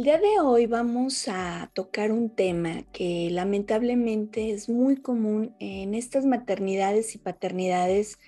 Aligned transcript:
El 0.00 0.04
día 0.04 0.18
de 0.18 0.40
hoy 0.42 0.64
vamos 0.64 1.28
a 1.28 1.70
tocar 1.74 2.10
un 2.10 2.30
tema 2.30 2.84
que 2.90 3.28
lamentablemente 3.30 4.50
es 4.50 4.70
muy 4.70 4.96
común 4.96 5.54
en 5.58 5.92
estas 5.92 6.24
maternidades 6.24 7.14
y 7.14 7.18
paternidades 7.18 8.18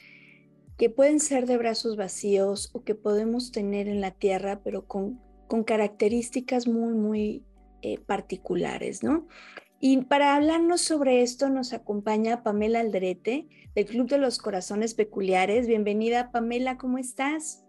que 0.76 0.90
pueden 0.90 1.18
ser 1.18 1.46
de 1.46 1.56
brazos 1.56 1.96
vacíos 1.96 2.68
o 2.74 2.84
que 2.84 2.94
podemos 2.94 3.52
tener 3.52 3.88
en 3.88 4.02
la 4.02 4.10
tierra, 4.10 4.60
pero 4.62 4.86
con, 4.86 5.18
características 5.64 6.68
muy, 6.68 6.92
muy 6.92 7.42
eh, 7.80 7.98
particulares, 8.04 9.02
¿no? 9.02 9.26
Y 9.80 9.96
para 10.02 10.36
hablarnos 10.36 10.82
sobre 10.82 11.22
esto 11.22 11.48
nos 11.48 11.72
acompaña 11.72 12.42
Pamela 12.42 12.80
Aldrete 12.80 13.48
del 13.74 13.86
Club 13.86 14.10
de 14.10 14.18
los 14.18 14.36
Corazones 14.36 14.92
Peculiares. 14.92 15.66
Bienvenida, 15.66 16.32
Pamela, 16.32 16.76
¿cómo 16.76 16.98
estás? 16.98 17.61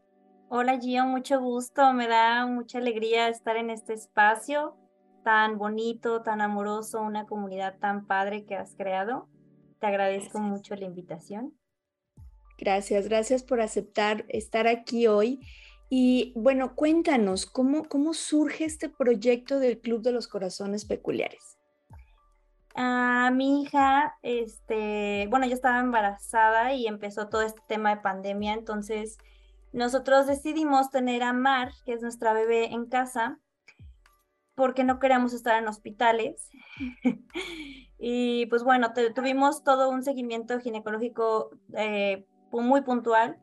Hola 0.55 0.79
Gio, 0.79 1.05
mucho 1.05 1.41
gusto, 1.41 1.93
me 1.93 2.07
da 2.07 2.45
mucha 2.45 2.77
alegría 2.77 3.27
estar 3.27 3.57
en 3.57 3.71
este 3.71 3.93
espacio 3.93 4.77
tan 5.23 5.57
bonito, 5.57 6.21
tan 6.21 6.41
amoroso, 6.41 7.01
una 7.01 7.25
comunidad 7.25 7.79
tan 7.79 8.05
padre 8.05 8.45
que 8.45 8.55
has 8.55 8.75
creado. 8.75 9.27
Te 9.79 9.87
agradezco 9.87 10.37
mucho 10.37 10.75
la 10.75 10.85
invitación. 10.85 11.57
Gracias, 12.59 13.07
gracias 13.07 13.41
por 13.41 13.61
aceptar 13.61 14.25
estar 14.29 14.67
aquí 14.67 15.07
hoy. 15.07 15.39
Y 15.89 16.33
bueno, 16.35 16.75
cuéntanos, 16.75 17.47
¿cómo, 17.47 17.85
cómo 17.85 18.13
surge 18.13 18.65
este 18.65 18.89
proyecto 18.89 19.57
del 19.57 19.79
Club 19.79 20.03
de 20.03 20.11
los 20.11 20.27
Corazones 20.27 20.85
Peculiares? 20.85 21.57
A 22.75 23.31
mi 23.33 23.63
hija, 23.63 24.19
este, 24.21 25.25
bueno, 25.31 25.47
yo 25.47 25.55
estaba 25.55 25.79
embarazada 25.79 26.75
y 26.75 26.85
empezó 26.85 27.27
todo 27.27 27.41
este 27.41 27.61
tema 27.67 27.95
de 27.95 28.01
pandemia, 28.01 28.53
entonces 28.53 29.17
nosotros 29.73 30.27
decidimos 30.27 30.91
tener 30.91 31.23
a 31.23 31.33
Mar, 31.33 31.71
que 31.83 31.93
es 31.93 32.01
nuestra 32.01 32.31
bebé, 32.31 32.65
en 32.73 32.85
casa, 32.85 33.39
porque 34.55 34.83
no 34.83 34.99
queríamos 34.99 35.33
estar 35.33 35.57
en 35.57 35.67
hospitales. 35.67 36.49
y 37.97 38.45
pues 38.45 38.63
bueno, 38.63 38.93
tuvimos 39.15 39.63
todo 39.63 39.89
un 39.89 40.03
seguimiento 40.03 40.59
ginecológico 40.59 41.49
eh, 41.75 42.27
muy 42.51 42.81
puntual, 42.81 43.39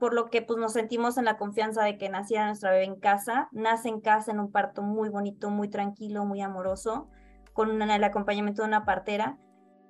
por 0.00 0.14
lo 0.14 0.30
que 0.30 0.42
pues 0.42 0.58
nos 0.58 0.72
sentimos 0.72 1.16
en 1.16 1.26
la 1.26 1.36
confianza 1.36 1.84
de 1.84 1.96
que 1.96 2.08
naciera 2.08 2.46
nuestra 2.46 2.72
bebé 2.72 2.84
en 2.84 2.98
casa. 2.98 3.48
Nace 3.52 3.88
en 3.88 4.00
casa 4.00 4.32
en 4.32 4.40
un 4.40 4.50
parto 4.50 4.82
muy 4.82 5.10
bonito, 5.10 5.50
muy 5.50 5.68
tranquilo, 5.68 6.24
muy 6.24 6.40
amoroso, 6.40 7.08
con 7.52 7.80
el 7.80 8.04
acompañamiento 8.04 8.62
de 8.62 8.68
una 8.68 8.84
partera. 8.84 9.38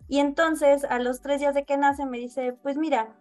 Y 0.07 0.19
entonces 0.19 0.85
a 0.85 0.99
los 0.99 1.23
tres 1.23 1.41
días 1.41 1.55
de 1.55 1.65
que 1.65 1.79
nace 1.79 2.05
me 2.05 2.19
dice, 2.19 2.53
pues 2.63 2.77
mira, 2.77 3.15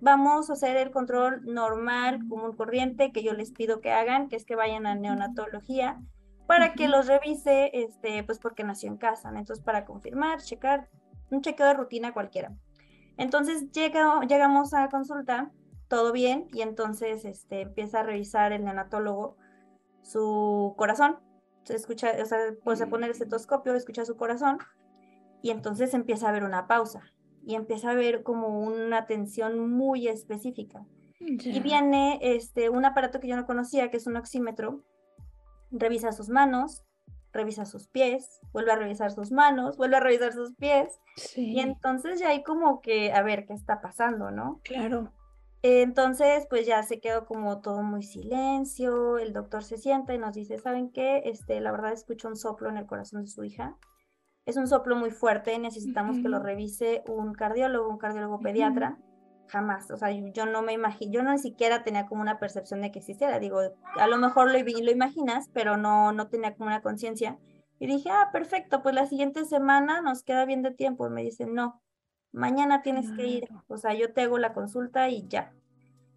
vamos 0.00 0.50
a 0.50 0.54
hacer 0.54 0.76
el 0.76 0.90
control 0.90 1.42
normal, 1.44 2.20
común 2.28 2.54
corriente, 2.54 3.12
que 3.12 3.22
yo 3.22 3.32
les 3.32 3.50
pido 3.50 3.80
que 3.80 3.92
hagan, 3.92 4.28
que 4.28 4.36
es 4.36 4.44
que 4.44 4.56
vayan 4.56 4.86
a 4.86 4.94
neonatología 4.94 6.00
para 6.46 6.74
que 6.74 6.88
los 6.88 7.06
revise, 7.06 7.70
este, 7.72 8.22
pues 8.22 8.38
porque 8.38 8.62
nació 8.62 8.88
en 8.88 8.98
casa, 8.98 9.30
entonces 9.30 9.64
para 9.64 9.84
confirmar, 9.84 10.40
checar, 10.40 10.88
un 11.30 11.42
chequeo 11.42 11.66
de 11.66 11.74
rutina 11.74 12.12
cualquiera. 12.12 12.54
Entonces 13.16 13.72
llega, 13.72 14.20
llegamos 14.28 14.72
a 14.72 14.88
consulta, 14.88 15.50
todo 15.88 16.12
bien, 16.12 16.46
y 16.52 16.62
entonces 16.62 17.24
este, 17.24 17.62
empieza 17.62 18.00
a 18.00 18.02
revisar 18.04 18.52
el 18.52 18.64
neonatólogo 18.64 19.36
su 20.02 20.74
corazón, 20.76 21.18
se 21.64 21.74
escucha, 21.74 22.12
o 22.22 22.26
sea, 22.26 22.38
pues 22.62 22.80
a 22.80 22.86
poner 22.86 23.06
el 23.06 23.12
estetoscopio, 23.12 23.74
escucha 23.74 24.04
su 24.04 24.16
corazón, 24.16 24.58
y 25.42 25.50
entonces 25.50 25.94
empieza 25.94 26.26
a 26.26 26.28
haber 26.28 26.44
una 26.44 26.68
pausa 26.68 27.02
y 27.46 27.54
empieza 27.54 27.90
a 27.90 27.94
ver 27.94 28.24
como 28.24 28.60
una 28.60 28.98
atención 28.98 29.70
muy 29.70 30.08
específica. 30.08 30.84
Y 31.20 31.60
viene 31.60 32.18
este, 32.20 32.68
un 32.68 32.84
aparato 32.84 33.20
que 33.20 33.28
yo 33.28 33.36
no 33.36 33.46
conocía, 33.46 33.88
que 33.88 33.96
es 33.96 34.06
un 34.08 34.16
oxímetro, 34.16 34.82
revisa 35.70 36.10
sus 36.10 36.28
manos, 36.28 36.82
revisa 37.32 37.64
sus 37.64 37.86
pies, 37.86 38.40
vuelve 38.52 38.72
a 38.72 38.76
revisar 38.76 39.12
sus 39.12 39.30
manos, 39.30 39.76
vuelve 39.76 39.96
a 39.96 40.00
revisar 40.00 40.32
sus 40.32 40.54
pies. 40.56 41.00
Y 41.36 41.60
entonces 41.60 42.18
ya 42.18 42.30
hay 42.30 42.42
como 42.42 42.80
que, 42.80 43.12
a 43.12 43.22
ver, 43.22 43.46
¿qué 43.46 43.54
está 43.54 43.80
pasando, 43.80 44.32
no? 44.32 44.60
Claro. 44.64 45.12
Entonces, 45.62 46.46
pues 46.50 46.66
ya 46.66 46.82
se 46.82 47.00
quedó 47.00 47.26
como 47.26 47.60
todo 47.60 47.82
muy 47.82 48.02
silencio, 48.02 49.18
el 49.18 49.32
doctor 49.32 49.62
se 49.62 49.78
sienta 49.78 50.14
y 50.14 50.18
nos 50.18 50.34
dice, 50.34 50.58
¿saben 50.58 50.90
qué? 50.90 51.22
Este, 51.24 51.60
la 51.60 51.70
verdad 51.70 51.92
escucho 51.92 52.26
un 52.28 52.36
soplo 52.36 52.68
en 52.68 52.76
el 52.76 52.86
corazón 52.86 53.22
de 53.22 53.28
su 53.28 53.44
hija 53.44 53.76
es 54.46 54.56
un 54.56 54.68
soplo 54.68 54.94
muy 54.94 55.10
fuerte, 55.10 55.58
necesitamos 55.58 56.18
que 56.20 56.28
lo 56.28 56.38
revise 56.38 57.02
un 57.08 57.34
cardiólogo, 57.34 57.88
un 57.88 57.98
cardiólogo 57.98 58.38
pediatra. 58.38 58.96
Jamás, 59.48 59.90
o 59.90 59.96
sea, 59.96 60.10
yo 60.10 60.46
no 60.46 60.62
me 60.62 60.72
imagino, 60.72 61.12
yo 61.12 61.22
no 61.22 61.32
ni 61.32 61.38
siquiera 61.38 61.84
tenía 61.84 62.06
como 62.06 62.22
una 62.22 62.38
percepción 62.38 62.80
de 62.80 62.90
que 62.90 62.98
existiera, 62.98 63.38
digo, 63.38 63.60
a 63.96 64.06
lo 64.08 64.16
mejor 64.18 64.50
lo, 64.50 64.58
lo 64.58 64.90
imaginas, 64.90 65.50
pero 65.52 65.76
no, 65.76 66.12
no 66.12 66.28
tenía 66.28 66.54
como 66.54 66.68
una 66.68 66.80
conciencia. 66.82 67.38
Y 67.78 67.86
dije, 67.86 68.10
ah, 68.10 68.30
perfecto, 68.32 68.82
pues 68.82 68.94
la 68.94 69.06
siguiente 69.06 69.44
semana 69.44 70.00
nos 70.00 70.22
queda 70.22 70.44
bien 70.46 70.62
de 70.62 70.72
tiempo. 70.72 71.06
Y 71.06 71.10
me 71.10 71.22
dicen, 71.22 71.54
no, 71.54 71.80
mañana 72.32 72.82
tienes 72.82 73.10
que 73.12 73.26
ir, 73.26 73.48
o 73.66 73.76
sea, 73.76 73.94
yo 73.94 74.12
te 74.12 74.22
hago 74.22 74.38
la 74.38 74.52
consulta 74.52 75.08
y 75.08 75.26
ya. 75.28 75.52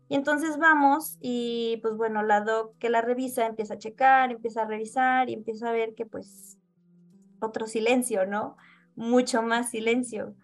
Y 0.07 0.15
entonces 0.15 0.57
vamos 0.57 1.17
y 1.19 1.77
pues 1.83 1.95
bueno, 1.95 2.23
la 2.23 2.41
doc 2.41 2.75
que 2.77 2.89
la 2.89 3.01
revisa 3.01 3.45
empieza 3.45 3.75
a 3.75 3.79
checar, 3.79 4.31
empieza 4.31 4.63
a 4.63 4.65
revisar 4.65 5.29
y 5.29 5.33
empieza 5.33 5.69
a 5.69 5.71
ver 5.71 5.93
que 5.93 6.05
pues 6.05 6.58
otro 7.39 7.67
silencio, 7.67 8.25
¿no? 8.25 8.57
Mucho 8.95 9.41
más 9.41 9.69
silencio. 9.69 10.35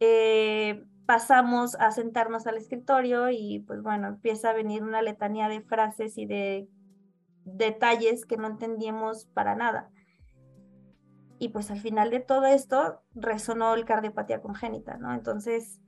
Eh, 0.00 0.84
pasamos 1.06 1.74
a 1.74 1.90
sentarnos 1.90 2.46
al 2.46 2.56
escritorio 2.56 3.30
y 3.30 3.64
pues 3.66 3.82
bueno, 3.82 4.08
empieza 4.08 4.50
a 4.50 4.54
venir 4.54 4.82
una 4.82 5.02
letanía 5.02 5.48
de 5.48 5.60
frases 5.60 6.16
y 6.18 6.26
de 6.26 6.68
detalles 7.44 8.24
que 8.24 8.36
no 8.36 8.46
entendíamos 8.46 9.26
para 9.26 9.56
nada. 9.56 9.90
Y 11.38 11.48
pues 11.48 11.70
al 11.70 11.80
final 11.80 12.10
de 12.10 12.20
todo 12.20 12.46
esto 12.46 13.02
resonó 13.14 13.74
el 13.74 13.86
cardiopatía 13.86 14.42
congénita, 14.42 14.98
¿no? 14.98 15.12
Entonces, 15.14 15.80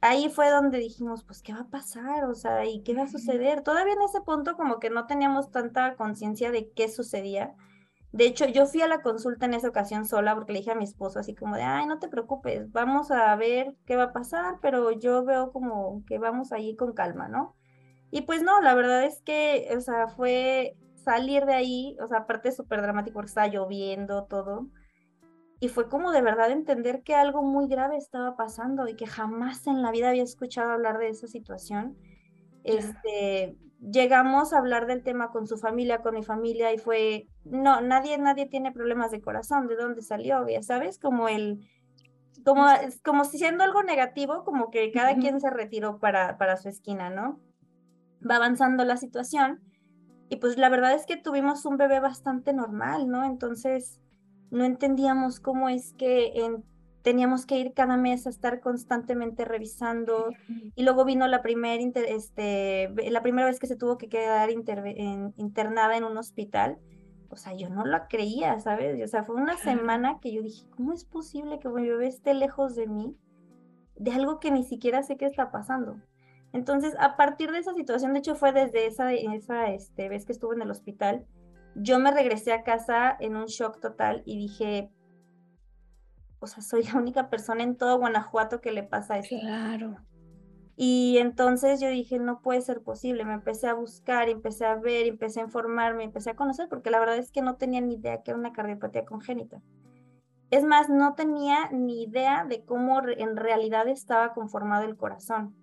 ahí 0.00 0.28
fue 0.28 0.50
donde 0.50 0.78
dijimos, 0.78 1.24
pues, 1.24 1.42
¿qué 1.42 1.52
va 1.52 1.60
a 1.60 1.70
pasar? 1.70 2.24
O 2.24 2.34
sea, 2.34 2.66
¿y 2.66 2.82
qué 2.82 2.94
va 2.94 3.04
a 3.04 3.08
suceder? 3.08 3.62
Todavía 3.62 3.94
en 3.94 4.02
ese 4.02 4.20
punto 4.20 4.56
como 4.56 4.78
que 4.80 4.90
no 4.90 5.06
teníamos 5.06 5.50
tanta 5.50 5.94
conciencia 5.94 6.50
de 6.50 6.70
qué 6.72 6.88
sucedía 6.88 7.54
de 8.12 8.26
hecho, 8.26 8.46
yo 8.46 8.66
fui 8.66 8.80
a 8.80 8.88
la 8.88 9.02
consulta 9.02 9.46
en 9.46 9.54
esa 9.54 9.68
ocasión 9.68 10.04
sola 10.06 10.34
porque 10.34 10.52
le 10.52 10.60
dije 10.60 10.72
a 10.72 10.74
mi 10.74 10.84
esposo 10.84 11.18
así 11.18 11.34
como 11.34 11.56
de, 11.56 11.62
ay, 11.62 11.86
no 11.86 11.98
te 11.98 12.08
preocupes, 12.08 12.70
vamos 12.72 13.10
a 13.10 13.34
ver 13.36 13.76
qué 13.86 13.96
va 13.96 14.04
a 14.04 14.12
pasar, 14.12 14.58
pero 14.62 14.92
yo 14.92 15.24
veo 15.24 15.52
como 15.52 16.02
que 16.06 16.18
vamos 16.18 16.52
ahí 16.52 16.74
con 16.76 16.94
calma, 16.94 17.28
¿no? 17.28 17.54
Y 18.10 18.22
pues 18.22 18.42
no, 18.42 18.60
la 18.62 18.74
verdad 18.74 19.04
es 19.04 19.20
que, 19.22 19.68
o 19.76 19.80
sea, 19.80 20.08
fue 20.08 20.76
salir 20.94 21.44
de 21.44 21.54
ahí, 21.54 21.96
o 22.02 22.08
sea, 22.08 22.18
aparte 22.20 22.52
súper 22.52 22.80
dramático 22.82 23.14
porque 23.14 23.28
estaba 23.28 23.48
lloviendo 23.48 24.24
todo, 24.24 24.68
y 25.60 25.68
fue 25.68 25.88
como 25.88 26.12
de 26.12 26.22
verdad 26.22 26.50
entender 26.50 27.02
que 27.02 27.14
algo 27.14 27.42
muy 27.42 27.66
grave 27.68 27.96
estaba 27.96 28.36
pasando 28.36 28.88
y 28.88 28.94
que 28.94 29.06
jamás 29.06 29.66
en 29.66 29.82
la 29.82 29.90
vida 29.90 30.10
había 30.10 30.22
escuchado 30.22 30.70
hablar 30.70 30.98
de 30.98 31.08
esa 31.08 31.26
situación. 31.26 31.96
Este, 32.62 33.56
llegamos 33.80 34.52
a 34.52 34.58
hablar 34.58 34.86
del 34.86 35.02
tema 35.02 35.30
con 35.30 35.46
su 35.46 35.56
familia, 35.58 36.02
con 36.02 36.14
mi 36.14 36.22
familia, 36.22 36.72
y 36.72 36.78
fue, 36.78 37.28
no, 37.44 37.80
nadie, 37.80 38.18
nadie 38.18 38.46
tiene 38.46 38.72
problemas 38.72 39.10
de 39.10 39.20
corazón, 39.20 39.68
¿de 39.68 39.76
dónde 39.76 40.02
salió? 40.02 40.46
Ya 40.48 40.62
sabes, 40.62 40.98
como 40.98 41.28
el, 41.28 41.60
como, 42.44 42.66
como 43.04 43.24
si 43.24 43.38
siendo 43.38 43.64
algo 43.64 43.82
negativo, 43.82 44.44
como 44.44 44.70
que 44.70 44.90
cada 44.92 45.16
quien 45.16 45.40
se 45.40 45.50
retiró 45.50 45.98
para, 45.98 46.38
para 46.38 46.56
su 46.56 46.68
esquina, 46.68 47.10
¿no? 47.10 47.40
Va 48.28 48.36
avanzando 48.36 48.84
la 48.84 48.96
situación, 48.96 49.60
y 50.28 50.36
pues 50.36 50.58
la 50.58 50.68
verdad 50.68 50.92
es 50.92 51.06
que 51.06 51.16
tuvimos 51.16 51.64
un 51.64 51.76
bebé 51.76 52.00
bastante 52.00 52.52
normal, 52.52 53.08
¿no? 53.08 53.24
Entonces, 53.24 54.00
no 54.50 54.64
entendíamos 54.64 55.40
cómo 55.40 55.68
es 55.68 55.94
que 55.94 56.44
en 56.44 56.64
teníamos 57.02 57.46
que 57.46 57.58
ir 57.58 57.72
cada 57.74 57.96
mes 57.96 58.26
a 58.26 58.30
estar 58.30 58.60
constantemente 58.60 59.44
revisando 59.44 60.30
y 60.74 60.82
luego 60.82 61.04
vino 61.04 61.26
la, 61.26 61.42
primer 61.42 61.80
este, 61.94 62.90
la 63.10 63.22
primera 63.22 63.46
vez 63.46 63.58
que 63.58 63.66
se 63.66 63.76
tuvo 63.76 63.98
que 63.98 64.08
quedar 64.08 64.50
internada 64.50 65.96
en 65.96 66.04
un 66.04 66.16
hospital. 66.18 66.78
O 67.30 67.36
sea, 67.36 67.54
yo 67.54 67.68
no 67.68 67.84
lo 67.84 67.98
creía, 68.08 68.58
¿sabes? 68.58 69.02
O 69.02 69.06
sea, 69.06 69.22
fue 69.22 69.36
una 69.36 69.56
semana 69.58 70.18
que 70.20 70.32
yo 70.32 70.42
dije, 70.42 70.66
¿cómo 70.70 70.92
es 70.92 71.04
posible 71.04 71.58
que 71.58 71.68
mi 71.68 71.88
bebé 71.88 72.06
esté 72.06 72.32
lejos 72.34 72.74
de 72.74 72.86
mí? 72.86 73.16
De 73.96 74.12
algo 74.12 74.40
que 74.40 74.50
ni 74.50 74.64
siquiera 74.64 75.02
sé 75.02 75.16
qué 75.16 75.26
está 75.26 75.50
pasando. 75.50 75.96
Entonces, 76.52 76.94
a 76.98 77.16
partir 77.16 77.52
de 77.52 77.58
esa 77.58 77.74
situación, 77.74 78.14
de 78.14 78.20
hecho 78.20 78.34
fue 78.34 78.52
desde 78.52 78.86
esa, 78.86 79.12
esa 79.12 79.70
este, 79.70 80.08
vez 80.08 80.24
que 80.24 80.32
estuve 80.32 80.54
en 80.54 80.62
el 80.62 80.70
hospital, 80.70 81.26
yo 81.74 81.98
me 81.98 82.10
regresé 82.10 82.52
a 82.52 82.62
casa 82.62 83.16
en 83.20 83.36
un 83.36 83.46
shock 83.46 83.78
total 83.80 84.22
y 84.24 84.38
dije, 84.38 84.90
o 86.40 86.46
sea, 86.46 86.62
soy 86.62 86.84
la 86.84 86.96
única 86.96 87.30
persona 87.30 87.62
en 87.62 87.76
todo 87.76 87.98
Guanajuato 87.98 88.60
que 88.60 88.72
le 88.72 88.82
pasa 88.82 89.18
esto. 89.18 89.36
Claro. 89.40 89.96
Y 90.80 91.18
entonces 91.18 91.80
yo 91.80 91.88
dije, 91.88 92.20
no 92.20 92.40
puede 92.40 92.60
ser 92.60 92.82
posible. 92.82 93.24
Me 93.24 93.34
empecé 93.34 93.66
a 93.66 93.74
buscar, 93.74 94.28
empecé 94.28 94.64
a 94.64 94.76
ver, 94.76 95.08
empecé 95.08 95.40
a 95.40 95.44
informarme, 95.44 96.04
empecé 96.04 96.30
a 96.30 96.36
conocer, 96.36 96.68
porque 96.68 96.90
la 96.90 97.00
verdad 97.00 97.16
es 97.18 97.32
que 97.32 97.42
no 97.42 97.56
tenía 97.56 97.80
ni 97.80 97.94
idea 97.94 98.22
que 98.22 98.30
era 98.30 98.38
una 98.38 98.52
cardiopatía 98.52 99.04
congénita. 99.04 99.60
Es 100.50 100.64
más, 100.64 100.88
no 100.88 101.14
tenía 101.14 101.68
ni 101.72 102.04
idea 102.04 102.44
de 102.44 102.64
cómo 102.64 103.02
en 103.04 103.36
realidad 103.36 103.88
estaba 103.88 104.32
conformado 104.32 104.84
el 104.84 104.96
corazón. 104.96 105.56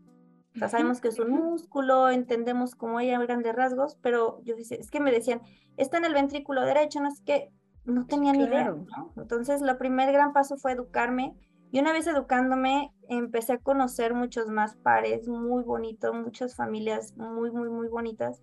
O 0.54 0.60
sea, 0.60 0.68
sabemos 0.68 1.00
que 1.00 1.08
es 1.08 1.20
un 1.20 1.32
músculo, 1.32 2.10
entendemos 2.10 2.76
cómo 2.76 2.98
hay 2.98 3.10
grandes 3.10 3.56
rasgos, 3.56 3.98
pero 4.02 4.42
yo 4.44 4.56
decía, 4.56 4.78
es 4.78 4.92
que 4.92 5.00
me 5.00 5.12
decían, 5.12 5.42
está 5.78 5.98
en 5.98 6.06
el 6.06 6.14
ventrículo 6.14 6.62
derecho, 6.66 7.02
no 7.02 7.08
es 7.08 7.22
que 7.22 7.52
no 7.86 8.06
tenía 8.06 8.34
ni 8.34 8.44
idea. 8.44 8.72
¿no? 8.72 9.14
Entonces, 9.18 9.62
el 9.62 9.78
primer 9.78 10.12
gran 10.12 10.34
paso 10.34 10.58
fue 10.58 10.74
educarme 10.74 11.36
y 11.72 11.80
una 11.80 11.92
vez 11.92 12.08
educándome, 12.08 12.94
empecé 13.10 13.54
a 13.54 13.58
conocer 13.58 14.14
muchos 14.14 14.48
más 14.48 14.76
pares, 14.78 15.28
muy 15.28 15.64
bonito, 15.64 16.14
muchas 16.14 16.56
familias 16.56 17.16
muy, 17.18 17.52
muy, 17.52 17.70
muy 17.70 17.90
bonitas, 17.90 18.42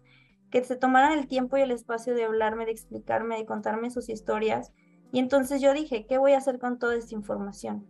que 0.50 0.62
se 0.62 0.76
tomaran 0.76 1.18
el 1.18 1.26
tiempo 1.28 1.56
y 1.56 1.62
el 1.62 1.70
espacio 1.70 2.14
de 2.14 2.24
hablarme, 2.24 2.66
de 2.66 2.72
explicarme, 2.72 3.38
de 3.38 3.46
contarme 3.46 3.90
sus 3.90 4.10
historias. 4.10 4.72
Y 5.12 5.18
entonces 5.18 5.62
yo 5.62 5.72
dije, 5.72 6.06
¿qué 6.06 6.18
voy 6.18 6.32
a 6.32 6.38
hacer 6.38 6.58
con 6.58 6.78
toda 6.78 6.94
esta 6.94 7.14
información? 7.14 7.86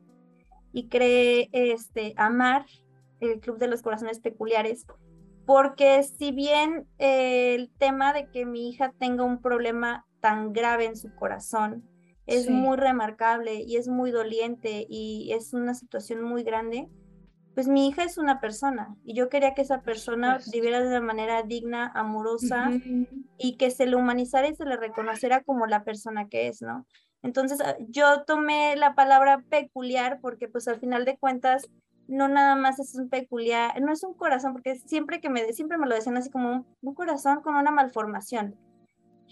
Y 0.73 0.89
creé 0.89 1.49
este, 1.53 2.15
Amar, 2.17 2.65
el 3.19 3.41
Club 3.41 3.59
de 3.59 3.69
los 3.69 3.83
Corazones 3.83 4.21
Peculiares, 4.21 4.87
porque 5.45 6.03
si 6.05 6.31
bien 6.31 6.87
eh, 6.99 7.57
el 7.57 7.71
tema 7.79 8.13
de 8.13 8.31
que 8.31 8.47
mi 8.47 8.69
hija 8.69 8.93
tenga 8.97 9.25
un 9.25 9.41
problema 9.41 10.07
tan 10.23 10.55
grave 10.55 10.87
en 10.87 10.97
su 10.97 11.15
corazón, 11.15 11.85
es 12.27 12.49
muy 12.49 12.77
remarcable 12.77 13.57
y 13.61 13.77
es 13.77 13.89
muy 13.89 14.13
doliente 14.13 14.87
y 14.89 15.33
es 15.33 15.53
una 15.53 15.75
situación 15.75 16.23
muy 16.23 16.45
grande, 16.45 16.89
pues 17.55 17.69
mi 17.69 17.89
hija 17.89 18.05
es 18.05 18.17
una 18.17 18.41
persona 18.41 18.97
y 19.05 19.15
yo 19.15 19.29
quería 19.29 19.55
que 19.55 19.63
esa 19.63 19.83
persona 19.83 20.39
viviera 20.53 20.81
de 20.81 20.89
una 20.89 21.01
manera 21.01 21.43
digna, 21.43 21.93
amorosa 21.95 22.71
y 23.37 23.57
que 23.57 23.71
se 23.71 23.87
le 23.87 23.97
humanizara 23.97 24.49
y 24.49 24.55
se 24.55 24.65
le 24.65 24.77
reconociera 24.77 25.43
como 25.43 25.67
la 25.67 25.85
persona 25.85 26.29
que 26.29 26.49
es, 26.49 26.63
¿no? 26.63 26.87
Entonces 27.23 27.61
ah, 27.61 27.77
yo 27.89 28.25
tomé 28.25 28.77
la 28.77 28.95
palabra 28.95 29.45
peculiar 29.51 30.21
porque 30.21 30.49
pues 30.49 30.69
al 30.69 30.81
final 30.81 31.05
de 31.05 31.19
cuentas 31.19 31.69
no 32.09 32.29
nada 32.29 32.57
más 32.57 32.79
es 32.79 32.95
un 32.95 33.09
peculiar, 33.09 33.81
no 33.81 33.93
es 33.93 34.03
un 34.05 34.15
corazón, 34.15 34.53
porque 34.53 34.77
siempre 34.77 35.21
que 35.21 35.31
me, 35.31 35.53
siempre 35.53 35.79
me 35.79 35.87
lo 35.87 35.95
decían 35.95 36.17
así 36.17 36.31
como 36.31 36.67
un 36.81 36.95
corazón 36.95 37.43
con 37.43 37.55
una 37.55 37.71
malformación. 37.71 38.57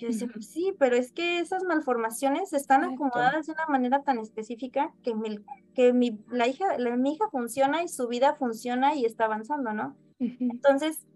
Yo 0.01 0.09
decía, 0.09 0.29
pues 0.33 0.47
sí, 0.47 0.75
pero 0.79 0.97
es 0.97 1.13
que 1.13 1.41
esas 1.41 1.63
malformaciones 1.65 2.55
están 2.55 2.85
acomodadas 2.85 3.47
de 3.47 3.53
una 3.53 3.67
manera 3.67 4.03
tan 4.03 4.19
específica 4.19 4.95
que, 5.03 5.15
mi, 5.15 5.39
que 5.75 5.93
mi, 5.93 6.19
la 6.31 6.49
hija, 6.49 6.79
la, 6.79 6.97
mi 6.97 7.13
hija 7.13 7.29
funciona 7.31 7.83
y 7.83 7.89
su 7.89 8.09
vida 8.09 8.35
funciona 8.37 8.95
y 8.95 9.05
está 9.05 9.27
avanzando, 9.27 9.75
¿no? 9.75 9.95
Entonces, 10.19 11.07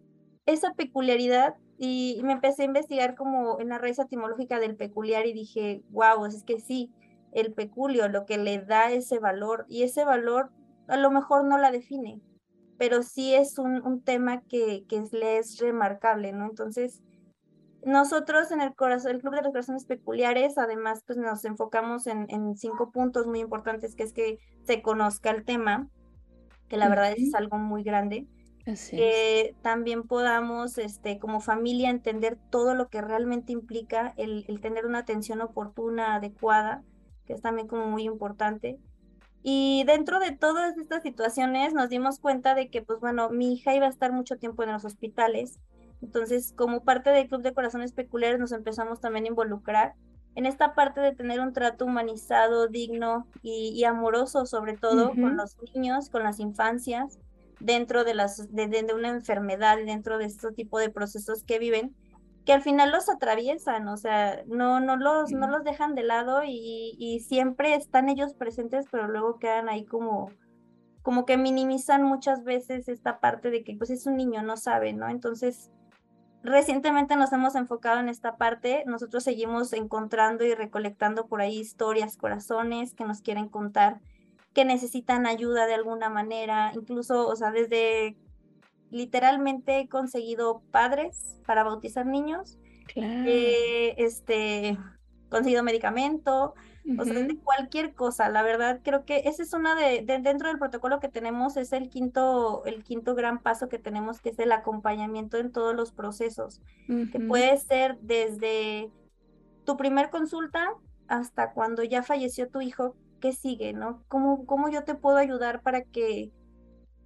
esa 0.44 0.74
peculiaridad, 0.74 1.54
y 1.78 2.20
me 2.24 2.34
empecé 2.34 2.62
a 2.62 2.66
investigar 2.66 3.14
como 3.14 3.58
en 3.58 3.70
la 3.70 3.78
raíz 3.78 3.98
etimológica 3.98 4.60
del 4.60 4.76
peculiar 4.76 5.26
y 5.26 5.32
dije, 5.32 5.82
wow, 5.88 6.26
es 6.26 6.44
que 6.44 6.60
sí, 6.60 6.90
el 7.32 7.54
peculio, 7.54 8.08
lo 8.08 8.26
que 8.26 8.36
le 8.36 8.58
da 8.58 8.90
ese 8.92 9.18
valor, 9.18 9.64
y 9.66 9.84
ese 9.84 10.04
valor 10.04 10.50
a 10.88 10.98
lo 10.98 11.10
mejor 11.10 11.44
no 11.44 11.56
la 11.56 11.70
define, 11.70 12.20
pero 12.76 13.02
sí 13.02 13.34
es 13.34 13.58
un, 13.58 13.80
un 13.86 14.02
tema 14.02 14.42
que, 14.42 14.84
que 14.90 15.02
le 15.12 15.38
es 15.38 15.58
remarcable, 15.58 16.32
¿no? 16.32 16.44
Entonces, 16.44 17.02
nosotros 17.86 18.50
en 18.50 18.60
el, 18.60 18.74
corazón, 18.74 19.12
el 19.12 19.20
Club 19.20 19.34
de 19.34 19.42
los 19.42 19.52
Corazones 19.52 19.84
Peculiares, 19.84 20.58
además, 20.58 21.02
pues 21.06 21.18
nos 21.18 21.44
enfocamos 21.44 22.06
en, 22.06 22.26
en, 22.28 22.56
cinco 22.56 22.90
puntos 22.90 23.26
muy 23.26 23.40
importantes, 23.40 23.94
que 23.94 24.02
es 24.02 24.12
que 24.12 24.38
se 24.62 24.82
conozca 24.82 25.30
el 25.30 25.44
tema, 25.44 25.88
que 26.68 26.76
la 26.76 26.88
verdad 26.88 27.12
es 27.16 27.34
algo 27.34 27.58
muy 27.58 27.82
grande, 27.82 28.26
que 28.64 29.54
también 29.62 30.04
podamos, 30.04 30.78
este, 30.78 31.18
como 31.18 31.40
familia, 31.40 31.90
entender 31.90 32.38
todo 32.50 32.74
lo 32.74 32.88
que 32.88 33.02
realmente 33.02 33.52
implica 33.52 34.14
el, 34.16 34.44
el, 34.48 34.60
tener 34.60 34.86
una 34.86 35.00
atención 35.00 35.42
oportuna, 35.42 36.14
adecuada, 36.14 36.82
que 37.26 37.34
es 37.34 37.42
también 37.42 37.68
como 37.68 37.86
muy 37.86 38.04
importante. 38.04 38.78
Y 39.42 39.84
dentro 39.84 40.20
de 40.20 40.32
todas 40.32 40.78
estas 40.78 41.02
situaciones 41.02 41.74
nos 41.74 41.90
dimos 41.90 42.18
cuenta 42.18 42.54
de 42.54 42.70
que, 42.70 42.80
pues 42.80 42.98
bueno, 43.00 43.28
mi 43.28 43.52
hija 43.52 43.74
iba 43.74 43.84
a 43.86 43.90
estar 43.90 44.10
mucho 44.10 44.38
tiempo 44.38 44.62
en 44.62 44.72
los 44.72 44.86
hospitales, 44.86 45.60
entonces, 46.04 46.52
como 46.54 46.84
parte 46.84 47.10
del 47.10 47.28
Club 47.28 47.42
de 47.42 47.54
Corazones 47.54 47.92
Peculiares, 47.92 48.38
nos 48.38 48.52
empezamos 48.52 49.00
también 49.00 49.24
a 49.24 49.28
involucrar 49.28 49.94
en 50.34 50.44
esta 50.44 50.74
parte 50.74 51.00
de 51.00 51.14
tener 51.14 51.40
un 51.40 51.52
trato 51.52 51.86
humanizado, 51.86 52.68
digno 52.68 53.26
y, 53.42 53.82
amoroso, 53.84 54.44
sobre 54.46 54.76
todo 54.76 55.10
con 55.10 55.36
los 55.36 55.56
niños, 55.74 56.10
con 56.10 56.24
las 56.24 56.40
infancias, 56.40 57.18
dentro 57.58 58.04
de, 58.04 58.14
las, 58.14 58.52
de, 58.52 58.86
una 58.94 59.08
enfermedad, 59.08 59.78
dentro 59.78 60.18
de 60.18 60.26
este 60.26 60.50
tipo 60.52 60.78
de 60.78 60.90
procesos 60.90 61.42
que 61.44 61.58
viven, 61.58 61.94
que 62.44 62.52
al 62.52 62.62
final 62.62 62.92
los 62.92 63.08
atraviesan, 63.08 63.88
o 63.88 63.96
sea, 63.96 64.42
no, 64.46 64.80
no, 64.80 64.96
los, 64.96 65.30
no 65.30 65.48
los 65.48 65.64
dejan 65.64 65.94
de 65.94 66.02
lado 66.02 66.42
y, 66.44 66.94
y 66.98 67.20
siempre 67.20 67.74
están 67.74 68.10
ellos 68.10 68.34
presentes, 68.34 68.86
pero 68.90 69.08
luego 69.08 69.38
quedan 69.38 69.70
ahí 69.70 69.86
como, 69.86 70.30
como 71.00 71.26
que 71.26 71.36
minimizan 71.36 72.02
muchas 72.02 72.44
veces 72.44 72.88
esta 72.88 73.20
parte 73.20 73.50
de 73.50 73.62
que 73.62 73.76
pues 73.76 73.90
es 73.90 74.06
un 74.06 74.16
niño, 74.16 74.42
no 74.42 74.56
sabe, 74.56 74.94
¿no? 74.94 75.08
Entonces, 75.08 75.70
Recientemente 76.44 77.16
nos 77.16 77.32
hemos 77.32 77.54
enfocado 77.54 78.00
en 78.00 78.10
esta 78.10 78.36
parte. 78.36 78.84
Nosotros 78.86 79.24
seguimos 79.24 79.72
encontrando 79.72 80.44
y 80.44 80.54
recolectando 80.54 81.26
por 81.26 81.40
ahí 81.40 81.58
historias, 81.58 82.18
corazones 82.18 82.92
que 82.92 83.06
nos 83.06 83.22
quieren 83.22 83.48
contar, 83.48 84.00
que 84.52 84.66
necesitan 84.66 85.26
ayuda 85.26 85.66
de 85.66 85.72
alguna 85.72 86.10
manera. 86.10 86.70
Incluso, 86.74 87.28
o 87.28 87.34
sea, 87.34 87.50
desde 87.50 88.18
literalmente 88.90 89.78
he 89.80 89.88
conseguido 89.88 90.62
padres 90.70 91.40
para 91.46 91.64
bautizar 91.64 92.04
niños. 92.04 92.58
Claro. 92.92 93.24
Eh, 93.26 93.94
este, 93.96 94.76
conseguido 95.28 95.62
medicamento, 95.62 96.54
o 96.98 97.04
sea, 97.04 97.14
de 97.14 97.38
cualquier 97.38 97.94
cosa, 97.94 98.28
la 98.28 98.42
verdad 98.42 98.80
creo 98.82 99.06
que 99.06 99.22
ese 99.24 99.42
es 99.42 99.54
una 99.54 99.74
de, 99.74 100.02
dentro 100.02 100.48
del 100.48 100.58
protocolo 100.58 101.00
que 101.00 101.08
tenemos, 101.08 101.56
es 101.56 101.72
el 101.72 101.88
quinto, 101.88 102.62
el 102.66 102.84
quinto 102.84 103.14
gran 103.14 103.42
paso 103.42 103.70
que 103.70 103.78
tenemos, 103.78 104.20
que 104.20 104.28
es 104.28 104.38
el 104.38 104.52
acompañamiento 104.52 105.38
en 105.38 105.50
todos 105.50 105.74
los 105.74 105.92
procesos, 105.92 106.60
que 107.10 107.20
puede 107.20 107.56
ser 107.56 107.98
desde 108.00 108.90
tu 109.64 109.78
primer 109.78 110.10
consulta 110.10 110.74
hasta 111.08 111.52
cuando 111.52 111.82
ya 111.82 112.02
falleció 112.02 112.50
tu 112.50 112.60
hijo, 112.60 112.96
¿qué 113.20 113.32
sigue, 113.32 113.72
no? 113.72 114.02
¿Cómo, 114.08 114.44
cómo 114.44 114.68
yo 114.68 114.84
te 114.84 114.94
puedo 114.94 115.16
ayudar 115.16 115.62
para 115.62 115.84
que 115.84 116.32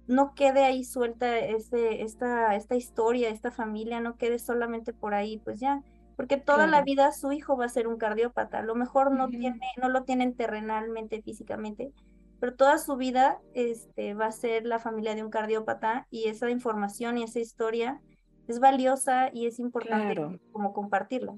no 0.07 0.33
quede 0.33 0.65
ahí 0.65 0.83
suelta 0.83 1.37
ese, 1.37 2.01
esta, 2.01 2.55
esta 2.55 2.75
historia, 2.75 3.29
esta 3.29 3.51
familia, 3.51 4.01
no 4.01 4.17
quede 4.17 4.39
solamente 4.39 4.91
por 4.91 5.13
ahí, 5.13 5.37
pues 5.37 5.59
ya, 5.59 5.83
porque 6.19 6.35
toda 6.35 6.67
la 6.67 6.81
vida 6.81 7.13
su 7.13 7.31
hijo 7.31 7.55
va 7.55 7.63
a 7.63 7.69
ser 7.69 7.87
un 7.87 7.95
cardiópata. 7.95 8.59
A 8.59 8.61
lo 8.61 8.75
mejor 8.75 9.13
no, 9.13 9.29
tiene, 9.29 9.57
no 9.81 9.87
lo 9.87 10.03
tienen 10.03 10.35
terrenalmente, 10.35 11.21
físicamente, 11.21 11.93
pero 12.41 12.55
toda 12.55 12.77
su 12.77 12.97
vida 12.97 13.39
este, 13.53 14.15
va 14.15 14.25
a 14.25 14.31
ser 14.33 14.65
la 14.65 14.79
familia 14.79 15.15
de 15.15 15.23
un 15.23 15.29
cardiópata 15.29 16.07
y 16.11 16.27
esa 16.27 16.49
información 16.49 17.17
y 17.17 17.23
esa 17.23 17.39
historia 17.39 18.01
es 18.49 18.59
valiosa 18.59 19.29
y 19.33 19.45
es 19.45 19.59
importante 19.59 20.41
como 20.51 20.73
compartirla. 20.73 21.37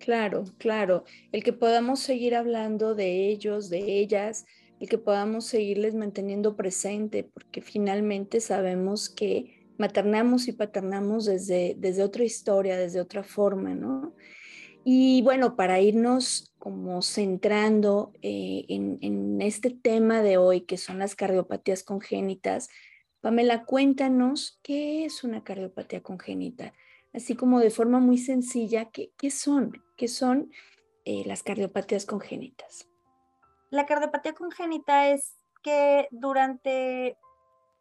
Claro, 0.00 0.46
claro. 0.58 1.04
El 1.30 1.44
que 1.44 1.52
podamos 1.52 2.00
seguir 2.00 2.34
hablando 2.34 2.96
de 2.96 3.28
ellos, 3.28 3.70
de 3.70 4.00
ellas, 4.00 4.46
el 4.80 4.88
que 4.88 4.98
podamos 4.98 5.44
seguirles 5.44 5.94
manteniendo 5.94 6.56
presente, 6.56 7.22
porque 7.22 7.62
finalmente 7.62 8.40
sabemos 8.40 9.08
que 9.08 9.61
maternamos 9.78 10.48
y 10.48 10.52
paternamos 10.52 11.24
desde, 11.24 11.74
desde 11.78 12.02
otra 12.02 12.24
historia, 12.24 12.76
desde 12.76 13.00
otra 13.00 13.22
forma, 13.22 13.74
¿no? 13.74 14.14
Y 14.84 15.22
bueno, 15.22 15.54
para 15.54 15.80
irnos 15.80 16.52
como 16.58 17.02
centrando 17.02 18.12
eh, 18.22 18.64
en, 18.68 18.98
en, 19.00 19.40
este 19.40 19.70
tema 19.70 20.22
de 20.22 20.38
hoy, 20.38 20.62
que 20.62 20.76
son 20.76 20.98
las 20.98 21.14
cardiopatías 21.14 21.84
congénitas, 21.84 22.68
Pamela, 23.20 23.64
cuéntanos 23.64 24.58
qué 24.64 25.04
es 25.04 25.22
una 25.22 25.44
cardiopatía 25.44 26.02
congénita, 26.02 26.72
así 27.12 27.36
como 27.36 27.60
de 27.60 27.70
forma 27.70 28.00
muy 28.00 28.18
sencilla, 28.18 28.90
¿qué, 28.90 29.12
qué 29.16 29.30
son? 29.30 29.72
¿Qué 29.96 30.08
son 30.08 30.50
eh, 31.04 31.22
las 31.26 31.44
cardiopatías 31.44 32.04
congénitas? 32.04 32.88
La 33.70 33.86
cardiopatía 33.86 34.34
congénita 34.34 35.10
es 35.10 35.36
que 35.62 36.08
durante 36.10 37.16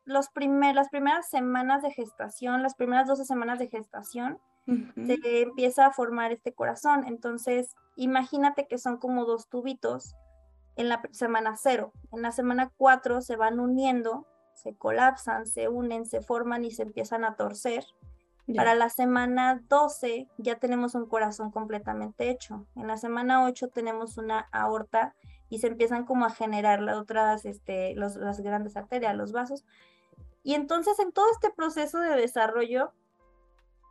los 0.06 0.30
las 0.36 0.90
primeras 0.90 1.30
semanas 1.30 1.82
de 1.82 1.92
gestación, 1.92 2.64
las 2.64 2.76
primeras 2.76 3.08
12 3.08 3.26
semanas 3.26 3.60
de 3.60 3.68
gestación, 3.68 4.40
se 4.66 5.42
empieza 5.42 5.88
a 5.88 5.92
formar 5.92 6.32
este 6.32 6.54
corazón. 6.54 7.06
Entonces, 7.08 7.76
imagínate 7.96 8.68
que 8.68 8.78
son 8.78 8.98
como 8.98 9.26
dos 9.26 9.50
tubitos 9.50 10.16
en 10.76 10.88
la 10.90 11.02
semana 11.12 11.56
cero. 11.58 11.92
En 12.12 12.22
la 12.22 12.32
semana 12.32 12.72
cuatro 12.78 13.22
se 13.22 13.36
van 13.36 13.60
uniendo, 13.60 14.28
se 14.54 14.76
colapsan, 14.76 15.46
se 15.46 15.68
unen, 15.68 16.06
se 16.06 16.22
forman 16.22 16.64
y 16.64 16.72
se 16.72 16.84
empiezan 16.84 17.26
a 17.26 17.36
torcer. 17.36 17.86
Para 18.56 18.76
la 18.76 18.90
semana 18.90 19.62
12 19.70 20.28
ya 20.38 20.56
tenemos 20.56 20.96
un 20.96 21.06
corazón 21.06 21.52
completamente 21.52 22.30
hecho. 22.30 22.66
En 22.76 22.88
la 22.88 22.98
semana 22.98 23.46
8 23.46 23.70
tenemos 23.70 24.18
una 24.18 24.50
aorta 24.52 25.16
y 25.50 25.60
se 25.60 25.68
empiezan 25.68 26.06
como 26.06 26.26
a 26.26 26.32
generar 26.32 26.82
las 26.82 26.98
otras, 26.98 27.46
este, 27.46 27.94
los, 27.96 28.16
las 28.16 28.42
grandes 28.42 28.76
arterias, 28.76 29.16
los 29.16 29.32
vasos. 29.32 29.64
Y 30.44 30.56
entonces 30.56 31.00
en 31.00 31.12
todo 31.12 31.26
este 31.32 31.52
proceso 31.52 32.00
de 32.00 32.16
desarrollo 32.16 32.94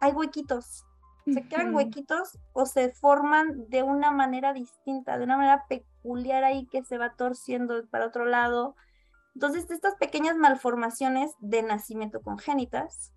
hay 0.00 0.12
huequitos, 0.12 0.84
se 1.26 1.46
quedan 1.46 1.74
huequitos 1.74 2.38
o 2.52 2.66
se 2.66 2.92
forman 2.92 3.68
de 3.68 3.82
una 3.82 4.10
manera 4.10 4.52
distinta, 4.52 5.18
de 5.18 5.24
una 5.24 5.36
manera 5.36 5.66
peculiar 5.68 6.44
ahí 6.44 6.66
que 6.66 6.82
se 6.82 6.98
va 6.98 7.14
torciendo 7.14 7.86
para 7.88 8.06
otro 8.06 8.24
lado. 8.24 8.74
Entonces, 9.34 9.70
estas 9.70 9.94
pequeñas 9.96 10.36
malformaciones 10.36 11.32
de 11.40 11.62
nacimiento 11.62 12.20
congénitas 12.22 13.12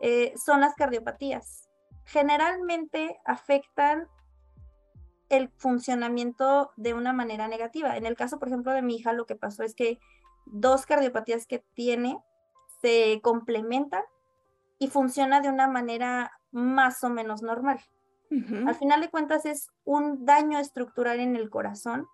eh, 0.00 0.34
son 0.36 0.60
las 0.60 0.74
cardiopatías. 0.74 1.68
Generalmente 2.04 3.18
afectan 3.24 4.08
el 5.28 5.50
funcionamiento 5.56 6.70
de 6.76 6.94
una 6.94 7.12
manera 7.12 7.48
negativa. 7.48 7.96
En 7.96 8.06
el 8.06 8.16
caso, 8.16 8.38
por 8.38 8.48
ejemplo, 8.48 8.72
de 8.72 8.82
mi 8.82 8.96
hija, 8.96 9.12
lo 9.12 9.26
que 9.26 9.36
pasó 9.36 9.62
es 9.62 9.74
que 9.74 9.98
dos 10.46 10.86
cardiopatías 10.86 11.46
que 11.46 11.64
tiene 11.74 12.22
se 12.82 13.20
complementan 13.22 14.02
y 14.78 14.88
funciona 14.88 15.40
de 15.40 15.48
una 15.48 15.68
manera 15.68 16.32
más 16.50 17.02
o 17.04 17.10
menos 17.10 17.42
normal. 17.42 17.80
Al 18.30 18.74
final 18.74 19.00
de 19.00 19.08
cuentas 19.08 19.46
es 19.46 19.70
un 19.84 20.26
daño 20.26 20.58
estructural 20.58 21.18
en 21.18 21.34
el 21.34 21.48
corazón, 21.48 22.06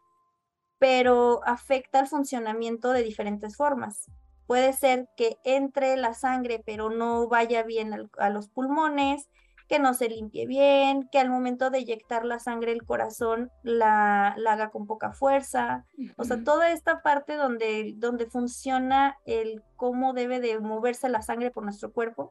pero 0.78 1.40
afecta 1.44 1.98
el 1.98 2.06
funcionamiento 2.06 2.90
de 2.90 3.02
diferentes 3.02 3.56
formas. 3.56 4.06
Puede 4.46 4.72
ser 4.74 5.08
que 5.16 5.38
entre 5.44 5.96
la 5.96 6.14
sangre, 6.14 6.62
pero 6.64 6.90
no 6.90 7.26
vaya 7.26 7.64
bien 7.64 8.08
a 8.18 8.30
los 8.30 8.48
pulmones, 8.48 9.28
que 9.68 9.78
no 9.78 9.94
se 9.94 10.08
limpie 10.08 10.46
bien, 10.46 11.08
que 11.10 11.18
al 11.18 11.30
momento 11.30 11.70
de 11.70 11.80
inyectar 11.80 12.24
la 12.24 12.38
sangre 12.38 12.72
el 12.72 12.84
corazón 12.84 13.50
la, 13.62 14.28
haga 14.28 14.70
con 14.70 14.86
poca 14.86 15.12
fuerza. 15.12 15.86
O 16.16 16.24
sea, 16.24 16.44
toda 16.44 16.70
esta 16.70 17.02
parte 17.02 17.36
donde, 17.36 17.94
donde 17.96 18.26
funciona 18.26 19.18
el 19.24 19.62
cómo 19.76 20.12
debe 20.12 20.40
de 20.40 20.60
moverse 20.60 21.08
la 21.08 21.22
sangre 21.22 21.50
por 21.50 21.64
nuestro 21.64 21.92
cuerpo, 21.92 22.30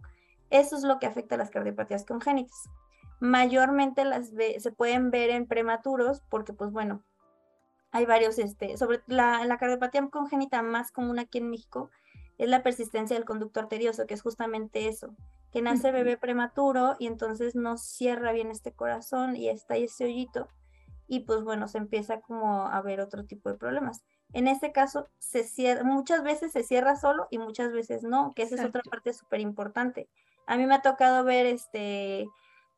eso 0.51 0.75
es 0.75 0.83
lo 0.83 0.99
que 0.99 1.07
afecta 1.07 1.35
a 1.35 1.39
las 1.39 1.49
cardiopatías 1.49 2.05
congénitas. 2.05 2.69
Mayormente 3.19 4.05
las 4.05 4.29
se 4.29 4.71
pueden 4.71 5.09
ver 5.09 5.31
en 5.31 5.47
prematuros 5.47 6.21
porque, 6.29 6.53
pues 6.53 6.71
bueno, 6.71 7.03
hay 7.91 8.05
varios, 8.05 8.37
este, 8.37 8.77
sobre 8.77 9.01
la, 9.07 9.45
la 9.45 9.57
cardiopatía 9.57 10.07
congénita 10.09 10.61
más 10.61 10.91
común 10.91 11.19
aquí 11.19 11.39
en 11.39 11.49
México 11.49 11.89
es 12.37 12.49
la 12.49 12.63
persistencia 12.63 13.15
del 13.15 13.25
conducto 13.25 13.59
arterioso, 13.59 14.05
que 14.05 14.13
es 14.13 14.21
justamente 14.21 14.87
eso, 14.87 15.15
que 15.53 15.61
nace 15.61 15.91
bebé 15.91 16.17
prematuro 16.17 16.95
y 16.99 17.05
entonces 17.05 17.55
no 17.55 17.77
cierra 17.77 18.31
bien 18.31 18.49
este 18.49 18.73
corazón 18.73 19.35
y 19.35 19.49
está 19.49 19.75
ahí 19.75 19.83
ese 19.83 20.05
hoyito 20.05 20.49
y 21.07 21.21
pues 21.21 21.43
bueno, 21.43 21.67
se 21.67 21.77
empieza 21.77 22.21
como 22.21 22.67
a 22.67 22.81
ver 22.81 22.99
otro 22.99 23.25
tipo 23.25 23.49
de 23.49 23.57
problemas. 23.57 24.03
En 24.33 24.47
este 24.47 24.71
caso, 24.71 25.09
se 25.19 25.43
cierra, 25.43 25.83
muchas 25.83 26.23
veces 26.23 26.51
se 26.51 26.63
cierra 26.63 26.95
solo 26.95 27.27
y 27.29 27.37
muchas 27.37 27.71
veces 27.71 28.03
no, 28.03 28.31
que 28.35 28.43
esa 28.43 28.55
es 28.55 28.65
otra 28.65 28.81
parte 28.81 29.13
súper 29.13 29.39
importante. 29.41 30.09
A 30.47 30.57
mí 30.57 30.65
me 30.65 30.73
ha 30.73 30.81
tocado 30.81 31.23
ver 31.23 31.45
este, 31.45 32.27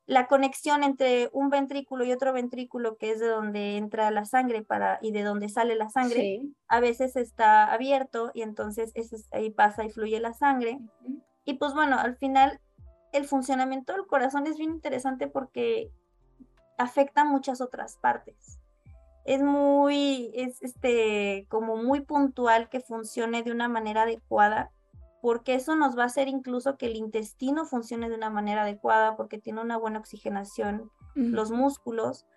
la 0.05 0.27
conexión 0.27 0.83
entre 0.83 1.29
un 1.31 1.49
ventrículo 1.49 2.03
y 2.03 2.11
otro 2.11 2.33
ventrículo, 2.33 2.97
que 2.97 3.11
es 3.11 3.19
de 3.19 3.27
donde 3.27 3.77
entra 3.77 4.11
la 4.11 4.25
sangre 4.25 4.63
para, 4.63 4.99
y 5.01 5.11
de 5.11 5.23
donde 5.23 5.47
sale 5.47 5.75
la 5.75 5.89
sangre, 5.89 6.41
a 6.67 6.79
veces 6.81 7.15
está 7.15 7.71
abierto 7.71 8.31
y 8.33 8.41
entonces 8.41 8.91
ahí 9.31 9.49
pasa 9.49 9.85
y 9.85 9.91
fluye 9.91 10.19
la 10.19 10.33
sangre. 10.33 10.79
Y 11.45 11.53
pues 11.53 11.73
bueno, 11.73 11.97
al 11.97 12.17
final 12.17 12.59
el 13.15 13.25
funcionamiento 13.25 13.93
del 13.93 14.05
corazón 14.07 14.47
es 14.47 14.57
bien 14.57 14.71
interesante 14.71 15.27
porque 15.27 15.91
afecta 16.77 17.23
muchas 17.23 17.61
otras 17.61 17.97
partes. 17.97 18.59
Es 19.23 19.41
muy, 19.41 20.31
es 20.35 20.61
este, 20.61 21.47
como 21.49 21.77
muy 21.77 22.01
puntual 22.01 22.69
que 22.69 22.79
funcione 22.79 23.41
de 23.41 23.51
una 23.51 23.67
manera 23.67 24.03
adecuada, 24.03 24.71
porque 25.21 25.55
eso 25.55 25.75
nos 25.75 25.97
va 25.97 26.03
a 26.03 26.07
hacer 26.07 26.27
incluso 26.27 26.77
que 26.77 26.85
el 26.85 26.95
intestino 26.95 27.65
funcione 27.65 28.09
de 28.09 28.15
una 28.15 28.29
manera 28.29 28.61
adecuada, 28.61 29.15
porque 29.15 29.39
tiene 29.39 29.61
una 29.61 29.77
buena 29.77 29.99
oxigenación, 29.99 30.91
los 31.15 31.49
músculos. 31.49 32.27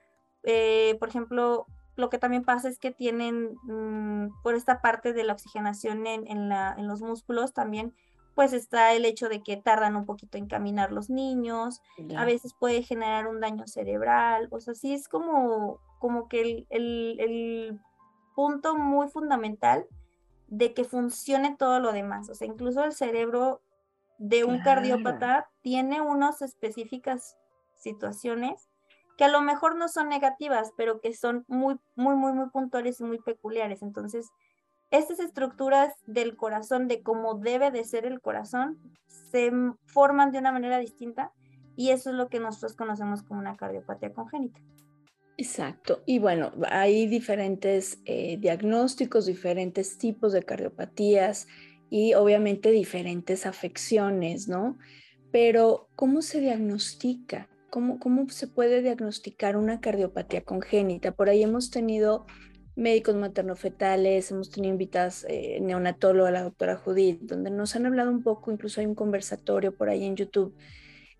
Eh, 0.44 0.96
por 0.98 1.08
ejemplo, 1.08 1.66
lo 1.96 2.08
que 2.08 2.18
también 2.18 2.44
pasa 2.44 2.68
es 2.68 2.78
que 2.78 2.92
tienen, 2.92 3.56
mm, 3.64 4.40
por 4.42 4.54
esta 4.54 4.80
parte 4.80 5.12
de 5.12 5.24
la 5.24 5.34
oxigenación 5.34 6.06
en, 6.06 6.48
la, 6.48 6.74
en 6.78 6.86
los 6.86 7.02
músculos, 7.02 7.52
también 7.52 7.94
pues 8.38 8.52
está 8.52 8.92
el 8.92 9.04
hecho 9.04 9.28
de 9.28 9.42
que 9.42 9.56
tardan 9.56 9.96
un 9.96 10.06
poquito 10.06 10.38
en 10.38 10.46
caminar 10.46 10.92
los 10.92 11.10
niños, 11.10 11.82
a 12.16 12.24
veces 12.24 12.54
puede 12.54 12.84
generar 12.84 13.26
un 13.26 13.40
daño 13.40 13.66
cerebral, 13.66 14.46
o 14.52 14.60
sea, 14.60 14.76
sí 14.76 14.94
es 14.94 15.08
como, 15.08 15.80
como 15.98 16.28
que 16.28 16.64
el, 16.70 17.80
punto 18.36 18.76
muy 18.76 19.08
fundamental 19.08 19.88
de 20.46 20.72
que 20.72 20.84
funcione 20.84 21.56
todo 21.58 21.80
lo 21.80 21.90
demás, 21.90 22.30
o 22.30 22.36
sea, 22.36 22.46
incluso 22.46 22.84
el 22.84 22.92
cerebro 22.92 23.60
de 24.18 24.44
un 24.44 24.60
cardiópata 24.60 25.50
tiene 25.60 26.00
unas 26.00 26.40
específicas 26.40 27.36
situaciones 27.74 28.68
que 29.16 29.24
a 29.24 29.28
lo 29.28 29.40
mejor 29.40 29.74
no 29.74 29.88
son 29.88 30.08
negativas, 30.08 30.70
pero 30.76 31.00
que 31.00 31.12
son 31.12 31.44
muy, 31.48 31.80
muy, 31.96 32.14
muy, 32.14 32.32
muy 32.32 32.50
puntuales 32.50 33.00
y 33.00 33.02
muy 33.02 33.18
peculiares. 33.18 33.82
Entonces, 33.82 34.30
estas 34.90 35.20
estructuras 35.20 35.94
del 36.06 36.36
corazón, 36.36 36.88
de 36.88 37.02
cómo 37.02 37.34
debe 37.34 37.70
de 37.70 37.84
ser 37.84 38.06
el 38.06 38.20
corazón, 38.20 38.78
se 39.06 39.50
forman 39.86 40.32
de 40.32 40.38
una 40.38 40.52
manera 40.52 40.78
distinta 40.78 41.32
y 41.76 41.90
eso 41.90 42.10
es 42.10 42.16
lo 42.16 42.28
que 42.28 42.40
nosotros 42.40 42.74
conocemos 42.74 43.22
como 43.22 43.40
una 43.40 43.56
cardiopatía 43.56 44.12
congénita. 44.12 44.60
Exacto. 45.36 46.02
Y 46.04 46.18
bueno, 46.18 46.50
hay 46.68 47.06
diferentes 47.06 48.00
eh, 48.04 48.38
diagnósticos, 48.40 49.26
diferentes 49.26 49.96
tipos 49.96 50.32
de 50.32 50.42
cardiopatías 50.42 51.46
y 51.90 52.14
obviamente 52.14 52.72
diferentes 52.72 53.46
afecciones, 53.46 54.48
¿no? 54.48 54.78
Pero, 55.30 55.88
¿cómo 55.94 56.22
se 56.22 56.40
diagnostica? 56.40 57.48
¿Cómo, 57.70 58.00
¿Cómo 58.00 58.28
se 58.30 58.48
puede 58.48 58.82
diagnosticar 58.82 59.56
una 59.56 59.80
cardiopatía 59.80 60.42
congénita? 60.42 61.12
Por 61.12 61.28
ahí 61.28 61.44
hemos 61.44 61.70
tenido 61.70 62.26
médicos 62.78 63.16
maternofetales, 63.16 64.30
hemos 64.30 64.50
tenido 64.50 64.72
invitadas 64.72 65.26
eh, 65.28 65.58
neonatóloga, 65.60 66.30
la 66.30 66.44
doctora 66.44 66.76
Judith, 66.76 67.20
donde 67.22 67.50
nos 67.50 67.74
han 67.74 67.86
hablado 67.86 68.10
un 68.10 68.22
poco, 68.22 68.52
incluso 68.52 68.80
hay 68.80 68.86
un 68.86 68.94
conversatorio 68.94 69.74
por 69.74 69.88
ahí 69.88 70.04
en 70.04 70.14
YouTube 70.14 70.54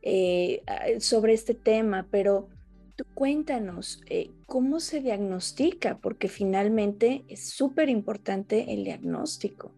eh, 0.03 0.63
sobre 1.01 1.35
este 1.35 1.55
tema, 1.55 2.07
pero 2.13 2.49
tú 2.95 3.05
cuéntanos, 3.13 4.01
eh, 4.07 4.31
¿cómo 4.47 4.79
se 4.79 5.01
diagnostica? 5.01 5.99
Porque 5.99 6.29
finalmente 6.29 7.25
es 7.29 7.51
súper 7.51 7.89
importante 7.89 8.73
el 8.73 8.85
diagnóstico. 8.85 9.73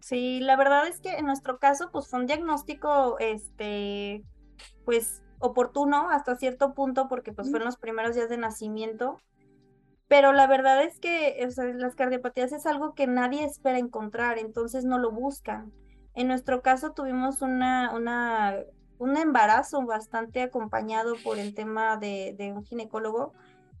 Sí, 0.00 0.40
la 0.40 0.56
verdad 0.56 0.88
es 0.88 1.00
que 1.00 1.16
en 1.16 1.26
nuestro 1.26 1.58
caso, 1.58 1.90
pues 1.92 2.08
fue 2.08 2.20
un 2.20 2.26
diagnóstico, 2.26 3.18
este, 3.18 4.24
pues 4.86 5.22
oportuno 5.38 6.08
hasta 6.08 6.36
cierto 6.36 6.72
punto, 6.72 7.08
porque 7.08 7.32
pues 7.32 7.50
fueron 7.50 7.66
los 7.66 7.76
primeros 7.76 8.14
días 8.14 8.30
de 8.30 8.38
nacimiento 8.38 9.18
pero 10.14 10.32
la 10.32 10.46
verdad 10.46 10.80
es 10.84 11.00
que 11.00 11.44
las 11.74 11.96
cardiopatías 11.96 12.52
es 12.52 12.66
algo 12.66 12.94
que 12.94 13.08
nadie 13.08 13.42
espera 13.42 13.80
encontrar, 13.80 14.38
entonces 14.38 14.84
no 14.84 14.96
lo 14.96 15.10
buscan. 15.10 15.72
En 16.14 16.28
nuestro 16.28 16.62
caso 16.62 16.92
tuvimos 16.92 17.42
una, 17.42 17.92
una, 17.92 18.54
un 18.98 19.16
embarazo 19.16 19.84
bastante 19.84 20.42
acompañado 20.42 21.14
por 21.24 21.40
el 21.40 21.52
tema 21.52 21.96
de, 21.96 22.52
un 22.54 22.62
ginecólogo 22.62 23.32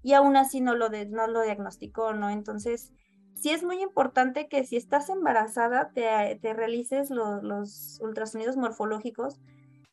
y 0.02 0.14
aún 0.14 0.36
así 0.36 0.60
no 0.60 0.74
lo, 0.74 0.88
no 0.88 1.28
lo 1.28 1.42
diagnosticó, 1.42 2.14
¿no? 2.14 2.30
Entonces, 2.30 2.92
sí 3.36 3.50
es 3.50 3.62
muy 3.62 3.80
importante 3.80 4.48
que 4.48 4.64
si 4.64 4.76
estás 4.76 5.10
embarazada 5.10 5.92
te, 5.94 6.36
te 6.42 6.52
realices 6.52 7.10
los 7.10 8.00
ultrasonidos 8.02 8.56
morfológicos 8.56 9.38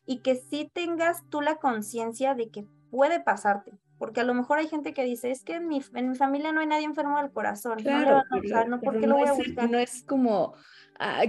y 0.06 0.22
que 0.22 0.34
sí 0.34 0.68
tengas 0.74 1.22
tú 1.30 1.40
la 1.40 1.58
conciencia 1.58 2.34
de 2.34 2.50
que 2.50 2.66
puede 2.90 3.20
pasarte 3.20 3.78
porque 4.02 4.20
a 4.20 4.24
lo 4.24 4.34
mejor 4.34 4.58
hay 4.58 4.66
gente 4.66 4.94
que 4.94 5.04
dice, 5.04 5.30
es 5.30 5.44
que 5.44 5.54
en 5.54 5.68
mi, 5.68 5.80
en 5.94 6.10
mi 6.10 6.16
familia 6.16 6.50
no 6.50 6.60
hay 6.60 6.66
nadie 6.66 6.86
enfermo 6.86 7.18
del 7.18 7.30
corazón, 7.30 7.78
claro, 7.78 8.24
no 8.66 8.80
¿por 8.80 8.98
qué 8.98 9.06
lo 9.06 9.14
voy 9.14 9.28
a 9.28 9.32
buscar? 9.32 9.70
No 9.70 9.78
es 9.78 10.02
como, 10.02 10.54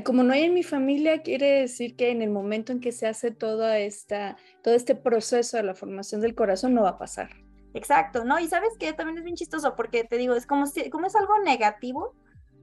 como 0.03 0.23
no 0.23 0.33
hay 0.33 0.45
en 0.45 0.55
mi 0.55 0.63
familia, 0.63 1.21
quiere 1.21 1.59
decir 1.59 1.95
que 1.95 2.09
en 2.09 2.23
el 2.23 2.31
momento 2.31 2.71
en 2.71 2.79
que 2.79 2.91
se 2.91 3.05
hace 3.05 3.29
toda 3.29 3.77
esta, 3.77 4.37
todo 4.63 4.73
este 4.73 4.95
proceso 4.95 5.55
de 5.55 5.61
la 5.61 5.75
formación 5.75 6.19
del 6.19 6.33
corazón 6.33 6.73
no 6.73 6.81
va 6.81 6.89
a 6.89 6.97
pasar. 6.97 7.29
Exacto, 7.75 8.25
¿no? 8.25 8.39
Y 8.39 8.47
sabes 8.47 8.75
que 8.79 8.91
también 8.91 9.19
es 9.19 9.23
bien 9.23 9.35
chistoso, 9.35 9.75
porque 9.75 10.03
te 10.03 10.17
digo, 10.17 10.33
es 10.33 10.47
como, 10.47 10.65
si, 10.65 10.89
como 10.89 11.05
es 11.05 11.15
algo 11.15 11.37
negativo, 11.45 12.15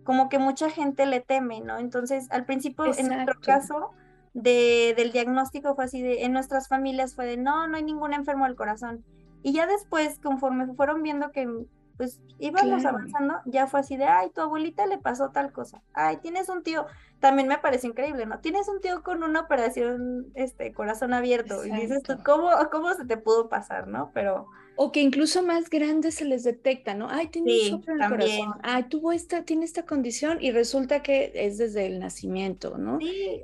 como 0.03 0.29
que 0.29 0.41
mucha 0.41 0.71
gente 0.71 1.07
le 1.07 1.21
teme, 1.21 1.61
¿no? 1.61 1.79
Entonces, 1.79 2.29
al 2.33 2.47
principio, 2.47 2.87
en 2.87 3.07
nuestro 3.07 3.41
caso, 3.41 3.93
de, 4.35 4.93
del 4.97 5.13
diagnóstico 5.13 5.77
fue 5.77 5.85
así 5.85 6.03
de, 6.03 6.25
en 6.25 6.33
nuestras 6.33 6.67
familias 6.67 7.15
fue 7.15 7.27
de, 7.27 7.37
no, 7.37 7.69
no 7.69 7.77
hay 7.77 7.85
ningún 7.85 8.13
enfermo 8.13 8.47
del 8.47 8.57
corazón. 8.57 9.05
Y 9.43 9.53
ya 9.53 9.67
después, 9.67 10.19
conforme 10.19 10.73
fueron 10.75 11.03
viendo 11.03 11.31
que 11.33 11.49
pues 11.97 12.19
íbamos 12.39 12.87
avanzando, 12.87 13.35
ya 13.45 13.67
fue 13.67 13.81
así 13.81 13.99
de, 13.99 14.05
ay, 14.05 14.31
tu 14.31 14.41
abuelita 14.41 14.87
le 14.87 14.97
pasó 14.97 15.33
tal 15.33 15.53
cosa, 15.53 15.83
ay, 15.93 16.17
tienes 16.23 16.49
un 16.49 16.63
tío, 16.63 16.87
también 17.19 17.47
me 17.47 17.59
parece 17.59 17.89
increíble, 17.89 18.25
¿no? 18.25 18.39
Tienes 18.39 18.69
un 18.69 18.81
tío 18.81 19.03
con 19.03 19.23
una 19.23 19.41
operación, 19.41 20.29
este, 20.35 20.73
corazón 20.73 21.13
abierto, 21.13 21.63
y 21.63 21.71
dices 21.71 22.03
tú, 22.03 22.15
¿cómo, 22.25 22.49
¿cómo 22.71 22.95
se 22.95 23.05
te 23.05 23.19
pudo 23.19 23.51
pasar, 23.51 23.87
no? 23.87 24.13
Pero... 24.15 24.47
O 24.77 24.93
que 24.93 25.03
incluso 25.03 25.43
más 25.43 25.69
grandes 25.69 26.15
se 26.15 26.25
les 26.25 26.43
detecta, 26.43 26.95
¿no? 26.95 27.07
Ay, 27.11 27.29
tiene 27.29 27.75
un 27.75 27.85
en 27.87 28.01
el 28.01 28.09
corazón, 28.09 28.55
ay, 28.63 28.85
tuvo 28.85 29.13
esta, 29.13 29.45
tiene 29.45 29.67
esta 29.67 29.85
condición, 29.85 30.39
y 30.41 30.53
resulta 30.53 31.03
que 31.03 31.33
es 31.35 31.59
desde 31.59 31.85
el 31.85 31.99
nacimiento, 32.01 32.79
¿no? 32.79 32.99
Sí. 32.99 33.43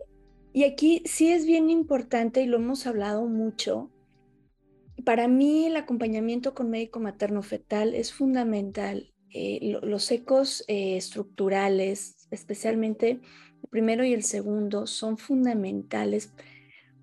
Y 0.55 0.65
aquí 0.65 1.03
sí 1.05 1.31
es 1.31 1.45
bien 1.45 1.69
importante, 1.69 2.41
y 2.41 2.47
lo 2.47 2.57
hemos 2.57 2.87
hablado 2.87 3.27
mucho, 3.27 3.91
para 5.05 5.29
mí 5.29 5.67
el 5.67 5.77
acompañamiento 5.77 6.55
con 6.55 6.71
médico 6.71 7.01
materno 7.01 7.43
fetal 7.43 7.95
es 7.95 8.13
fundamental. 8.13 9.13
Eh, 9.33 9.79
los 9.83 10.11
ecos 10.11 10.65
eh, 10.69 10.97
estructurales, 10.97 12.27
especialmente 12.31 13.11
el 13.11 13.69
primero 13.71 14.05
y 14.05 14.15
el 14.15 14.23
segundo, 14.23 14.87
son 14.87 15.19
fundamentales 15.19 16.33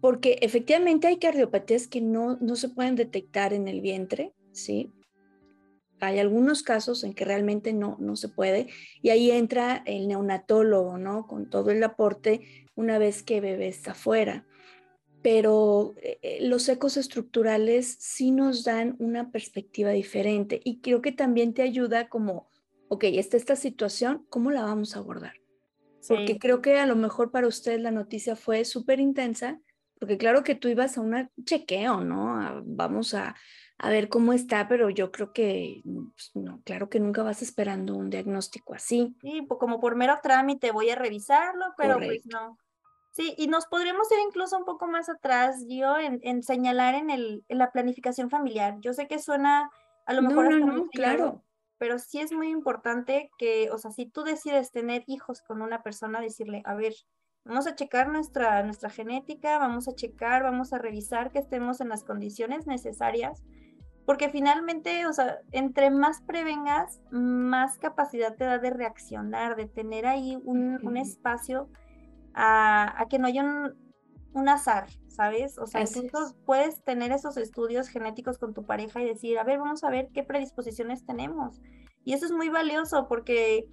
porque 0.03 0.37
efectivamente 0.41 1.07
hay 1.07 1.17
cardiopatías 1.17 1.87
que 1.87 2.01
no, 2.01 2.37
no 2.41 2.57
se 2.57 2.67
pueden 2.67 2.95
detectar 2.95 3.53
en 3.53 3.69
el 3.69 3.79
vientre, 3.79 4.33
¿sí? 4.51 4.91
Hay 6.01 6.19
algunos 6.19 6.61
casos 6.61 7.05
en 7.05 7.13
que 7.13 7.23
realmente 7.23 7.71
no, 7.71 7.95
no 8.01 8.17
se 8.17 8.27
puede 8.27 8.67
y 9.01 9.11
ahí 9.11 9.31
entra 9.31 9.81
el 9.85 10.09
neonatólogo, 10.09 10.97
¿no? 10.97 11.25
Con 11.25 11.49
todo 11.49 11.71
el 11.71 11.81
aporte 11.81 12.41
una 12.75 12.97
vez 12.97 13.23
que 13.23 13.39
bebé 13.39 13.69
está 13.69 13.93
fuera 13.93 14.45
pero 15.23 15.95
eh, 16.01 16.19
eh, 16.21 16.37
los 16.41 16.67
ecos 16.67 16.97
estructurales 16.97 17.95
sí 17.99 18.31
nos 18.31 18.65
dan 18.65 18.95
una 18.99 19.31
perspectiva 19.31 19.91
diferente 19.91 20.59
y 20.63 20.81
creo 20.81 21.01
que 21.01 21.13
también 21.13 21.53
te 21.53 21.61
ayuda 21.61 22.09
como, 22.09 22.51
ok, 22.89 23.05
está 23.05 23.37
esta 23.37 23.55
situación, 23.55 24.27
¿cómo 24.29 24.51
la 24.51 24.63
vamos 24.63 24.95
a 24.95 24.99
abordar? 24.99 25.33
Porque 26.05 26.37
creo 26.37 26.61
que 26.61 26.77
a 26.77 26.85
lo 26.85 26.97
mejor 26.97 27.31
para 27.31 27.47
ustedes 27.47 27.79
la 27.79 27.91
noticia 27.91 28.35
fue 28.35 28.65
súper 28.65 28.99
intensa, 28.99 29.61
porque 29.97 30.17
claro 30.17 30.43
que 30.43 30.55
tú 30.55 30.67
ibas 30.67 30.97
a 30.97 31.01
un 31.01 31.29
chequeo, 31.45 32.01
¿no? 32.01 32.61
vamos 32.65 33.13
a, 33.13 33.33
ver 33.81 34.09
cómo 34.09 34.33
está, 34.33 34.67
pero 34.67 34.89
yo 34.89 35.11
creo 35.11 35.31
que, 35.31 35.81
pues, 35.83 36.31
no, 36.35 36.61
claro 36.63 36.89
que 36.89 36.99
nunca 36.99 37.23
vas 37.23 37.41
esperando 37.41 37.95
un 37.95 38.09
diagnóstico 38.09 38.73
así. 38.73 39.15
Sí, 39.21 39.47
como 39.47 39.79
por 39.79 39.95
mero 39.95 40.19
trámite 40.21 40.71
voy 40.71 40.89
a 40.89 40.95
revisarlo, 40.95 41.73
pero 41.77 41.97
pues 41.97 42.25
no. 42.25 42.57
Sí, 43.13 43.35
y 43.37 43.45
nos 43.45 43.67
podríamos 43.67 44.11
ir 44.11 44.17
incluso 44.27 44.57
un 44.57 44.65
poco 44.65 44.87
más 44.87 45.07
atrás, 45.07 45.63
yo, 45.69 45.97
en, 45.99 46.41
señalar 46.41 46.95
en, 46.95 47.11
el, 47.11 47.45
en 47.47 47.59
la 47.59 47.71
planificación 47.71 48.31
familiar. 48.31 48.77
Yo 48.81 48.91
sé 48.91 49.07
que 49.07 49.19
suena 49.19 49.69
a 50.07 50.13
lo 50.13 50.23
mejor 50.23 50.49
no, 50.49 50.65
no, 50.65 50.87
claro. 50.87 51.43
pero 51.77 51.99
sí 51.99 52.19
es 52.19 52.31
muy 52.31 52.49
importante 52.49 53.29
que, 53.37 53.69
o 53.71 53.77
sea, 53.77 53.91
si 53.91 54.07
tú 54.07 54.23
decides 54.23 54.71
tener 54.71 55.03
hijos 55.05 55.43
con 55.43 55.61
una 55.61 55.83
persona, 55.83 56.21
decirle, 56.21 56.63
a 56.65 56.73
ver, 56.73 56.95
vamos 57.45 57.67
a 57.67 57.75
checar 57.75 58.09
nuestra, 58.09 58.63
nuestra 58.63 58.89
genética, 58.89 59.59
vamos 59.59 59.87
a 59.87 59.93
checar, 59.93 60.41
vamos 60.41 60.73
a 60.73 60.79
revisar 60.79 61.31
que 61.31 61.37
estemos 61.37 61.81
en 61.81 61.89
las 61.89 62.03
condiciones 62.03 62.65
necesarias, 62.65 63.43
porque 64.07 64.29
finalmente, 64.29 65.05
o 65.05 65.13
sea, 65.13 65.37
entre 65.51 65.91
más 65.91 66.21
prevengas, 66.21 66.99
más 67.11 67.77
capacidad 67.77 68.35
te 68.35 68.45
da 68.45 68.57
de 68.57 68.71
reaccionar, 68.71 69.55
de 69.55 69.67
tener 69.67 70.07
ahí 70.07 70.35
un, 70.43 70.79
un 70.83 70.97
espacio 70.97 71.69
a, 72.33 73.05
que 73.09 73.19
no 73.19 73.27
haya 73.27 73.43
un, 74.33 74.49
azar, 74.49 74.87
¿sabes? 75.07 75.57
O 75.59 75.67
sea, 75.67 75.81
entonces 75.81 76.35
puedes 76.45 76.83
tener 76.83 77.11
esos 77.11 77.37
estudios 77.37 77.87
genéticos 77.87 78.37
con 78.37 78.53
tu 78.53 78.65
pareja 78.65 79.01
y 79.01 79.05
decir, 79.05 79.37
a 79.37 79.43
ver, 79.43 79.59
vamos 79.59 79.83
a 79.83 79.89
ver 79.89 80.09
qué 80.13 80.23
predisposiciones 80.23 81.05
tenemos. 81.05 81.61
Y 82.03 82.13
eso 82.13 82.25
es 82.25 82.31
muy 82.31 82.49
valioso 82.49 83.07
porque 83.07 83.69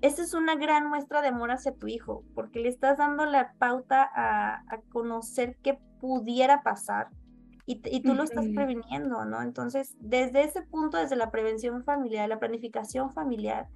esa 0.00 0.22
es 0.22 0.34
una 0.34 0.56
gran 0.56 0.88
muestra 0.88 1.22
de 1.22 1.28
amor 1.28 1.50
hacia 1.50 1.72
tu 1.72 1.86
hijo, 1.86 2.24
porque 2.34 2.60
le 2.60 2.68
estás 2.68 2.98
dando 2.98 3.24
la 3.24 3.54
pauta 3.58 4.10
a, 4.14 4.80
conocer 4.90 5.56
qué 5.62 5.78
pudiera 6.00 6.62
pasar 6.62 7.08
y, 7.66 7.80
y 7.84 8.02
tú 8.02 8.14
lo 8.14 8.24
estás 8.24 8.46
previniendo, 8.54 9.24
¿no? 9.24 9.40
Entonces, 9.40 9.96
desde 10.00 10.42
ese 10.42 10.60
punto, 10.62 10.98
desde 10.98 11.16
la 11.16 11.30
prevención 11.30 11.84
familiar, 11.84 12.28
la 12.28 12.38
planificación 12.38 13.12
familiar, 13.12 13.68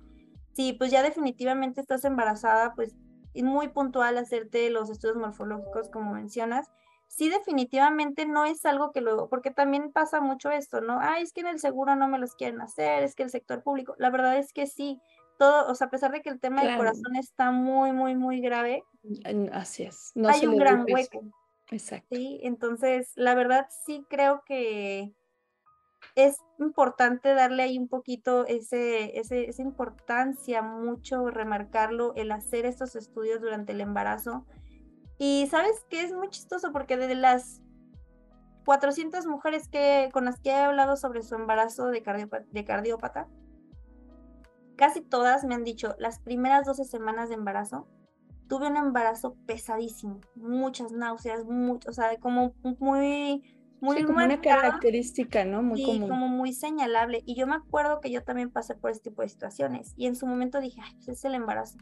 si 0.52 0.72
pues 0.72 0.90
ya 0.90 1.02
definitivamente 1.02 1.80
estás 1.80 2.04
embarazada, 2.04 2.74
pues 2.74 2.94
muy 3.42 3.68
puntual 3.68 4.18
hacerte 4.18 4.70
los 4.70 4.90
estudios 4.90 5.16
morfológicos 5.16 5.88
como 5.90 6.14
mencionas, 6.14 6.70
sí 7.06 7.28
definitivamente 7.28 8.26
no 8.26 8.44
es 8.44 8.64
algo 8.64 8.92
que 8.92 9.00
luego, 9.00 9.28
porque 9.28 9.50
también 9.50 9.92
pasa 9.92 10.20
mucho 10.20 10.50
esto, 10.50 10.80
¿no? 10.80 10.98
Ah, 11.00 11.20
es 11.20 11.32
que 11.32 11.40
en 11.40 11.48
el 11.48 11.58
seguro 11.58 11.96
no 11.96 12.08
me 12.08 12.18
los 12.18 12.34
quieren 12.34 12.60
hacer, 12.60 13.02
es 13.02 13.14
que 13.14 13.22
el 13.22 13.30
sector 13.30 13.62
público, 13.62 13.94
la 13.98 14.10
verdad 14.10 14.38
es 14.38 14.52
que 14.52 14.66
sí, 14.66 15.00
todo, 15.38 15.70
o 15.70 15.74
sea, 15.74 15.86
a 15.86 15.90
pesar 15.90 16.12
de 16.12 16.20
que 16.20 16.30
el 16.30 16.40
tema 16.40 16.62
del 16.62 16.76
corazón 16.76 17.16
está 17.16 17.50
muy, 17.50 17.92
muy, 17.92 18.16
muy 18.16 18.40
grave. 18.40 18.84
Así 19.52 19.84
es. 19.84 20.10
No 20.14 20.28
hay 20.28 20.46
un 20.46 20.56
gran 20.56 20.84
hueco. 20.88 21.22
Exacto. 21.70 22.16
Sí, 22.16 22.40
entonces, 22.42 23.12
la 23.14 23.34
verdad 23.34 23.68
sí 23.84 24.04
creo 24.08 24.42
que 24.44 25.14
es 26.14 26.38
importante 26.58 27.34
darle 27.34 27.62
ahí 27.62 27.78
un 27.78 27.88
poquito 27.88 28.46
ese, 28.46 29.18
esa 29.18 29.62
importancia, 29.62 30.62
mucho 30.62 31.30
remarcarlo, 31.30 32.12
el 32.16 32.32
hacer 32.32 32.66
estos 32.66 32.96
estudios 32.96 33.40
durante 33.40 33.72
el 33.72 33.80
embarazo. 33.80 34.44
Y 35.18 35.46
sabes 35.50 35.84
que 35.88 36.02
es 36.02 36.12
muy 36.12 36.28
chistoso 36.28 36.72
porque 36.72 36.96
de 36.96 37.14
las 37.14 37.62
400 38.64 39.26
mujeres 39.26 39.68
que, 39.68 40.10
con 40.12 40.24
las 40.24 40.40
que 40.40 40.50
he 40.50 40.54
hablado 40.54 40.96
sobre 40.96 41.22
su 41.22 41.34
embarazo 41.34 41.86
de, 41.86 42.02
de 42.50 42.64
cardiópata, 42.64 43.28
casi 44.76 45.00
todas 45.00 45.44
me 45.44 45.54
han 45.54 45.64
dicho, 45.64 45.94
las 45.98 46.20
primeras 46.20 46.66
12 46.66 46.84
semanas 46.84 47.28
de 47.28 47.36
embarazo, 47.36 47.88
tuve 48.48 48.68
un 48.68 48.76
embarazo 48.76 49.36
pesadísimo, 49.46 50.20
muchas 50.34 50.92
náuseas, 50.92 51.44
mucho, 51.44 51.90
o 51.90 51.92
sea, 51.92 52.16
como 52.18 52.54
muy 52.78 53.57
muy 53.80 54.04
como 54.04 54.24
una 54.24 54.40
característica, 54.40 55.44
¿no? 55.44 55.62
Muy 55.62 55.82
común. 55.82 56.08
como 56.08 56.28
muy 56.28 56.52
señalable. 56.52 57.22
Y 57.26 57.34
yo 57.34 57.46
me 57.46 57.54
acuerdo 57.54 58.00
que 58.00 58.10
yo 58.10 58.22
también 58.22 58.50
pasé 58.50 58.74
por 58.74 58.90
este 58.90 59.10
tipo 59.10 59.22
de 59.22 59.28
situaciones 59.28 59.94
y 59.96 60.06
en 60.06 60.16
su 60.16 60.26
momento 60.26 60.60
dije, 60.60 60.80
ay, 60.82 60.92
pues 60.96 61.08
es 61.08 61.24
el 61.24 61.34
embarazo. 61.34 61.78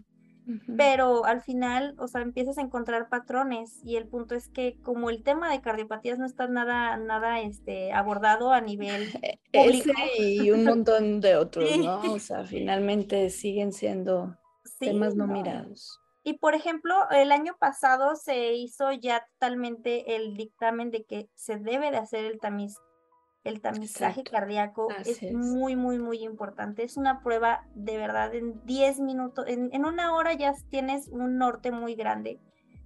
Pero 0.76 1.24
al 1.24 1.42
final, 1.42 1.96
o 1.98 2.06
sea, 2.06 2.20
empiezas 2.20 2.56
a 2.58 2.60
encontrar 2.60 3.08
patrones 3.08 3.80
y 3.84 3.96
el 3.96 4.06
punto 4.06 4.36
es 4.36 4.48
que 4.48 4.78
como 4.80 5.10
el 5.10 5.24
tema 5.24 5.50
de 5.50 5.60
cardiopatías 5.60 6.20
no 6.20 6.24
está 6.24 6.46
nada, 6.46 6.96
nada 6.98 7.40
este, 7.40 7.92
abordado 7.92 8.52
a 8.52 8.60
nivel 8.60 9.08
e, 9.22 9.40
público. 9.52 9.90
y 10.20 10.52
un 10.52 10.62
montón 10.62 11.20
de 11.20 11.34
otros, 11.36 11.76
¿no? 11.78 12.12
O 12.12 12.20
sea, 12.20 12.44
finalmente 12.44 13.28
siguen 13.30 13.72
siendo 13.72 14.36
temas 14.78 15.16
no 15.16 15.26
mirados. 15.26 16.00
Y 16.26 16.38
por 16.38 16.56
ejemplo, 16.56 17.08
el 17.12 17.30
año 17.30 17.54
pasado 17.56 18.16
se 18.16 18.54
hizo 18.54 18.90
ya 18.90 19.24
totalmente 19.34 20.16
el 20.16 20.36
dictamen 20.36 20.90
de 20.90 21.04
que 21.04 21.30
se 21.36 21.56
debe 21.56 21.92
de 21.92 21.98
hacer 21.98 22.24
el 22.24 22.40
tamiz, 22.40 22.74
el 23.44 23.60
tamizaje 23.60 24.24
cardíaco. 24.24 24.88
Es, 25.04 25.22
muy, 25.32 25.76
muy, 25.76 26.00
muy 26.00 26.24
importante. 26.24 26.82
Es 26.82 26.96
una 26.96 27.20
prueba 27.22 27.64
de 27.76 27.96
verdad 27.96 28.34
en 28.34 28.60
10 28.66 28.98
minutos, 29.02 29.44
en, 29.46 29.84
una 29.84 30.16
hora 30.16 30.34
ya 30.34 30.52
tienes 30.68 31.06
un 31.12 31.38
norte 31.38 31.70
muy 31.70 31.94
grande. 31.94 32.40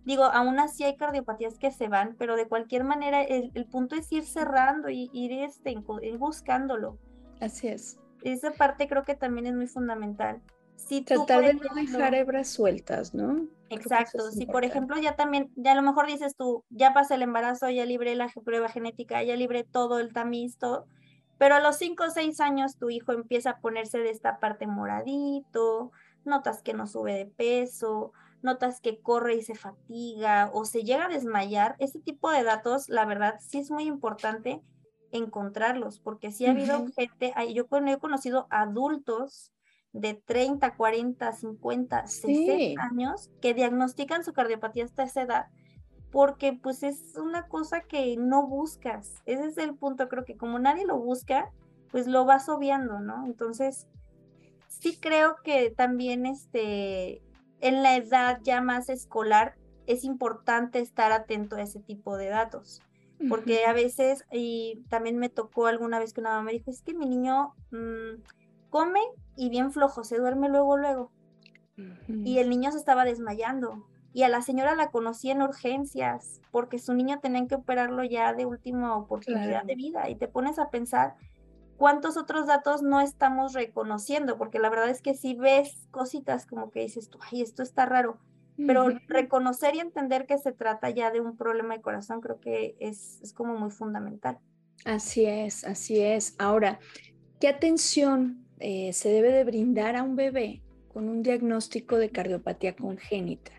Digo, 0.05 0.25
aún 0.25 0.61
así 0.61 0.85
hay 0.85 0.99
cardiopatías 0.99 1.57
que 1.57 1.71
se 1.71 1.89
van, 1.89 2.17
pero 2.19 2.37
de 2.37 2.47
cualquier 2.47 2.85
manera 2.85 3.23
el, 3.23 3.51
punto 3.71 3.97
es 3.97 4.13
ir 4.13 4.27
cerrando 4.27 4.91
y 4.91 5.09
ir, 5.15 5.33
este, 5.33 5.75
ir 6.03 6.19
buscándolo. 6.19 6.99
Así 7.41 7.69
es. 7.69 7.99
Esa 8.23 8.51
parte 8.51 8.87
creo 8.87 9.05
que 9.05 9.15
también 9.15 9.47
es 9.47 9.55
muy 9.55 9.67
fundamental. 9.67 10.43
Si 10.89 11.03
Tratar 11.03 11.45
de 11.45 11.55
no 11.55 11.75
dejar 11.75 12.15
hebras 12.15 12.49
sueltas, 12.49 13.15
¿no? 13.15 13.47
Exacto. 13.69 14.33
Si 14.33 14.47
por 14.47 14.65
ejemplo 14.65 14.97
ya 14.99 15.15
también, 15.15 15.53
ya 15.55 15.73
a 15.73 15.75
lo 15.77 15.83
mejor 15.83 16.07
dices 16.07 16.35
tú, 16.37 16.65
ya 16.71 16.93
pasé 16.93 17.15
el 17.15 17.23
embarazo, 17.23 17.71
ya 17.71 17.85
libré 17.85 18.17
la 18.17 18.29
prueba 18.45 18.69
genética, 18.69 19.23
ya 19.23 19.37
libré 19.37 19.63
todo 19.63 20.01
el 20.01 20.13
tamiz, 20.13 20.59
todo, 20.59 20.87
pero 21.39 21.55
a 21.55 21.61
los 21.61 21.77
5 21.77 22.05
o 22.05 22.11
6 22.11 22.41
años 22.41 22.77
tu 22.77 22.91
hijo 22.91 23.13
empieza 23.13 23.51
a 23.51 23.61
ponerse 23.61 23.99
de 23.99 24.11
esta 24.11 24.41
parte 24.41 24.67
moradito, 24.67 25.93
notas 26.25 26.63
que 26.63 26.75
no 26.75 26.89
sube 26.89 27.15
de 27.15 27.27
peso, 27.27 28.13
notas 28.43 28.81
que 28.81 29.01
corre 29.01 29.37
y 29.37 29.43
se 29.43 29.55
fatiga 29.55 30.51
o 30.53 30.65
se 30.65 30.83
llega 30.83 31.05
a 31.05 31.09
desmayar, 31.09 31.77
este 31.79 32.01
tipo 32.01 32.31
de 32.31 32.43
datos, 32.43 32.89
la 32.89 33.05
verdad, 33.05 33.37
sí 33.41 33.59
es 33.59 33.71
muy 33.71 33.85
importante 33.85 34.61
encontrarlos, 35.13 36.01
porque 36.01 36.33
sí 36.33 36.47
ha 36.47 36.51
habido 36.51 36.87
gente, 36.97 37.33
yo 37.55 37.67
he 37.87 37.99
conocido 37.99 38.47
adultos 38.51 39.53
de 39.93 40.15
30, 40.15 40.77
40, 40.77 41.33
50, 41.33 42.07
60 42.07 42.83
años 42.83 43.31
que 43.41 43.55
diagnostican 43.55 44.25
su 44.25 44.33
cardiopatía 44.33 44.85
hasta 44.85 45.03
esa 45.03 45.23
edad 45.23 45.47
porque 46.11 46.59
pues 46.61 46.83
es 46.83 47.17
una 47.17 47.47
cosa 47.47 47.83
que 47.83 48.17
no 48.17 48.47
buscas. 48.47 49.23
Ese 49.27 49.47
es 49.47 49.59
el 49.59 49.75
punto, 49.75 50.09
creo 50.09 50.25
que 50.25 50.37
como 50.37 50.59
nadie 50.59 50.85
lo 50.85 50.99
busca, 50.99 51.51
pues 51.91 52.07
lo 52.07 52.25
vas 52.25 52.49
obviando, 52.49 53.01
¿no? 53.01 53.25
Entonces, 53.27 53.87
sí 54.69 54.99
creo 55.01 55.37
que 55.45 55.71
también 55.71 56.27
este, 56.27 57.23
en 57.61 57.83
la 57.83 57.97
edad 57.97 58.41
ya 58.43 58.61
más 58.61 58.89
escolar 58.89 59.55
es 59.87 60.05
importante 60.05 60.81
estar 60.81 61.13
atento 61.13 61.57
a 61.57 61.63
ese 61.63 61.81
tipo 61.81 62.17
de 62.17 62.29
datos, 62.29 62.83
porque 63.29 63.67
a 63.67 63.73
veces, 63.73 64.25
y 64.33 64.83
también 64.89 65.19
me 65.19 65.29
tocó 65.29 65.67
alguna 65.67 65.99
vez 65.99 66.13
que 66.13 66.21
una 66.21 66.31
mamá 66.31 66.45
me 66.45 66.53
dijo, 66.53 66.71
es 66.71 66.83
que 66.83 66.95
mi 66.95 67.07
niño... 67.07 67.55
Mm, 67.71 68.23
come 68.71 69.01
y 69.41 69.49
bien 69.49 69.73
flojo, 69.73 70.05
se 70.05 70.19
duerme 70.19 70.51
luego, 70.51 70.77
luego. 70.77 71.11
Y 72.09 72.41
el 72.41 72.51
niño 72.51 72.71
se 72.73 72.77
estaba 72.77 73.07
desmayando. 73.07 73.87
Y 74.13 74.25
a 74.25 74.29
la 74.29 74.43
señora 74.43 74.75
la 74.75 74.91
conocí 74.91 75.31
en 75.31 75.41
urgencias 75.41 76.43
porque 76.51 76.79
su 76.79 76.93
niño 76.93 77.21
tenían 77.21 77.49
que 77.49 77.55
operarlo 77.55 78.05
ya 78.05 78.35
de 78.35 78.45
última 78.45 78.95
oportunidad 78.99 79.65
de 79.65 79.77
vida. 79.77 80.11
Y 80.11 80.17
te 80.17 80.29
pones 80.29 80.59
a 80.59 80.69
pensar 80.69 81.15
cuántos 81.79 82.19
otros 82.19 82.47
datos 82.47 82.83
no 82.83 83.01
estamos 83.01 83.55
reconociendo, 83.55 84.37
porque 84.37 84.59
la 84.59 84.69
verdad 84.69 84.91
es 84.91 85.01
que 85.01 85.15
si 85.15 85.33
ves 85.33 85.89
cositas 85.91 86.45
como 86.45 86.71
que 86.71 86.81
dices 86.81 87.09
tú, 87.09 87.19
ay, 87.33 87.41
esto 87.41 87.63
está 87.63 87.87
raro, 87.87 88.19
pero 88.59 88.91
reconocer 89.09 89.75
y 89.75 89.81
entender 89.81 90.27
que 90.27 90.37
se 90.37 90.53
trata 90.53 90.91
ya 90.91 91.11
de 91.11 91.23
un 91.23 91.39
problema 91.39 91.75
de 91.75 91.81
corazón 91.81 92.21
creo 92.21 92.41
que 92.41 92.77
es, 92.79 93.23
es 93.23 93.33
como 93.33 93.57
muy 93.57 93.71
fundamental. 93.71 94.39
Así 94.85 95.25
es, 95.25 95.65
así 95.65 95.99
es. 95.99 96.35
Ahora, 96.39 96.79
¿qué 97.41 97.49
atención 97.49 98.50
eh, 98.61 98.93
se 98.93 99.09
debe 99.09 99.33
de 99.33 99.45
brindar 99.45 99.97
a 99.97 100.03
un 100.03 100.17
bebé 100.17 100.63
con 100.93 101.09
un 101.09 101.23
diagnóstico 101.23 101.97
de 101.97 102.11
cardiopatía 102.11 102.77
congénita? 102.77 103.53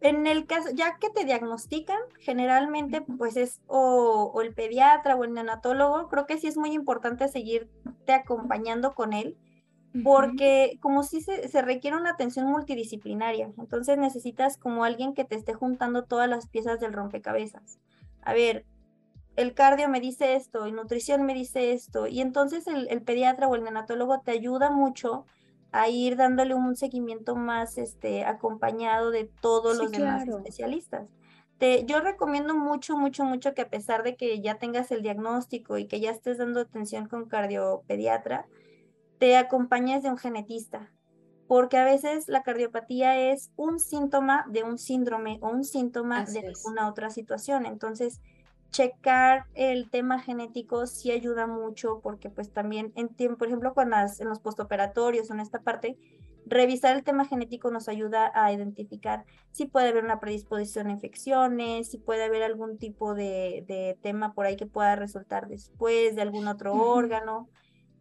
En 0.00 0.26
el 0.26 0.46
caso, 0.46 0.70
ya 0.74 0.96
que 0.98 1.10
te 1.10 1.24
diagnostican, 1.24 1.98
generalmente 2.20 3.02
pues 3.02 3.36
es 3.36 3.60
o, 3.66 4.40
el 4.42 4.54
pediatra 4.54 5.14
o 5.14 5.24
el 5.24 5.34
neonatólogo, 5.34 6.08
creo 6.08 6.26
que 6.26 6.38
sí 6.38 6.46
es 6.46 6.56
muy 6.56 6.72
importante 6.72 7.28
seguirte 7.28 8.12
acompañando 8.12 8.94
con 8.94 9.12
él, 9.12 9.36
porque 10.02 10.78
como 10.80 11.02
si 11.02 11.20
se, 11.20 11.48
se, 11.48 11.62
requiere 11.62 11.96
una 11.96 12.10
atención 12.10 12.46
multidisciplinaria, 12.46 13.52
entonces 13.58 13.98
necesitas 13.98 14.56
como 14.56 14.84
alguien 14.84 15.14
que 15.14 15.24
te 15.24 15.34
esté 15.34 15.52
juntando 15.52 16.04
todas 16.04 16.30
las 16.30 16.48
piezas 16.48 16.80
del 16.80 16.94
rompecabezas. 16.94 17.78
A 18.22 18.32
ver, 18.32 18.64
el 19.36 19.54
cardio 19.54 19.88
me 19.88 20.00
dice 20.00 20.34
esto, 20.34 20.66
y 20.66 20.72
nutrición 20.72 21.24
me 21.24 21.34
dice 21.34 21.72
esto, 21.72 22.06
y 22.06 22.20
entonces 22.20 22.66
el, 22.66 23.02
pediatra 23.02 23.48
o 23.48 23.54
el 23.54 23.62
neonatólogo 23.62 24.20
te 24.20 24.32
ayuda 24.32 24.70
mucho 24.70 25.24
a 25.72 25.88
ir 25.88 26.16
dándole 26.16 26.54
un 26.54 26.76
seguimiento 26.76 27.36
más 27.36 27.78
este, 27.78 28.24
acompañado 28.24 29.10
de 29.10 29.30
todos 29.40 29.78
los 29.78 29.90
demás 29.90 30.26
especialistas. 30.26 31.08
Te, 31.58 31.84
yo 31.84 32.00
recomiendo 32.00 32.54
mucho, 32.54 32.96
mucho, 32.96 33.24
mucho 33.24 33.54
que 33.54 33.62
a 33.62 33.68
pesar 33.68 34.02
de 34.02 34.16
que 34.16 34.40
ya 34.40 34.56
tengas 34.56 34.90
el 34.90 35.02
diagnóstico 35.02 35.78
y 35.78 35.86
que 35.86 36.00
ya 36.00 36.10
estés 36.10 36.38
dando 36.38 36.60
atención 36.60 37.06
con 37.06 37.26
cardiopediatra, 37.26 38.46
te 39.18 39.36
acompañes 39.36 40.02
de 40.02 40.10
un 40.10 40.16
genetista, 40.16 40.90
porque 41.46 41.76
a 41.76 41.84
veces 41.84 42.26
la 42.28 42.42
cardiopatía 42.42 43.32
es 43.32 43.50
un 43.56 43.78
síntoma 43.78 44.46
de 44.48 44.62
un 44.64 44.78
síndrome 44.78 45.38
o 45.42 45.50
un 45.50 45.64
síntoma 45.64 46.24
de 46.24 46.46
alguna 46.48 46.88
otra 46.88 47.10
situación. 47.10 47.66
Entonces, 47.66 48.20
checar 48.70 49.46
el 49.54 49.90
tema 49.90 50.20
genético 50.20 50.86
sí 50.86 51.10
ayuda 51.10 51.46
mucho 51.46 52.00
porque 52.02 52.30
pues 52.30 52.52
también 52.52 52.92
en 52.96 53.08
tiempo, 53.08 53.38
por 53.38 53.48
ejemplo, 53.48 53.74
cuando 53.74 53.96
en 53.96 54.28
los 54.28 54.40
postoperatorios 54.40 55.30
en 55.30 55.40
esta 55.40 55.60
parte, 55.60 55.98
revisar 56.46 56.96
el 56.96 57.04
tema 57.04 57.24
genético 57.26 57.70
nos 57.70 57.88
ayuda 57.88 58.30
a 58.34 58.52
identificar 58.52 59.24
si 59.50 59.66
puede 59.66 59.88
haber 59.88 60.04
una 60.04 60.20
predisposición 60.20 60.86
a 60.86 60.92
infecciones, 60.92 61.90
si 61.90 61.98
puede 61.98 62.24
haber 62.24 62.42
algún 62.42 62.78
tipo 62.78 63.14
de, 63.14 63.98
tema 64.02 64.32
por 64.34 64.46
ahí 64.46 64.56
que 64.56 64.66
pueda 64.66 64.96
resultar 64.96 65.48
después 65.48 66.16
de 66.16 66.22
algún 66.22 66.48
otro 66.48 66.74
órgano. 66.74 67.48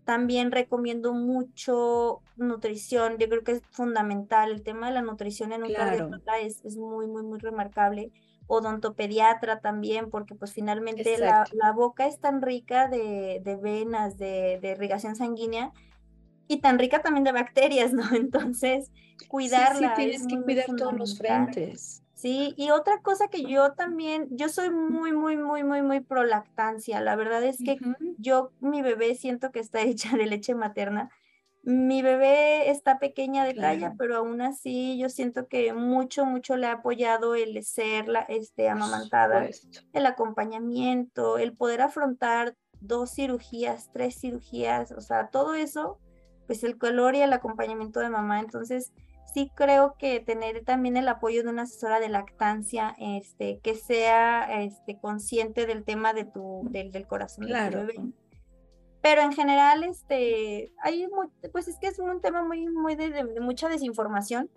También 0.06 0.52
recomiendo 0.52 1.14
mucho 1.14 2.22
nutrición, 2.36 3.18
yo 3.20 3.30
creo 3.30 3.44
que 3.44 3.52
es 3.54 3.62
fundamental. 3.70 4.52
El 4.52 4.64
tema 4.64 4.88
de 4.88 4.94
la 4.94 5.02
nutrición 5.04 5.52
en 5.52 5.64
un 5.64 5.70
claro. 5.70 6.10
es, 6.42 6.66
es 6.66 6.78
muy, 6.78 7.06
muy, 7.06 7.22
muy 7.22 7.38
remarcable 7.38 8.12
odontopediatra 8.50 9.62
también, 9.62 10.10
porque 10.10 10.34
pues 10.34 10.54
finalmente 10.54 11.18
la, 11.20 11.46
boca 11.72 12.08
es 12.08 12.20
tan 12.20 12.42
rica 12.42 12.88
de, 12.88 13.60
venas, 13.62 14.18
de, 14.18 14.60
irrigación 14.64 15.16
sanguínea 15.16 15.72
y 16.48 16.60
tan 16.60 16.80
rica 16.80 17.02
también 17.04 17.24
de 17.24 17.32
bacterias, 17.32 17.94
¿no? 17.94 18.02
Entonces, 18.16 18.92
cuidarla. 19.28 19.96
Sí, 19.96 20.02
tienes 20.02 20.28
que 20.28 20.42
cuidar 20.42 20.66
todos 20.76 20.94
los 20.94 21.18
frentes. 21.18 22.04
Sí, 22.16 22.56
y 22.58 22.72
otra 22.72 23.02
cosa 23.02 23.28
que 23.28 23.44
yo 23.44 23.74
también, 23.74 24.28
yo 24.32 24.50
soy 24.50 24.72
muy, 24.72 25.14
muy, 25.14 25.38
muy, 25.38 25.64
muy, 25.64 25.84
muy 25.84 26.00
pro 26.02 26.24
lactancia. 26.24 27.00
La 27.02 27.16
verdad 27.16 27.44
es 27.44 27.60
que 27.60 27.78
yo, 28.18 28.52
mi 28.60 28.82
bebé 28.82 29.14
siento 29.14 29.52
que 29.52 29.60
está 29.60 29.82
hecha 29.84 30.18
de 30.18 30.26
leche 30.26 30.56
materna 30.56 31.12
mi 31.70 32.02
bebé 32.02 32.72
está 32.72 32.98
pequeña 32.98 33.46
de 33.46 33.54
talla, 33.54 33.94
pero 33.96 34.18
aún 34.18 34.42
así 34.42 34.98
yo 34.98 35.08
siento 35.08 35.48
que 35.48 35.72
mucho, 35.74 36.26
mucho 36.26 36.58
le 36.58 36.66
ha 36.66 36.74
apoyado 36.74 37.36
el 37.36 37.64
ser 37.64 38.08
la, 38.08 38.22
este, 38.22 38.70
amamantada, 38.70 39.48
el 39.94 40.06
acompañamiento, 40.08 41.38
el 41.38 41.56
poder 41.56 41.82
afrontar 41.82 42.56
dos 42.82 43.12
cirugías, 43.12 43.92
tres 43.94 44.20
cirugías, 44.20 44.92
o 44.92 45.02
sea, 45.02 45.28
todo 45.28 45.54
eso, 45.54 46.00
pues 46.48 46.64
el 46.64 46.80
color 46.80 47.14
y 47.14 47.22
el 47.22 47.34
acompañamiento 47.34 48.00
de 48.00 48.10
mamá. 48.10 48.40
Entonces, 48.40 48.92
sí 49.32 49.52
creo 49.54 49.96
que 50.00 50.22
tener 50.22 50.66
también 50.66 50.98
el 50.98 51.08
apoyo 51.08 51.44
de 51.44 51.50
una 51.50 51.64
asesora 51.64 52.00
de 52.00 52.10
lactancia, 52.10 52.96
este, 52.98 53.60
que 53.60 53.76
sea 53.76 54.64
este, 54.64 54.98
consciente 55.00 55.68
del 55.68 55.84
tema 55.84 56.14
de 56.14 56.26
tu, 56.26 56.68
del, 56.72 56.92
del 56.92 57.06
corazón 57.06 57.46
claro. 57.46 57.86
de 57.86 57.94
tu 57.94 58.02
bebé 58.02 58.14
pero 59.02 59.22
en 59.22 59.32
general, 59.32 59.84
este, 59.84 60.74
hay, 60.82 61.08
pues 61.52 61.68
es 61.68 61.78
que 61.80 61.88
es 61.88 62.00
un 62.00 62.22
tema 62.22 62.44
muy, 62.44 62.68
muy 62.68 62.96
de, 62.96 63.24
mucha 63.40 63.70
desinformación, 63.70 64.50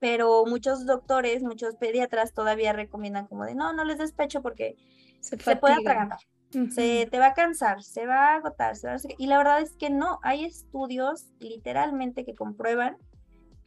pero 0.00 0.44
muchos 0.46 0.86
doctores, 0.86 1.42
muchos 1.42 1.76
pediatras 1.76 2.34
todavía 2.34 2.72
recomiendan 2.72 3.26
como 3.26 3.44
de, 3.44 3.54
no, 3.54 3.72
no 3.72 3.84
les 3.84 3.98
despecho 3.98 4.42
porque 4.42 4.76
se, 5.20 5.36
puede 5.56 5.74
atragantar, 5.74 6.18
se 6.70 7.08
te 7.10 7.18
va 7.18 7.28
a 7.28 7.34
cansar, 7.34 7.82
se 7.82 8.06
va 8.06 8.32
a 8.32 8.34
agotar, 8.36 8.76
se 8.76 8.88
va 8.88 8.94
a... 8.94 8.98
y 9.18 9.26
la 9.28 9.38
verdad 9.38 9.60
es 9.60 9.76
que 9.76 9.88
no, 9.88 10.18
hay 10.22 10.44
estudios 10.44 11.30
literalmente 11.38 12.24
que 12.24 12.34
comprueban 12.34 12.96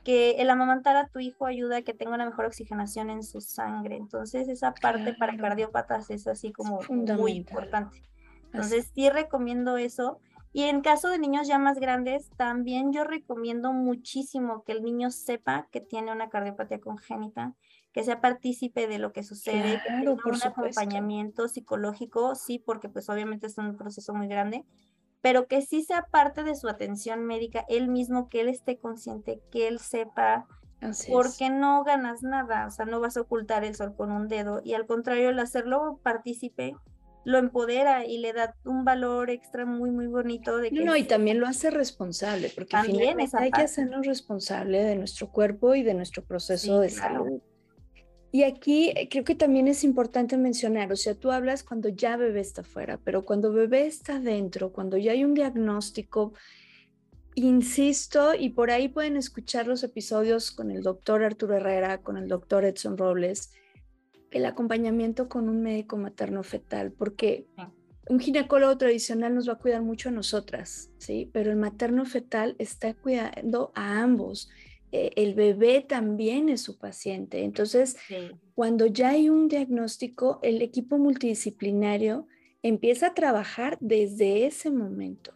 que 0.04 0.32
el 0.40 0.50
amamantar 0.50 0.96
a 0.96 1.08
tu 1.08 1.20
hijo 1.20 1.46
ayuda 1.46 1.78
a 1.78 1.82
que 1.82 1.94
tenga 1.94 2.16
una 2.16 2.26
mejor 2.26 2.46
oxigenación 2.46 3.10
en 3.10 3.24
su 3.24 3.42
sangre. 3.42 3.98
Entonces, 3.98 4.48
esa 4.48 4.74
parte 4.74 5.14
para 5.16 5.36
cardiópatas 5.36 6.10
es 6.10 6.28
así 6.28 6.54
como 6.54 6.80
muy 6.88 7.34
importante. 7.34 8.02
Entonces 8.58 8.92
sí 8.94 9.10
recomiendo 9.10 9.78
eso. 9.78 10.20
Y 10.54 10.64
en 10.64 10.82
caso 10.82 11.10
de 11.10 11.20
niños 11.20 11.48
ya 11.48 11.60
más 11.60 11.80
grandes, 11.80 12.32
también 12.36 12.92
yo 12.92 13.04
recomiendo 13.04 13.74
muchísimo 13.74 14.64
que 14.64 14.72
el 14.72 14.84
niño 14.84 15.12
sepa 15.12 15.68
que 15.72 15.82
tiene 15.82 16.12
una 16.12 16.30
cardiopatía 16.30 16.80
congénita, 16.80 17.54
que 17.92 18.04
sea 18.04 18.22
partícipe 18.22 18.88
de 18.88 18.98
lo 18.98 19.14
que 19.14 19.22
sucede, 19.22 19.82
que 19.84 19.90
tenga 19.90 20.14
un 20.14 20.44
acompañamiento 20.44 21.48
psicológico, 21.48 22.34
sí, 22.34 22.58
porque 22.58 22.90
pues 22.90 23.08
obviamente 23.10 23.46
es 23.46 23.58
un 23.60 23.78
proceso 23.78 24.16
muy 24.16 24.28
grande, 24.28 24.66
pero 25.22 25.48
que 25.48 25.62
sí 25.62 25.84
sea 25.84 26.08
parte 26.10 26.44
de 26.44 26.56
su 26.56 26.70
atención 26.70 27.26
médica, 27.26 27.64
él 27.70 27.88
mismo, 27.88 28.30
que 28.30 28.42
él 28.42 28.50
esté 28.50 28.78
consciente, 28.78 29.42
que 29.52 29.68
él 29.68 29.80
sepa, 29.80 30.48
porque 31.12 31.50
no 31.50 31.84
ganas 31.84 32.24
nada, 32.24 32.68
o 32.68 32.72
sea, 32.72 32.86
no 32.86 33.00
vas 33.00 33.18
a 33.18 33.22
ocultar 33.22 33.64
el 33.64 33.76
sol 33.76 33.96
con 33.96 34.12
un 34.12 34.28
dedo, 34.28 34.62
y 34.64 34.74
al 34.74 34.88
contrario, 34.88 35.30
el 35.30 35.40
hacerlo 35.40 36.00
partícipe 36.02 36.76
lo 37.28 37.40
empodera 37.40 38.06
y 38.06 38.20
le 38.20 38.32
da 38.32 38.56
un 38.64 38.86
valor 38.86 39.30
extra 39.30 39.66
muy, 39.66 39.92
muy 39.92 40.08
bonito. 40.08 40.60
De 40.60 40.72
que 40.72 40.86
no, 40.86 40.96
y 40.96 41.04
también 41.04 41.42
lo 41.42 41.46
hace 41.46 41.70
responsable, 41.70 42.50
porque 42.56 42.70
también 42.70 43.18
hay 43.34 43.52
que 43.52 43.62
hacernos 43.64 44.06
responsable 44.06 44.82
de 44.82 44.96
nuestro 44.96 45.30
cuerpo 45.30 45.76
y 45.76 45.84
de 45.84 45.94
nuestro 45.94 46.24
proceso 46.24 46.80
de 46.80 46.90
salud. 46.90 47.42
Y 48.32 48.44
aquí 48.44 48.94
eh, 48.96 49.10
creo 49.10 49.26
que 49.26 49.36
también 49.36 49.68
es 49.68 49.84
importante 49.84 50.38
mencionar, 50.38 50.90
o 50.90 50.96
sea, 50.96 51.16
tú 51.16 51.30
hablas 51.32 51.64
cuando 51.64 51.90
ya 51.90 52.16
bebé 52.16 52.40
está 52.40 52.64
fuera, 52.64 52.98
pero 53.04 53.26
cuando 53.26 53.52
bebé 53.52 53.88
está 53.88 54.22
dentro, 54.22 54.72
cuando 54.72 54.96
ya 54.96 55.12
hay 55.12 55.26
un 55.26 55.34
diagnóstico, 55.34 56.32
insisto, 57.36 58.36
y 58.36 58.52
por 58.52 58.72
ahí 58.72 58.88
pueden 58.88 59.18
escuchar 59.18 59.68
los 59.68 59.84
episodios 59.84 60.52
con 60.52 60.72
el 60.72 60.82
doctor 60.82 61.26
Arturo 61.26 61.58
Herrera, 61.58 61.98
con 61.98 62.16
el 62.16 62.30
doctor 62.30 62.64
Edson 62.64 62.98
Robles, 62.98 63.52
el 64.32 64.46
acompañamiento 64.46 65.30
con 65.30 65.50
un 65.50 65.62
médico 65.62 65.98
materno 65.98 66.44
fetal, 66.44 66.92
porque 66.92 67.48
un 68.10 68.20
ginecólogo 68.20 68.78
tradicional 68.78 69.36
nos 69.36 69.48
va 69.48 69.54
a 69.54 69.58
cuidar 69.58 69.82
mucho 69.82 70.10
a 70.10 70.12
nosotras, 70.12 70.92
¿sí? 70.98 71.30
Pero 71.34 71.52
el 71.52 71.58
materno 71.58 72.06
fetal 72.06 72.56
está 72.58 72.94
cuidando 72.94 73.72
a 73.76 74.02
ambos. 74.02 74.50
Eh, 74.92 75.12
el 75.16 75.34
bebé 75.34 75.82
también 75.82 76.50
es 76.50 76.62
su 76.62 76.78
paciente. 76.78 77.44
Entonces, 77.44 77.98
cuando 78.56 78.86
ya 78.86 79.10
hay 79.10 79.30
un 79.30 79.48
diagnóstico, 79.48 80.40
el 80.44 80.62
equipo 80.62 80.98
multidisciplinario 80.98 82.28
empieza 82.64 83.08
a 83.08 83.14
trabajar 83.14 83.78
desde 83.82 84.46
ese 84.46 84.72
momento. 84.72 85.34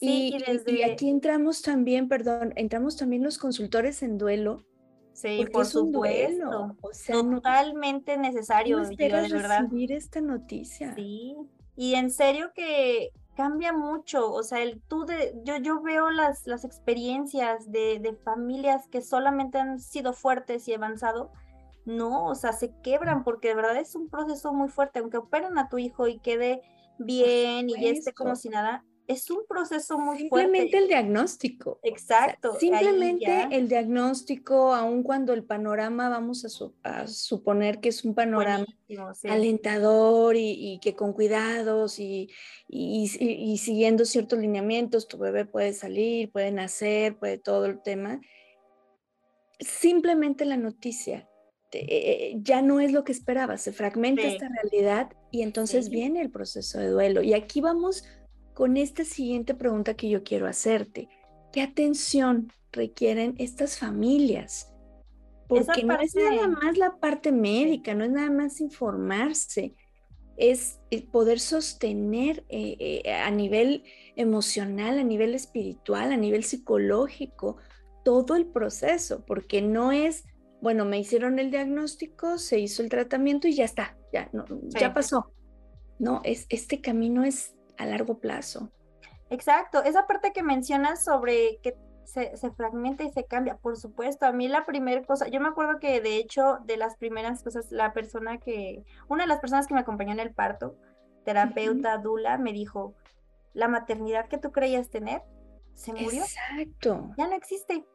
y, 0.00 0.36
y, 0.66 0.82
aquí 0.82 1.08
entramos 1.08 1.62
también, 1.62 2.08
perdón, 2.08 2.52
entramos 2.56 2.96
también 2.96 3.22
los 3.22 3.38
consultores 3.38 4.02
en 4.02 4.18
duelo, 4.18 4.64
Sí, 5.12 5.44
por 5.52 5.66
supuesto. 5.66 6.76
O 6.80 6.92
sea, 6.92 7.16
Totalmente 7.20 8.16
necesario, 8.16 8.78
no 8.78 8.88
de 8.88 9.08
verdad. 9.08 9.62
recibir 9.62 9.92
esta 9.92 10.20
noticia. 10.20 10.94
Sí, 10.94 11.36
y 11.76 11.94
en 11.94 12.10
serio 12.10 12.52
que 12.54 13.10
cambia 13.34 13.72
mucho, 13.72 14.30
o 14.32 14.42
sea, 14.42 14.62
el 14.62 14.80
tú 14.82 15.04
de, 15.06 15.34
yo, 15.44 15.56
yo 15.56 15.80
veo 15.80 16.10
las, 16.10 16.46
las 16.46 16.64
experiencias 16.64 17.70
de, 17.70 17.98
de 17.98 18.14
familias 18.14 18.88
que 18.88 19.00
solamente 19.00 19.58
han 19.58 19.80
sido 19.80 20.12
fuertes 20.12 20.68
y 20.68 20.74
avanzado, 20.74 21.30
no, 21.84 22.26
o 22.26 22.34
sea, 22.34 22.52
se 22.52 22.74
quebran 22.82 23.24
porque 23.24 23.48
de 23.48 23.54
verdad 23.54 23.76
es 23.76 23.94
un 23.94 24.08
proceso 24.08 24.52
muy 24.52 24.68
fuerte, 24.68 25.00
aunque 25.00 25.16
operen 25.16 25.58
a 25.58 25.68
tu 25.68 25.78
hijo 25.78 26.06
y 26.08 26.18
quede 26.18 26.62
bien 26.98 27.68
y 27.70 27.80
ya 27.80 27.90
esté 27.90 28.12
como 28.12 28.36
si 28.36 28.48
nada, 28.50 28.84
es 29.06 29.30
un 29.30 29.44
proceso 29.48 29.98
muy 29.98 30.18
simplemente 30.18 30.78
el 30.78 30.88
diagnóstico. 30.88 31.80
Exacto. 31.82 32.58
simplemente 32.58 33.48
el 33.50 33.68
diagnóstico, 33.68 34.74
aun 34.74 35.02
cuando 35.02 35.32
el 35.32 35.44
panorama 35.44 36.08
vamos 36.08 36.44
a, 36.82 37.06
suponer 37.06 37.80
que 37.80 37.88
es 37.88 38.04
un 38.04 38.14
panorama 38.14 38.66
alentador 39.24 40.36
y, 40.36 40.78
que 40.82 40.94
con 40.94 41.12
cuidados 41.12 41.98
y, 41.98 42.30
y, 42.68 43.58
siguiendo 43.58 44.04
ciertos 44.04 44.38
lineamientos, 44.38 45.08
tu 45.08 45.18
bebé 45.18 45.44
puede 45.44 45.72
salir, 45.72 46.30
puede 46.30 46.52
nacer, 46.52 47.18
puede 47.18 47.38
todo 47.38 47.66
el 47.66 47.82
tema. 47.82 48.20
Simplemente 49.58 50.44
la 50.44 50.56
noticia 50.56 51.28
eh, 51.74 52.34
ya 52.36 52.60
no 52.60 52.80
es 52.80 52.92
lo 52.92 53.02
que 53.04 53.12
esperaba, 53.12 53.56
se 53.56 53.72
fragmenta 53.72 54.22
esta 54.22 54.48
realidad 54.48 55.10
y 55.30 55.42
entonces 55.42 55.88
viene 55.88 56.20
el 56.20 56.30
proceso 56.30 56.78
de 56.78 56.88
duelo. 56.88 57.22
Y 57.22 57.32
aquí 57.32 57.60
vamos 57.60 58.04
con 58.62 58.76
esta 58.76 59.04
siguiente 59.04 59.56
pregunta 59.56 59.94
que 59.94 60.08
yo 60.08 60.22
quiero 60.22 60.46
hacerte. 60.46 61.08
¿Qué 61.52 61.62
atención 61.62 62.52
requieren 62.70 63.34
estas 63.38 63.76
familias? 63.76 64.72
Porque 65.48 65.82
no 65.82 65.98
es 65.98 66.14
nada 66.14 66.46
más 66.46 66.78
la 66.78 66.96
parte 67.00 67.32
médica, 67.32 67.92
no 67.92 68.04
es 68.04 68.12
nada 68.12 68.30
más 68.30 68.60
informarse, 68.60 69.74
es 70.36 70.78
poder 71.10 71.40
sostener 71.40 72.44
eh, 72.50 73.02
eh, 73.04 73.12
a 73.12 73.32
nivel 73.32 73.82
emocional, 74.14 75.00
a 75.00 75.02
nivel 75.02 75.34
espiritual, 75.34 76.12
a 76.12 76.16
nivel 76.16 76.44
psicológico, 76.44 77.56
todo 78.04 78.36
el 78.36 78.46
proceso, 78.46 79.24
porque 79.26 79.60
no 79.60 79.90
es, 79.90 80.22
bueno, 80.60 80.84
me 80.84 81.00
hicieron 81.00 81.40
el 81.40 81.50
diagnóstico, 81.50 82.38
se 82.38 82.60
hizo 82.60 82.84
el 82.84 82.90
tratamiento 82.90 83.48
y 83.48 83.54
ya 83.54 83.64
está, 83.64 83.98
ya, 84.12 84.30
no, 84.32 84.44
ya 84.68 84.94
pasó. 84.94 85.32
No, 85.98 86.20
es, 86.22 86.46
este 86.48 86.80
camino 86.80 87.24
es 87.24 87.56
a 87.78 87.86
largo 87.86 88.18
plazo. 88.18 88.70
Exacto, 89.30 89.82
esa 89.82 90.06
parte 90.06 90.32
que 90.32 90.42
mencionas 90.42 91.02
sobre 91.02 91.58
que 91.62 91.74
se, 92.04 92.50
fragmenta 92.50 93.04
y 93.04 93.10
se 93.10 93.24
cambia, 93.24 93.56
por 93.56 93.76
supuesto, 93.78 94.26
a 94.26 94.32
mí 94.32 94.48
la 94.48 94.66
primera 94.66 95.02
cosa, 95.04 95.28
yo 95.28 95.40
me 95.40 95.48
acuerdo 95.48 95.78
que 95.78 96.00
de 96.00 96.16
hecho 96.16 96.58
de 96.64 96.76
las 96.76 96.96
primeras 96.96 97.42
cosas, 97.42 97.70
la 97.70 97.92
persona 97.92 98.38
que, 98.38 98.84
una 99.08 99.24
de 99.24 99.28
las 99.28 99.40
personas 99.40 99.66
que 99.66 99.74
me 99.74 99.80
acompañó 99.80 100.12
en 100.12 100.20
el 100.20 100.34
parto, 100.34 100.76
terapeuta, 101.24 101.96
Dula, 101.98 102.36
me 102.36 102.52
dijo, 102.52 102.94
la 103.54 103.68
maternidad 103.68 104.28
que 104.28 104.38
tú 104.38 104.52
creías 104.52 104.90
tener 104.90 105.22
se 105.74 105.92
murió. 105.92 106.22
Exacto. 106.22 107.14
Ya 107.16 107.26
no 107.26 107.34
existe, 107.34 107.86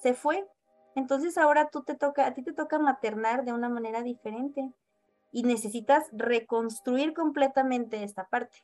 se 0.00 0.14
fue. 0.14 0.46
Entonces 0.94 1.36
ahora 1.36 1.68
tú 1.70 1.82
te 1.82 1.94
toca, 1.94 2.26
a 2.26 2.34
ti 2.34 2.42
te 2.42 2.52
toca 2.52 2.78
maternar 2.78 3.44
de 3.44 3.52
una 3.52 3.68
manera 3.68 4.02
diferente 4.02 4.72
y 5.30 5.42
necesitas 5.42 6.06
reconstruir 6.12 7.12
completamente 7.12 8.02
esta 8.02 8.26
parte 8.28 8.58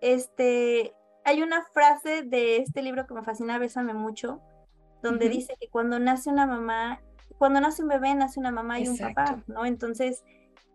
este, 0.00 0.94
hay 1.24 1.42
una 1.42 1.64
frase 1.64 2.22
de 2.22 2.58
este 2.58 2.82
libro 2.82 3.06
que 3.06 3.14
me 3.14 3.22
fascina, 3.22 3.58
Bésame 3.58 3.94
mucho, 3.94 4.40
donde 5.02 5.28
dice 5.28 5.54
que 5.60 5.68
cuando 5.68 5.98
nace 5.98 6.30
una 6.30 6.46
mamá, 6.46 7.00
cuando 7.38 7.60
nace 7.60 7.82
un 7.82 7.88
bebé, 7.88 8.14
nace 8.14 8.40
una 8.40 8.50
mamá 8.50 8.80
y 8.80 8.88
un 8.88 8.98
papá, 8.98 9.42
¿no? 9.46 9.64
Entonces, 9.64 10.24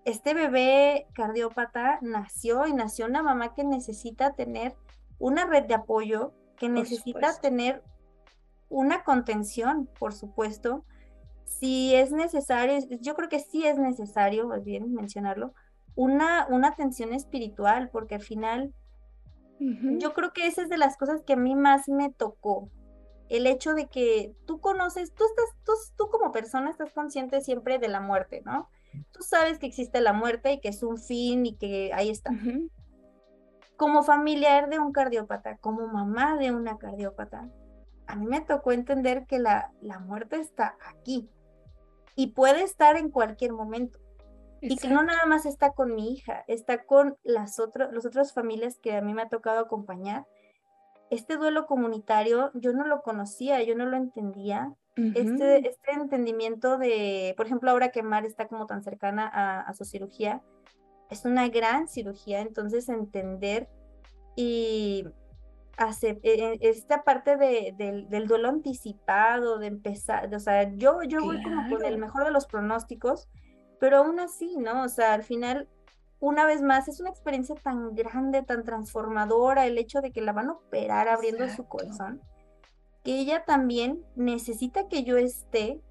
este 0.05 0.33
bebé 0.33 1.07
cardiópata 1.13 1.99
nació 2.01 2.67
y 2.67 2.73
nació 2.73 3.05
una 3.05 3.23
mamá 3.23 3.53
que 3.53 3.63
necesita 3.63 4.33
tener 4.33 4.75
una 5.19 5.45
red 5.45 5.63
de 5.63 5.75
apoyo, 5.75 6.33
que 6.57 6.69
necesita 6.69 7.39
tener 7.39 7.83
una 8.69 9.03
contención, 9.03 9.89
por 9.99 10.13
supuesto. 10.13 10.85
Si 11.45 11.93
es 11.95 12.11
necesario, 12.11 12.79
yo 13.01 13.15
creo 13.15 13.29
que 13.29 13.39
sí 13.39 13.65
es 13.65 13.77
necesario, 13.77 14.47
más 14.47 14.63
bien 14.63 14.93
mencionarlo, 14.93 15.53
una, 15.95 16.47
una 16.49 16.69
atención 16.69 17.13
espiritual, 17.13 17.89
porque 17.91 18.15
al 18.15 18.21
final 18.21 18.73
yo 19.59 20.13
creo 20.13 20.33
que 20.33 20.47
esa 20.47 20.63
es 20.63 20.69
de 20.69 20.77
las 20.77 20.97
cosas 20.97 21.21
que 21.23 21.33
a 21.33 21.37
mí 21.37 21.55
más 21.55 21.87
me 21.87 22.11
tocó. 22.11 22.69
El 23.29 23.47
hecho 23.47 23.73
de 23.73 23.87
que 23.87 24.35
tú 24.45 24.59
conoces, 24.59 25.13
tú 25.13 25.23
estás, 25.25 25.55
tú, 25.63 25.73
tú 25.97 26.09
como 26.09 26.31
persona 26.31 26.69
estás 26.69 26.91
consciente 26.91 27.41
siempre 27.41 27.79
de 27.79 27.87
la 27.87 28.01
muerte, 28.01 28.41
¿no? 28.45 28.69
Tú 29.11 29.23
sabes 29.23 29.59
que 29.59 29.65
existe 29.65 30.01
la 30.01 30.13
muerte 30.13 30.53
y 30.53 30.59
que 30.59 30.69
es 30.69 30.83
un 30.83 30.97
fin 30.97 31.45
y 31.45 31.55
que 31.55 31.91
ahí 31.93 32.09
está. 32.09 32.31
Como 33.77 34.03
familiar 34.03 34.69
de 34.69 34.79
un 34.79 34.91
cardiópata, 34.91 35.57
como 35.57 35.87
mamá 35.87 36.37
de 36.37 36.51
una 36.51 36.77
cardiópata, 36.77 37.49
a 38.05 38.15
mí 38.15 38.25
me 38.25 38.41
tocó 38.41 38.71
entender 38.71 39.25
que 39.25 39.39
la, 39.39 39.71
la 39.81 39.99
muerte 39.99 40.35
está 40.35 40.75
aquí 40.85 41.29
y 42.15 42.27
puede 42.27 42.63
estar 42.63 42.97
en 42.97 43.09
cualquier 43.09 43.53
momento. 43.53 43.99
Y 44.69 44.77
que 44.77 44.87
no 44.87 45.03
nada 45.03 45.25
más 45.25 45.45
está 45.45 45.73
con 45.73 45.93
mi 45.93 46.13
hija, 46.13 46.43
está 46.47 46.85
con 46.85 47.17
las, 47.23 47.61
las 47.91 48.05
otras 48.05 48.33
familias 48.33 48.79
que 48.79 48.95
a 48.95 49.01
mí 49.01 49.13
me 49.13 49.23
ha 49.23 49.29
tocado 49.29 49.59
acompañar. 49.59 50.25
Este 51.09 51.35
duelo 51.35 51.65
comunitario 51.65 52.51
yo 52.53 52.71
no 52.73 52.87
lo 52.87 53.01
conocía, 53.01 53.61
yo 53.63 53.75
no 53.75 53.85
lo 53.85 53.97
entendía. 53.97 54.73
este, 54.95 55.67
este 55.67 55.91
entendimiento 55.91 56.77
de, 56.77 57.33
por 57.35 57.45
ejemplo, 57.45 57.71
ahora 57.71 57.89
que 57.89 58.03
Mar 58.03 58.25
está 58.25 58.47
como 58.47 58.65
tan 58.65 58.83
cercana 58.83 59.27
a, 59.27 59.73
su 59.73 59.85
cirugía, 59.85 60.41
es 61.09 61.25
una 61.25 61.49
gran 61.49 61.87
cirugía, 61.87 62.41
entonces 62.41 62.87
entender 62.89 63.67
y 64.35 65.05
hacer 65.77 66.19
e, 66.23 66.57
e, 66.61 66.69
esta 66.69 67.03
parte 67.03 67.37
de, 67.37 67.73
del 68.09 68.27
duelo 68.27 68.49
anticipado, 68.49 69.57
de 69.57 69.67
empezar, 69.67 70.33
o 70.33 70.39
sea, 70.39 70.71
yo, 70.75 71.03
yo 71.03 71.23
voy 71.23 71.41
como 71.43 71.69
con 71.69 71.85
el 71.85 71.97
mejor 71.97 72.23
de 72.25 72.31
los 72.31 72.45
pronósticos, 72.45 73.27
pero 73.83 73.97
aún 73.97 74.21
así, 74.21 74.55
¿no? 74.55 74.83
O 74.83 74.87
sea, 74.87 75.13
al 75.13 75.23
final, 75.23 75.67
una 76.21 76.45
vez 76.45 76.61
más, 76.61 76.87
es 76.87 77.01
una 77.01 77.09
experiencia 77.09 77.53
tan 77.55 77.93
grande, 77.95 78.41
tan 78.41 78.63
transformadora, 78.63 79.65
el 79.65 79.77
hecho 79.77 79.99
de 79.99 80.13
que 80.13 80.21
la 80.21 80.31
van 80.31 80.47
a 80.47 80.53
operar 80.53 81.09
abriendo 81.09 81.49
su 81.49 81.65
corazón, 81.67 82.21
que 83.03 83.19
ella 83.19 83.43
también 83.43 84.01
necesita 84.15 84.87
que 84.87 85.03
yo 85.03 85.17
esté 85.17 85.81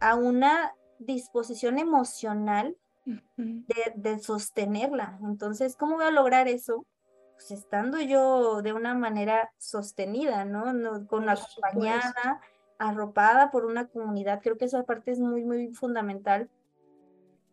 a 0.00 0.14
una 0.14 0.74
disposición 0.98 1.78
emocional 1.78 2.78
de, 3.04 4.18
sostenerla. 4.18 5.18
Entonces, 5.22 5.76
¿cómo 5.76 5.96
voy 5.96 6.06
a 6.06 6.10
lograr 6.10 6.48
eso? 6.48 6.86
Pues 7.34 7.50
estando 7.50 8.00
yo 8.00 8.62
de 8.62 8.72
una 8.72 8.94
manera 8.94 9.52
sostenida, 9.58 10.46
¿no? 10.46 10.72
no 10.72 11.06
con 11.06 11.28
acompañada, 11.28 12.40
arropada 12.78 13.50
por 13.50 13.66
una 13.66 13.86
comunidad. 13.86 14.40
Creo 14.42 14.56
que 14.56 14.64
esa 14.64 14.84
parte 14.84 15.10
es 15.10 15.20
muy, 15.20 15.44
muy 15.44 15.74
fundamental 15.74 16.48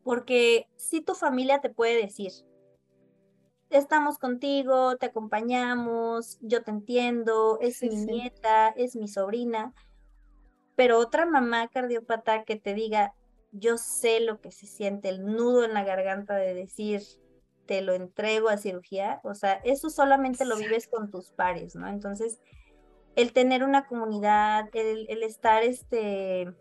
porque 0.09 0.67
si 0.75 1.01
tu 1.01 1.13
familia 1.13 1.61
te 1.61 1.69
puede 1.69 2.01
decir, 2.01 2.31
estamos 3.69 4.17
contigo, 4.17 4.97
te 4.97 5.05
acompañamos, 5.05 6.39
yo 6.41 6.63
te 6.63 6.71
entiendo, 6.71 7.59
es 7.61 7.83
mi 7.83 7.95
nieta, 7.95 8.69
es 8.69 8.95
mi 8.95 9.07
sobrina, 9.07 9.71
pero 10.75 10.97
otra 10.97 11.27
mamá 11.27 11.67
cardiópata 11.67 12.43
que 12.43 12.55
te 12.55 12.73
diga, 12.73 13.13
yo 13.51 13.77
sé 13.77 14.19
lo 14.19 14.41
que 14.41 14.49
se 14.49 14.65
siente, 14.65 15.09
el 15.09 15.23
nudo 15.23 15.63
en 15.63 15.75
la 15.75 15.83
garganta 15.83 16.37
de 16.37 16.55
decir, 16.55 17.03
te 17.67 17.83
lo 17.83 17.93
entrego 17.93 18.49
a 18.49 18.57
cirugía, 18.57 19.21
o 19.23 19.35
sea, 19.35 19.61
eso 19.63 19.91
solamente 19.91 20.43
lo 20.43 20.57
vives 20.57 20.87
con 20.87 21.11
tus 21.11 21.33
pares, 21.33 21.75
¿no? 21.75 21.87
Entonces, 21.87 22.41
el 23.15 23.31
tener 23.31 23.63
una 23.63 23.85
comunidad, 23.85 24.69
el, 24.73 25.05
el 25.07 25.21
estar, 25.21 25.61
este, 25.61 26.51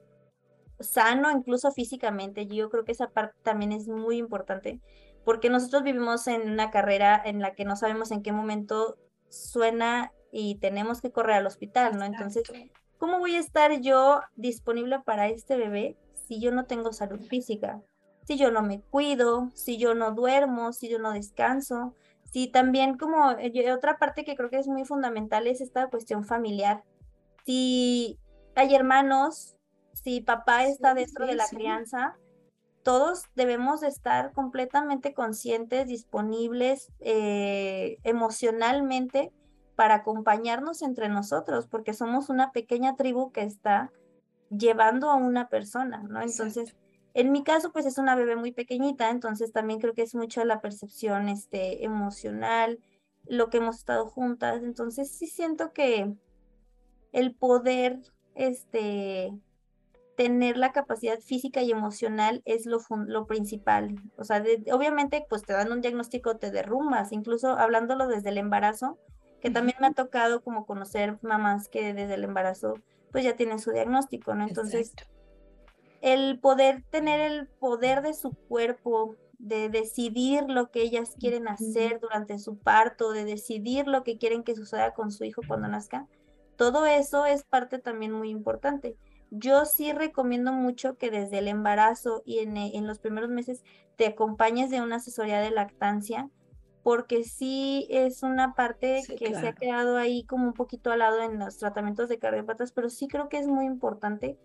sano, 0.80 1.30
incluso 1.30 1.72
físicamente. 1.72 2.46
Yo 2.46 2.70
creo 2.70 2.84
que 2.84 2.92
esa 2.92 3.10
parte 3.10 3.36
también 3.42 3.72
es 3.72 3.88
muy 3.88 4.16
importante, 4.16 4.80
porque 5.24 5.50
nosotros 5.50 5.82
vivimos 5.82 6.26
en 6.26 6.50
una 6.50 6.70
carrera 6.70 7.20
en 7.24 7.40
la 7.40 7.54
que 7.54 7.64
no 7.64 7.76
sabemos 7.76 8.10
en 8.10 8.22
qué 8.22 8.32
momento 8.32 8.96
suena 9.28 10.12
y 10.32 10.56
tenemos 10.56 11.00
que 11.00 11.10
correr 11.10 11.36
al 11.36 11.46
hospital, 11.46 11.98
¿no? 11.98 12.04
Entonces, 12.04 12.44
¿cómo 12.98 13.18
voy 13.18 13.36
a 13.36 13.40
estar 13.40 13.80
yo 13.80 14.20
disponible 14.36 15.00
para 15.00 15.28
este 15.28 15.56
bebé 15.56 15.96
si 16.14 16.40
yo 16.40 16.52
no 16.52 16.66
tengo 16.66 16.92
salud 16.92 17.20
física? 17.20 17.80
Si 18.24 18.36
yo 18.36 18.50
no 18.50 18.62
me 18.62 18.80
cuido, 18.82 19.50
si 19.54 19.78
yo 19.78 19.94
no 19.94 20.12
duermo, 20.12 20.72
si 20.72 20.88
yo 20.88 20.98
no 20.98 21.12
descanso, 21.12 21.94
si 22.30 22.48
también 22.48 22.98
como 22.98 23.30
eh, 23.32 23.72
otra 23.72 23.98
parte 23.98 24.24
que 24.24 24.36
creo 24.36 24.50
que 24.50 24.58
es 24.58 24.68
muy 24.68 24.84
fundamental 24.84 25.46
es 25.46 25.62
esta 25.62 25.88
cuestión 25.88 26.24
familiar. 26.24 26.84
Si 27.46 28.18
hay 28.54 28.74
hermanos 28.74 29.57
si 30.02 30.20
papá 30.20 30.64
está 30.64 30.94
dentro 30.94 31.26
de 31.26 31.34
la 31.34 31.46
crianza, 31.48 32.16
todos 32.82 33.24
debemos 33.34 33.80
de 33.80 33.88
estar 33.88 34.32
completamente 34.32 35.12
conscientes, 35.12 35.86
disponibles 35.86 36.90
eh, 37.00 37.98
emocionalmente 38.04 39.32
para 39.76 39.96
acompañarnos 39.96 40.82
entre 40.82 41.08
nosotros, 41.08 41.66
porque 41.66 41.94
somos 41.94 42.30
una 42.30 42.50
pequeña 42.52 42.96
tribu 42.96 43.30
que 43.30 43.42
está 43.42 43.92
llevando 44.50 45.10
a 45.10 45.16
una 45.16 45.48
persona, 45.48 46.02
¿no? 46.02 46.20
Entonces, 46.20 46.76
en 47.14 47.32
mi 47.32 47.44
caso, 47.44 47.72
pues 47.72 47.86
es 47.86 47.98
una 47.98 48.16
bebé 48.16 48.36
muy 48.36 48.52
pequeñita, 48.52 49.10
entonces 49.10 49.52
también 49.52 49.80
creo 49.80 49.94
que 49.94 50.02
es 50.02 50.14
mucho 50.14 50.44
la 50.44 50.60
percepción 50.60 51.28
este, 51.28 51.84
emocional, 51.84 52.78
lo 53.26 53.50
que 53.50 53.58
hemos 53.58 53.76
estado 53.76 54.06
juntas, 54.06 54.62
entonces 54.62 55.10
sí 55.10 55.26
siento 55.26 55.72
que 55.72 56.14
el 57.12 57.34
poder 57.34 58.00
este, 58.34 59.32
tener 60.18 60.56
la 60.56 60.72
capacidad 60.72 61.20
física 61.20 61.62
y 61.62 61.70
emocional 61.70 62.42
es 62.44 62.66
lo, 62.66 62.80
lo 63.06 63.26
principal. 63.28 63.94
O 64.16 64.24
sea, 64.24 64.42
obviamente, 64.72 65.24
pues 65.30 65.44
te 65.44 65.52
dan 65.52 65.70
un 65.70 65.80
diagnóstico, 65.80 66.38
te 66.38 66.50
derrumbas, 66.50 67.12
incluso 67.12 67.50
hablándolo 67.52 68.08
desde 68.08 68.30
el 68.30 68.38
embarazo, 68.38 68.98
que 69.40 69.50
también 69.50 69.78
me 69.80 69.86
ha 69.86 69.92
tocado 69.92 70.42
como 70.42 70.66
conocer 70.66 71.20
mamás 71.22 71.68
que 71.68 71.94
desde 71.94 72.14
el 72.14 72.24
embarazo 72.24 72.74
pues 73.12 73.22
ya 73.22 73.36
tienen 73.36 73.60
su 73.60 73.70
diagnóstico, 73.70 74.34
¿no? 74.34 74.48
Entonces, 74.48 74.92
el 76.00 76.40
poder 76.40 76.82
tener 76.90 77.20
el 77.20 77.46
poder 77.46 78.02
de 78.02 78.12
su 78.12 78.32
cuerpo, 78.32 79.14
de 79.38 79.68
decidir 79.68 80.50
lo 80.50 80.72
que 80.72 80.82
ellas 80.82 81.14
quieren 81.16 81.46
hacer 81.46 82.00
durante 82.00 82.40
su 82.40 82.58
parto, 82.58 83.12
de 83.12 83.24
decidir 83.24 83.86
lo 83.86 84.02
que 84.02 84.18
quieren 84.18 84.42
que 84.42 84.56
suceda 84.56 84.94
con 84.94 85.12
su 85.12 85.22
hijo 85.22 85.42
cuando 85.46 85.68
nazca, 85.68 86.08
todo 86.56 86.86
eso 86.86 87.24
es 87.24 87.44
parte 87.44 87.78
también 87.78 88.10
muy 88.10 88.30
importante. 88.30 88.96
Yo 89.30 89.64
sí 89.64 89.92
recomiendo 89.92 90.52
mucho 90.52 90.96
que 90.96 91.10
desde 91.10 91.38
el 91.38 91.48
embarazo 91.48 92.22
y 92.24 92.38
en, 92.38 92.56
en 92.56 92.86
los 92.86 92.98
primeros 92.98 93.30
meses 93.30 93.62
te 93.96 94.06
acompañes 94.06 94.70
de 94.70 94.80
una 94.80 94.96
asesoría 94.96 95.40
de 95.40 95.50
lactancia, 95.50 96.30
porque 96.82 97.24
sí 97.24 97.86
es 97.90 98.22
una 98.22 98.54
parte 98.54 99.02
que 99.18 99.34
se 99.34 99.48
ha 99.48 99.54
quedado 99.54 99.96
ahí 99.96 100.24
como 100.24 100.46
un 100.46 100.54
poquito 100.54 100.90
al 100.90 101.00
lado 101.00 101.20
en 101.22 101.38
los 101.38 101.58
tratamientos 101.58 102.08
de 102.08 102.18
cardiopatas, 102.18 102.72
pero 102.72 102.88
sí 102.88 103.08
creo 103.08 103.28
que 103.28 103.38
es 103.38 103.46
muy 103.46 103.66
importante 103.66 104.38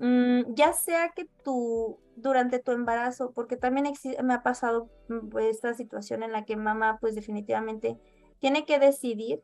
Mm, 0.00 0.54
ya 0.54 0.72
sea 0.72 1.10
que 1.14 1.28
tú 1.44 2.00
durante 2.16 2.58
tu 2.58 2.72
embarazo, 2.72 3.32
porque 3.32 3.58
también 3.58 3.86
me 4.24 4.34
ha 4.34 4.42
pasado 4.42 4.88
mm, 5.08 5.28
pues, 5.28 5.44
esta 5.54 5.74
situación 5.74 6.22
en 6.22 6.32
la 6.32 6.46
que 6.46 6.56
mamá 6.56 6.96
pues 7.00 7.14
definitivamente 7.14 7.98
tiene 8.38 8.64
que 8.64 8.78
decidir 8.78 9.42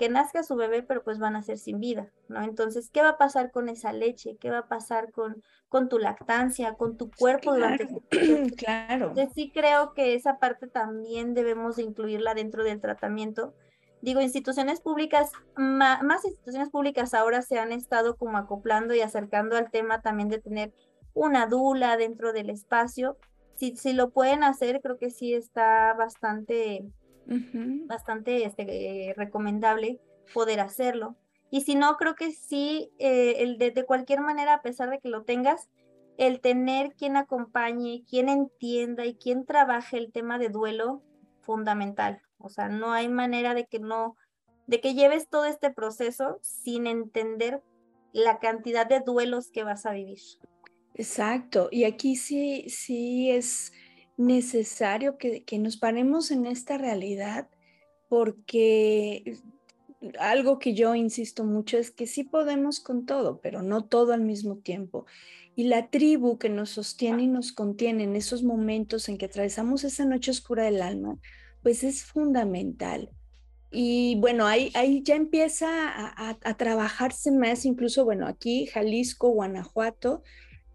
que 0.00 0.08
nazca 0.08 0.42
su 0.42 0.56
bebé, 0.56 0.82
pero 0.82 1.04
pues 1.04 1.18
van 1.18 1.36
a 1.36 1.42
ser 1.42 1.58
sin 1.58 1.78
vida, 1.78 2.10
¿no? 2.26 2.42
Entonces, 2.42 2.88
¿qué 2.88 3.02
va 3.02 3.10
a 3.10 3.18
pasar 3.18 3.50
con 3.50 3.68
esa 3.68 3.92
leche? 3.92 4.38
¿Qué 4.40 4.50
va 4.50 4.60
a 4.60 4.66
pasar 4.66 5.12
con, 5.12 5.42
con 5.68 5.90
tu 5.90 5.98
lactancia, 5.98 6.72
con 6.76 6.96
tu 6.96 7.10
cuerpo 7.10 7.52
durante 7.52 7.86
ese 8.10 8.50
Claro. 8.56 9.08
Entonces, 9.08 9.34
sí 9.34 9.50
creo 9.52 9.92
que 9.92 10.14
esa 10.14 10.38
parte 10.38 10.68
también 10.68 11.34
debemos 11.34 11.76
de 11.76 11.82
incluirla 11.82 12.32
dentro 12.32 12.64
del 12.64 12.80
tratamiento, 12.80 13.52
digo, 14.00 14.22
instituciones 14.22 14.80
públicas, 14.80 15.32
más 15.54 16.24
instituciones 16.24 16.70
públicas 16.70 17.12
ahora 17.12 17.42
se 17.42 17.58
han 17.58 17.70
estado 17.70 18.16
como 18.16 18.38
acoplando 18.38 18.94
y 18.94 19.02
acercando 19.02 19.58
al 19.58 19.70
tema 19.70 20.00
también 20.00 20.30
de 20.30 20.38
tener 20.38 20.72
una 21.12 21.46
dula 21.46 21.98
dentro 21.98 22.32
del 22.32 22.48
espacio. 22.48 23.18
Si, 23.56 23.76
si 23.76 23.92
lo 23.92 24.08
pueden 24.08 24.44
hacer, 24.44 24.80
creo 24.80 24.96
que 24.96 25.10
sí 25.10 25.34
está 25.34 25.92
bastante, 25.92 26.90
bastante 27.86 28.44
este, 28.44 29.14
recomendable 29.16 30.00
poder 30.34 30.60
hacerlo. 30.60 31.16
Y 31.50 31.62
si 31.62 31.74
no, 31.74 31.96
creo 31.96 32.14
que 32.14 32.32
sí, 32.32 32.90
eh, 32.98 33.36
el 33.38 33.58
de, 33.58 33.70
de 33.70 33.84
cualquier 33.84 34.20
manera, 34.20 34.54
a 34.54 34.62
pesar 34.62 34.90
de 34.90 35.00
que 35.00 35.08
lo 35.08 35.24
tengas, 35.24 35.68
el 36.16 36.40
tener 36.40 36.94
quien 36.94 37.16
acompañe, 37.16 38.04
quien 38.08 38.28
entienda 38.28 39.06
y 39.06 39.14
quien 39.14 39.46
trabaje 39.46 39.96
el 39.96 40.12
tema 40.12 40.38
de 40.38 40.48
duelo, 40.48 41.02
fundamental. 41.40 42.22
O 42.38 42.48
sea, 42.48 42.68
no 42.68 42.92
hay 42.92 43.08
manera 43.08 43.54
de 43.54 43.66
que 43.66 43.80
no, 43.80 44.16
de 44.66 44.80
que 44.80 44.94
lleves 44.94 45.28
todo 45.28 45.46
este 45.46 45.70
proceso 45.70 46.38
sin 46.42 46.86
entender 46.86 47.62
la 48.12 48.38
cantidad 48.38 48.86
de 48.86 49.00
duelos 49.00 49.50
que 49.50 49.64
vas 49.64 49.86
a 49.86 49.92
vivir. 49.92 50.20
Exacto. 50.94 51.68
Y 51.70 51.84
aquí 51.84 52.16
sí, 52.16 52.66
sí 52.68 53.30
es 53.30 53.72
necesario 54.20 55.18
que, 55.18 55.44
que 55.44 55.58
nos 55.58 55.76
paremos 55.76 56.30
en 56.30 56.46
esta 56.46 56.78
realidad 56.78 57.48
porque 58.08 59.38
algo 60.18 60.58
que 60.58 60.74
yo 60.74 60.94
insisto 60.94 61.44
mucho 61.44 61.78
es 61.78 61.90
que 61.90 62.06
sí 62.06 62.24
podemos 62.24 62.80
con 62.80 63.06
todo, 63.06 63.40
pero 63.40 63.62
no 63.62 63.84
todo 63.84 64.12
al 64.12 64.22
mismo 64.22 64.56
tiempo. 64.56 65.06
Y 65.54 65.64
la 65.64 65.90
tribu 65.90 66.38
que 66.38 66.48
nos 66.48 66.70
sostiene 66.70 67.24
y 67.24 67.26
nos 67.26 67.52
contiene 67.52 68.04
en 68.04 68.16
esos 68.16 68.42
momentos 68.42 69.08
en 69.08 69.18
que 69.18 69.26
atravesamos 69.26 69.84
esa 69.84 70.04
noche 70.04 70.30
oscura 70.30 70.64
del 70.64 70.80
alma, 70.80 71.18
pues 71.62 71.84
es 71.84 72.04
fundamental. 72.04 73.10
Y 73.70 74.16
bueno, 74.16 74.46
ahí, 74.46 74.72
ahí 74.74 75.02
ya 75.02 75.14
empieza 75.14 75.68
a, 75.70 76.54
trabajarse 76.56 77.30
más, 77.30 77.64
incluso, 77.64 78.04
bueno, 78.04 78.26
aquí 78.26 78.66
Jalisco, 78.66 79.28
Guanajuato, 79.28 80.22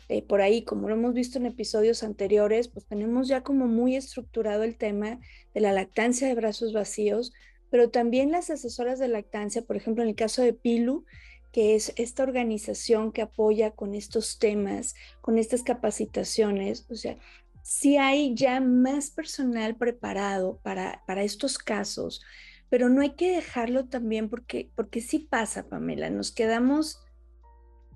eh, 0.07 0.21
por 0.21 0.41
ahí, 0.41 0.63
como 0.63 0.87
lo 0.87 0.95
hemos 0.95 1.13
visto 1.13 1.37
en 1.37 1.47
episodios 1.47 2.03
anteriores, 2.03 2.67
pues 2.67 2.85
tenemos 2.85 3.27
ya 3.27 3.41
como 3.41 3.67
muy 3.67 3.95
estructurado 3.95 4.63
el 4.63 4.77
tema 4.77 5.19
de 5.53 5.61
la 5.61 5.73
lactancia 5.73 6.27
de 6.27 6.35
brazos 6.35 6.73
vacíos, 6.73 7.33
pero 7.71 7.89
también 7.89 8.31
las 8.31 8.49
asesoras 8.49 8.99
de 8.99 9.07
lactancia, 9.07 9.63
por 9.63 9.75
ejemplo, 9.75 10.03
en 10.03 10.09
el 10.09 10.15
caso 10.15 10.41
de 10.41 10.53
Pilu, 10.53 11.05
que 11.51 11.75
es 11.75 11.93
esta 11.95 12.23
organización 12.23 13.11
que 13.11 13.21
apoya 13.21 13.71
con 13.71 13.95
estos 13.95 14.37
temas, 14.37 14.93
con 15.21 15.37
estas 15.37 15.63
capacitaciones, 15.63 16.85
o 16.89 16.95
sea, 16.95 17.17
si 17.63 17.97
hay 17.97 18.35
ya 18.35 18.59
más 18.61 19.09
personal 19.09 19.75
preparado 19.75 20.59
para, 20.61 21.01
para 21.07 21.23
estos 21.23 21.57
casos, 21.57 22.21
pero 22.69 22.89
no 22.89 23.01
hay 23.01 23.15
que 23.15 23.31
dejarlo 23.31 23.87
también 23.87 24.29
porque, 24.29 24.69
porque 24.75 25.01
sí 25.01 25.19
pasa, 25.19 25.67
Pamela, 25.67 26.09
nos 26.11 26.31
quedamos 26.31 26.99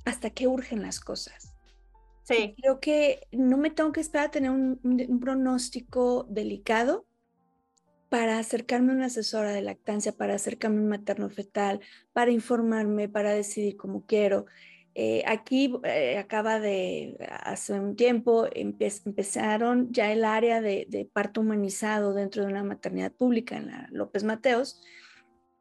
hasta 0.05 0.31
que 0.31 0.47
urgen 0.47 0.81
las 0.81 0.99
cosas. 0.99 1.53
Sí. 2.29 2.55
Creo 2.61 2.79
que 2.79 3.27
no 3.31 3.57
me 3.57 3.71
tengo 3.71 3.91
que 3.91 4.01
esperar 4.01 4.27
a 4.27 4.31
tener 4.31 4.51
un, 4.51 4.79
un, 4.83 5.19
pronóstico 5.19 6.27
delicado 6.29 7.07
para 8.07 8.37
acercarme 8.37 8.91
a 8.91 8.95
una 8.95 9.05
asesora 9.07 9.51
de 9.51 9.63
lactancia, 9.63 10.11
para 10.11 10.35
acercarme 10.35 10.77
a 10.77 10.81
un 10.81 10.89
materno 10.89 11.29
fetal, 11.29 11.79
para 12.13 12.31
informarme, 12.31 13.09
para 13.09 13.33
decidir 13.33 13.77
cómo 13.77 14.05
quiero. 14.05 14.45
Eh, 14.95 15.23
aquí 15.25 15.73
eh, 15.83 16.17
acaba 16.17 16.59
de, 16.59 17.17
hace 17.43 17.79
un 17.79 17.95
tiempo, 17.95 18.47
empezaron 18.51 19.91
ya 19.91 20.11
el 20.11 20.25
área 20.25 20.61
de, 20.61 21.09
parto 21.13 21.41
humanizado 21.41 22.13
dentro 22.13 22.43
de 22.43 22.51
una 22.51 22.63
maternidad 22.63 23.11
pública 23.11 23.57
en 23.57 23.67
la 23.67 23.87
López 23.91 24.23
Mateos, 24.23 24.81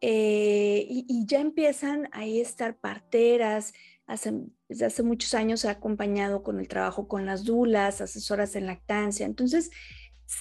eh, 0.01 0.87
y, 0.89 1.25
ya 1.27 1.41
empiezan 1.41 2.09
ahí 2.13 2.41
a 2.41 2.43
estar 2.43 2.77
parteras. 2.79 3.73
Hace, 4.07 4.33
desde 4.69 4.87
hace 4.87 5.03
muchos 5.03 5.35
años 5.35 5.65
ha 5.65 5.71
acompañado 5.71 6.43
con 6.43 6.61
el 6.61 6.69
trabajo 6.69 7.09
con 7.09 7.25
las 7.27 7.45
dulas, 7.45 8.01
asesoras 8.01 8.55
en 8.55 8.67
lactancia. 8.67 9.25
Entonces, 9.25 9.71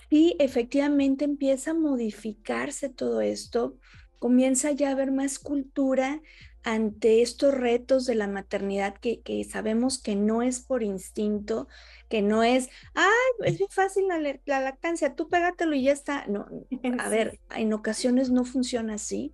sí, 0.10 0.36
efectivamente 0.40 1.26
empieza 1.26 1.72
a 1.72 1.76
modificarse 1.76 2.90
todo 2.90 3.22
esto, 3.22 3.78
comienza 4.20 4.72
ya 4.72 4.90
a 4.90 4.92
haber 4.92 5.12
más 5.12 5.40
cultura 5.40 6.22
ante 6.64 7.22
estos 7.22 7.54
retos 7.54 8.06
de 8.06 8.16
la 8.16 8.28
maternidad 8.28 8.96
que, 8.96 9.48
sabemos 9.50 10.00
que 10.00 10.18
no 10.18 10.42
es 10.42 10.60
por 10.60 10.84
instinto, 10.84 11.70
que 12.10 12.22
no 12.22 12.44
es, 12.44 12.70
ay, 12.94 13.06
es 13.46 13.58
bien 13.58 13.70
fácil 13.70 14.08
la, 14.10 14.20
la, 14.20 14.60
lactancia, 14.60 15.16
tú 15.16 15.30
pégatelo 15.30 15.76
y 15.76 15.84
ya 15.84 15.94
está. 15.94 16.28
No, 16.28 16.48
a 17.00 17.08
ver, 17.08 17.40
en 17.56 17.72
ocasiones 17.72 18.30
no 18.32 18.44
funciona 18.44 18.96
así. 18.96 19.34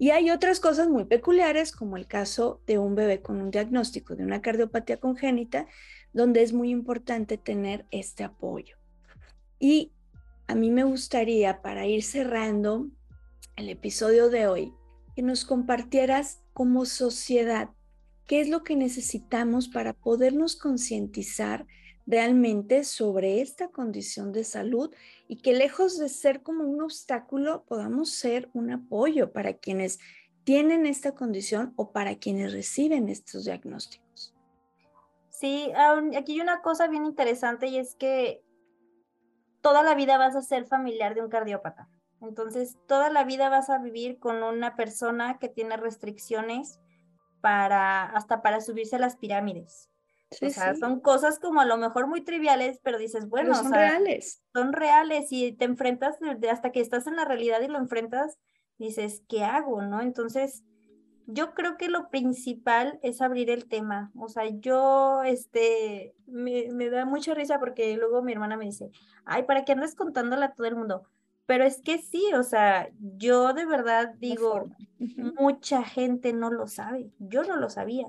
Y 0.00 0.12
hay 0.12 0.30
otras 0.30 0.60
cosas 0.60 0.88
muy 0.88 1.04
peculiares, 1.04 1.72
como 1.72 1.98
el 1.98 2.06
caso 2.06 2.62
de 2.66 2.78
un 2.78 2.94
bebé 2.94 3.20
con 3.20 3.38
un 3.38 3.50
diagnóstico 3.50 4.16
de 4.16 4.24
una 4.24 4.40
cardiopatía 4.40 4.96
congénita, 4.96 5.66
donde 6.14 6.42
es 6.42 6.54
muy 6.54 6.70
importante 6.70 7.36
tener 7.36 7.84
este 7.90 8.24
apoyo. 8.24 8.78
Y 9.58 9.92
a 10.46 10.54
mí 10.54 10.70
me 10.70 10.84
gustaría, 10.84 11.60
para 11.60 11.86
ir 11.86 12.02
cerrando 12.02 12.88
el 13.56 13.68
episodio 13.68 14.30
de 14.30 14.46
hoy, 14.46 14.72
que 15.14 15.20
nos 15.20 15.44
compartieras 15.44 16.40
como 16.54 16.86
sociedad 16.86 17.68
qué 18.26 18.40
es 18.40 18.48
lo 18.48 18.64
que 18.64 18.76
necesitamos 18.76 19.68
para 19.68 19.92
podernos 19.92 20.56
concientizar 20.56 21.66
realmente 22.10 22.84
sobre 22.84 23.40
esta 23.40 23.68
condición 23.68 24.32
de 24.32 24.44
salud 24.44 24.92
y 25.28 25.36
que 25.36 25.52
lejos 25.52 25.98
de 25.98 26.08
ser 26.08 26.42
como 26.42 26.64
un 26.64 26.82
obstáculo, 26.82 27.64
podamos 27.64 28.10
ser 28.10 28.50
un 28.52 28.72
apoyo 28.72 29.32
para 29.32 29.54
quienes 29.54 30.00
tienen 30.44 30.86
esta 30.86 31.14
condición 31.14 31.72
o 31.76 31.92
para 31.92 32.16
quienes 32.16 32.52
reciben 32.52 33.08
estos 33.08 33.44
diagnósticos. 33.44 34.34
Sí, 35.28 35.70
aquí 36.16 36.32
hay 36.32 36.40
una 36.40 36.62
cosa 36.62 36.88
bien 36.88 37.06
interesante 37.06 37.68
y 37.68 37.78
es 37.78 37.94
que 37.94 38.42
toda 39.60 39.82
la 39.82 39.94
vida 39.94 40.18
vas 40.18 40.34
a 40.34 40.42
ser 40.42 40.66
familiar 40.66 41.14
de 41.14 41.22
un 41.22 41.30
cardiópata. 41.30 41.88
Entonces, 42.20 42.76
toda 42.86 43.10
la 43.10 43.24
vida 43.24 43.48
vas 43.48 43.70
a 43.70 43.78
vivir 43.78 44.18
con 44.18 44.42
una 44.42 44.76
persona 44.76 45.38
que 45.38 45.48
tiene 45.48 45.76
restricciones 45.76 46.80
para, 47.40 48.04
hasta 48.04 48.42
para 48.42 48.60
subirse 48.60 48.96
a 48.96 48.98
las 48.98 49.16
pirámides. 49.16 49.89
O 50.30 50.50
sea, 50.50 50.74
son 50.74 51.00
cosas 51.00 51.38
como 51.38 51.60
a 51.60 51.64
lo 51.64 51.76
mejor 51.76 52.06
muy 52.06 52.22
triviales, 52.22 52.78
pero 52.82 52.98
dices, 52.98 53.28
bueno, 53.28 53.54
son 53.54 53.72
reales. 53.72 54.42
Son 54.52 54.72
reales 54.72 55.26
y 55.30 55.52
te 55.52 55.64
enfrentas 55.64 56.16
hasta 56.50 56.72
que 56.72 56.80
estás 56.80 57.06
en 57.06 57.16
la 57.16 57.24
realidad 57.24 57.60
y 57.62 57.68
lo 57.68 57.78
enfrentas, 57.78 58.38
dices, 58.78 59.22
¿qué 59.28 59.44
hago? 59.44 59.82
¿No? 59.82 60.00
Entonces, 60.00 60.64
yo 61.26 61.54
creo 61.54 61.76
que 61.76 61.88
lo 61.88 62.10
principal 62.10 62.98
es 63.02 63.20
abrir 63.20 63.50
el 63.50 63.66
tema. 63.68 64.10
O 64.16 64.28
sea, 64.28 64.44
yo, 64.48 65.22
este, 65.22 66.14
me, 66.26 66.68
me 66.72 66.90
da 66.90 67.04
mucha 67.04 67.34
risa 67.34 67.58
porque 67.58 67.96
luego 67.96 68.22
mi 68.22 68.32
hermana 68.32 68.56
me 68.56 68.66
dice, 68.66 68.90
ay, 69.24 69.44
¿para 69.44 69.64
qué 69.64 69.72
andas 69.72 69.94
contándole 69.94 70.44
a 70.44 70.54
todo 70.54 70.66
el 70.66 70.76
mundo? 70.76 71.04
Pero 71.50 71.64
es 71.64 71.82
que 71.82 71.98
sí, 71.98 72.32
o 72.34 72.44
sea, 72.44 72.90
yo 73.00 73.52
de 73.54 73.66
verdad 73.66 74.14
digo, 74.18 74.68
mucha 74.98 75.82
gente 75.82 76.32
no 76.32 76.48
lo 76.50 76.68
sabe, 76.68 77.10
yo 77.18 77.42
no 77.42 77.56
lo 77.56 77.68
sabía. 77.68 78.06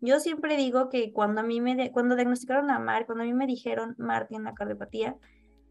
Yo 0.00 0.18
siempre 0.20 0.56
digo 0.56 0.88
que 0.88 1.12
cuando 1.12 1.42
a 1.42 1.44
mí 1.44 1.60
me, 1.60 1.92
cuando 1.92 2.14
diagnosticaron 2.14 2.70
a 2.70 2.78
Mar, 2.78 3.06
cuando 3.06 3.24
a 3.24 3.26
mí 3.26 3.34
me 3.34 3.46
dijeron 3.46 3.94
Mar 3.98 4.26
tiene 4.28 4.42
una 4.42 4.54
cardiopatía, 4.54 5.16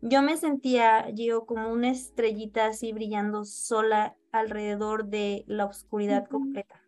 yo 0.02 0.22
me 0.22 0.38
sentía 0.38 1.10
yo 1.10 1.46
como 1.46 1.72
una 1.72 1.90
estrellita 1.90 2.68
así 2.68 2.94
brillando 2.94 3.44
sola 3.44 4.16
alrededor 4.32 5.06
de 5.08 5.44
la 5.48 5.66
oscuridad 5.66 6.28
completa. 6.28 6.82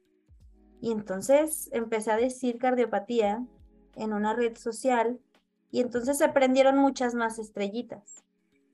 Y 0.79 0.91
entonces 0.91 1.69
empecé 1.73 2.11
a 2.11 2.17
decir 2.17 2.57
cardiopatía 2.57 3.45
en 3.95 4.13
una 4.13 4.33
red 4.33 4.55
social 4.55 5.19
y 5.71 5.81
entonces 5.81 6.17
se 6.17 6.29
prendieron 6.29 6.77
muchas 6.77 7.13
más 7.13 7.37
estrellitas. 7.37 8.23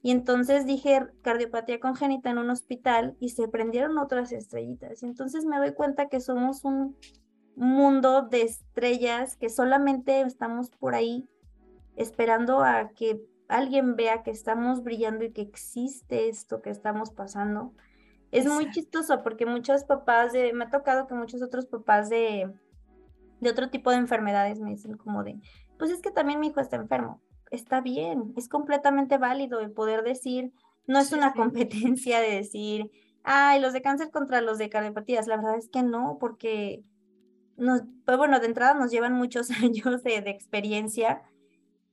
Y 0.03 0.11
entonces 0.11 0.65
dije 0.65 1.07
cardiopatía 1.21 1.79
congénita 1.79 2.29
en 2.29 2.37
un 2.37 2.49
hospital 2.49 3.17
y 3.19 3.29
se 3.29 3.47
prendieron 3.47 3.97
otras 3.97 4.31
estrellitas. 4.31 5.01
Y 5.03 5.07
entonces 5.07 5.45
me 5.45 5.57
doy 5.57 5.73
cuenta 5.73 6.07
que 6.07 6.19
somos 6.19 6.63
un 6.63 6.95
mundo 7.57 8.21
de 8.21 8.43
estrellas 8.43 9.35
que 9.35 9.49
solamente 9.49 10.21
estamos 10.21 10.69
por 10.69 10.95
ahí 10.95 11.27
esperando 11.95 12.63
a 12.63 12.89
que 12.89 13.19
alguien 13.47 13.95
vea 13.95 14.23
que 14.23 14.31
estamos 14.31 14.83
brillando 14.83 15.25
y 15.25 15.31
que 15.31 15.41
existe 15.41 16.29
esto 16.29 16.61
que 16.61 16.69
estamos 16.69 17.11
pasando. 17.11 17.73
Es 18.31 18.45
muy 18.45 18.69
chistoso 18.71 19.23
porque 19.23 19.45
muchos 19.45 19.85
papás 19.85 20.33
de, 20.33 20.53
me 20.53 20.65
ha 20.65 20.69
tocado 20.69 21.07
que 21.07 21.15
muchos 21.15 21.41
otros 21.41 21.65
papás 21.65 22.09
de, 22.09 22.53
de 23.39 23.49
otro 23.49 23.69
tipo 23.69 23.89
de 23.89 23.97
enfermedades 23.97 24.59
me 24.59 24.69
dicen 24.69 24.95
como 24.95 25.23
de, 25.23 25.39
pues 25.79 25.91
es 25.91 26.01
que 26.01 26.11
también 26.11 26.39
mi 26.39 26.47
hijo 26.47 26.59
está 26.59 26.75
enfermo. 26.75 27.21
Está 27.49 27.81
bien, 27.81 28.33
es 28.35 28.49
completamente 28.49 29.17
válido 29.17 29.61
el 29.61 29.71
poder 29.71 30.03
decir, 30.03 30.51
no 30.85 30.99
es 30.99 31.11
una 31.11 31.33
competencia 31.33 32.19
de 32.19 32.35
decir, 32.35 32.91
ay, 33.23 33.59
los 33.61 33.73
de 33.73 33.81
cáncer 33.81 34.11
contra 34.11 34.41
los 34.41 34.57
de 34.57 34.69
cardiopatías. 34.69 35.27
La 35.27 35.37
verdad 35.37 35.57
es 35.57 35.69
que 35.69 35.81
no, 35.81 36.17
porque 36.19 36.83
nos, 37.57 37.81
pues 38.05 38.17
bueno, 38.17 38.39
de 38.39 38.45
entrada 38.45 38.73
nos 38.73 38.91
llevan 38.91 39.13
muchos 39.13 39.49
años 39.63 40.03
de, 40.03 40.17
experiencia 40.29 41.21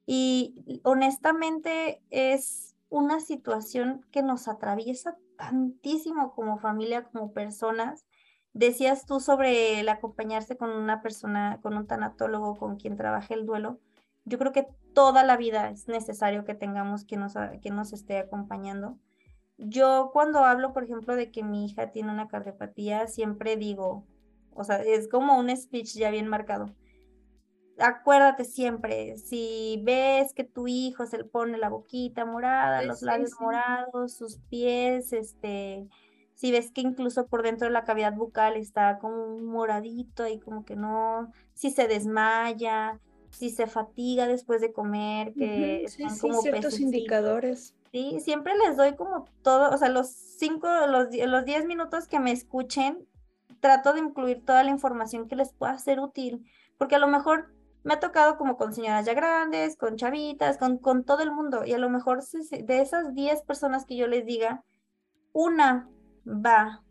y 0.07 0.81
honestamente 0.85 2.03
es 2.11 2.77
una 2.91 3.21
situación 3.21 4.07
que 4.13 4.23
nos 4.23 4.47
atraviesa 4.47 5.17
tantísimo 5.37 6.35
como 6.35 6.59
familia, 6.59 7.05
como 7.05 7.33
personas. 7.33 8.05
Decías 8.53 9.07
tú 9.07 9.19
sobre 9.19 9.81
el 9.81 9.89
acompañarse 9.89 10.57
con 10.57 10.71
una 10.71 11.03
persona, 11.03 11.59
con 11.61 11.77
un 11.77 11.87
tanatólogo 11.87 12.57
con 12.57 12.77
quien 12.77 12.97
trabaje 12.97 13.35
el 13.35 13.47
duelo. 13.47 13.81
Yo 14.25 14.39
creo 14.39 14.53
que 14.53 14.69
toda 14.95 15.25
la 15.25 15.37
vida 15.37 15.71
es 15.71 15.89
necesario 15.89 16.45
que 16.45 16.55
tengamos 16.55 17.05
quien 17.05 17.21
nos, 17.21 17.35
que 17.63 17.71
nos 17.71 17.93
esté 17.93 18.19
acompañando. 18.19 18.99
Yo 19.57 20.11
cuando 20.13 20.45
hablo, 20.45 20.73
por 20.73 20.85
ejemplo, 20.85 21.17
de 21.17 21.31
que 21.31 21.43
mi 21.43 21.65
hija 21.67 21.91
tiene 21.91 22.13
una 22.13 22.29
cardiopatía, 22.29 23.07
siempre 23.07 23.57
digo, 23.57 24.07
o 24.55 24.65
sea, 24.65 24.77
es 24.77 25.09
como 25.09 25.39
un 25.39 25.55
speech 25.55 25.95
ya 25.95 26.11
bien 26.11 26.29
marcado. 26.29 26.75
Acuérdate 27.79 28.45
siempre, 28.45 29.17
si 29.17 29.81
ves 29.83 30.33
que 30.33 30.45
tu 30.45 30.69
hijo 30.69 31.07
se 31.07 31.19
le 31.19 31.25
pone 31.25 31.59
la 31.59 31.69
boquita 31.69 32.25
morada, 32.25 32.83
los 32.83 33.03
labios 33.03 33.33
morados, 33.41 34.15
sus 34.15 34.39
pies, 34.49 35.13
este, 35.13 35.89
si 36.35 36.53
ves 36.53 36.71
que 36.71 36.83
incluso 36.83 37.27
por 37.27 37.43
dentro 37.43 37.67
de 37.67 37.73
la 37.73 37.85
cavidad 37.85 38.15
bucal 38.15 38.57
está 38.57 38.99
como 38.99 39.39
moradito 39.39 40.29
y 40.29 40.39
como 40.39 40.65
que 40.65 40.77
no, 40.77 41.33
si 41.55 41.71
se 41.71 41.89
desmaya, 41.89 43.01
si 43.31 43.51
se 43.51 43.67
fatiga 43.67 44.29
después 44.29 44.61
de 44.61 44.73
comer, 44.73 45.33
que 45.35 45.87
son 45.89 46.19
como 46.19 46.41
ciertos 46.43 46.79
indicadores. 46.79 47.75
Sí, 47.91 48.19
siempre 48.21 48.55
les 48.57 48.77
doy 48.77 48.95
como 48.95 49.27
todo, 49.43 49.71
o 49.71 49.79
sea, 49.79 49.89
los 49.89 50.09
cinco, 50.09 50.69
los, 50.89 51.09
los 51.15 51.45
diez 51.45 51.65
minutos 51.65 52.09
que 52.09 52.19
me 52.19 52.33
escuchen, 52.33 53.07
trato 53.65 53.95
de 53.95 54.01
incluir 54.01 54.45
toda 54.45 54.63
la 54.63 54.69
información 54.69 55.27
que 55.27 55.37
les 55.37 55.55
pueda 55.55 55.79
ser 55.79 55.99
útil, 55.99 56.45
porque 56.77 56.97
a 56.97 56.99
lo 56.99 57.09
mejor 57.09 57.51
me 57.83 57.95
ha 57.95 57.99
tocado 57.99 58.37
como 58.37 58.59
con 58.59 58.75
señoras 58.75 59.07
ya 59.07 59.15
grandes, 59.15 59.79
con 59.79 59.97
chavitas, 59.97 60.59
con, 60.59 60.77
con 60.77 61.03
todo 61.03 61.23
el 61.23 61.33
mundo. 61.33 61.65
Y 61.65 61.73
a 61.73 61.79
lo 61.79 61.89
mejor 61.89 62.23
de 62.23 62.81
esas 62.83 63.15
10 63.15 63.41
personas 63.45 63.87
que 63.87 63.97
yo 63.97 64.07
les 64.07 64.27
diga, 64.27 64.63
una 65.33 65.89
va, 66.27 66.85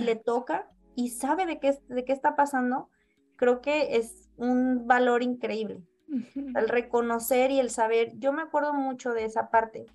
le 0.00 0.16
toca 0.16 0.68
y 0.96 1.10
sabe 1.10 1.46
de 1.46 1.60
qué, 1.60 1.78
de 1.86 2.04
qué 2.04 2.12
está 2.12 2.34
pasando, 2.34 2.88
creo 3.36 3.60
que 3.60 3.94
es 3.94 4.28
un 4.36 4.88
valor 4.88 5.22
increíble. 5.22 5.84
El 6.34 6.68
reconocer 6.68 7.52
y 7.52 7.60
el 7.60 7.70
saber. 7.70 8.10
Yo 8.18 8.32
me 8.32 8.42
acuerdo 8.42 8.74
mucho 8.74 9.12
de 9.12 9.24
esa 9.24 9.50
parte. 9.50 9.86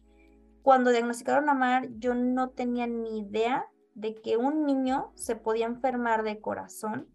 Cuando 0.61 0.91
diagnosticaron 0.91 1.49
a 1.49 1.53
Mar, 1.53 1.89
yo 1.97 2.15
no 2.15 2.51
tenía 2.51 2.87
ni 2.87 3.19
idea 3.19 3.65
de 3.97 4.13
que 4.13 4.37
un 4.37 4.67
niño 4.67 5.11
se 5.15 5.35
podía 5.35 5.65
enfermar 5.65 6.21
de 6.21 6.39
corazón 6.39 7.07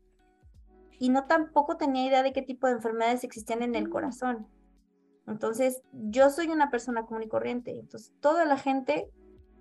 y 0.99 1.11
no 1.11 1.27
tampoco 1.27 1.77
tenía 1.77 2.05
idea 2.05 2.25
de 2.25 2.33
qué 2.33 2.43
tipo 2.43 2.67
de 2.67 2.73
enfermedades 2.73 3.23
existían 3.23 3.63
en 3.63 3.77
el 3.77 3.89
corazón. 3.89 4.49
Entonces, 5.29 5.81
yo 5.93 6.29
soy 6.31 6.49
una 6.49 6.73
persona 6.73 7.07
común 7.07 7.23
y 7.23 7.29
corriente. 7.29 7.79
Entonces, 7.79 8.13
toda 8.19 8.45
la 8.45 8.57
gente, 8.57 9.09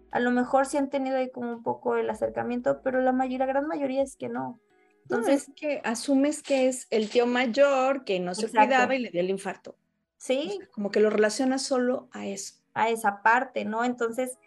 a 0.09 0.19
lo 0.19 0.32
mejor 0.32 0.65
sí 0.65 0.78
han 0.78 0.89
tenido 0.89 1.17
ahí 1.17 1.30
como 1.30 1.51
un 1.51 1.61
poco 1.61 1.95
el 1.95 2.09
acercamiento, 2.09 2.82
pero 2.84 3.01
la 3.01 3.11
mayoría, 3.11 3.45
la 3.45 3.45
gran 3.45 3.67
mayoría 3.67 4.01
es 4.01 4.15
que 4.15 4.28
no. 4.28 4.59
Entonces, 5.03 5.47
es 5.47 5.55
que 5.55 5.82
asumes 5.84 6.41
que 6.41 6.67
es 6.67 6.88
el 6.89 7.07
tío 7.07 7.28
mayor 7.28 8.03
que 8.03 8.19
no 8.19 8.34
se 8.34 8.49
cuidaba 8.49 8.95
y 8.95 8.99
le 8.99 9.11
dio 9.11 9.22
el 9.22 9.30
infarto. 9.30 9.78
Sí. 10.17 10.59
como 10.72 10.89
que 10.89 10.99
lo 10.99 11.11
relacionas 11.11 11.61
solo 11.61 12.09
a 12.13 12.26
eso. 12.26 12.55
A 12.74 12.89
esa 12.89 13.22
parte, 13.22 13.63
¿no? 13.63 13.84
Entonces, 13.84 14.39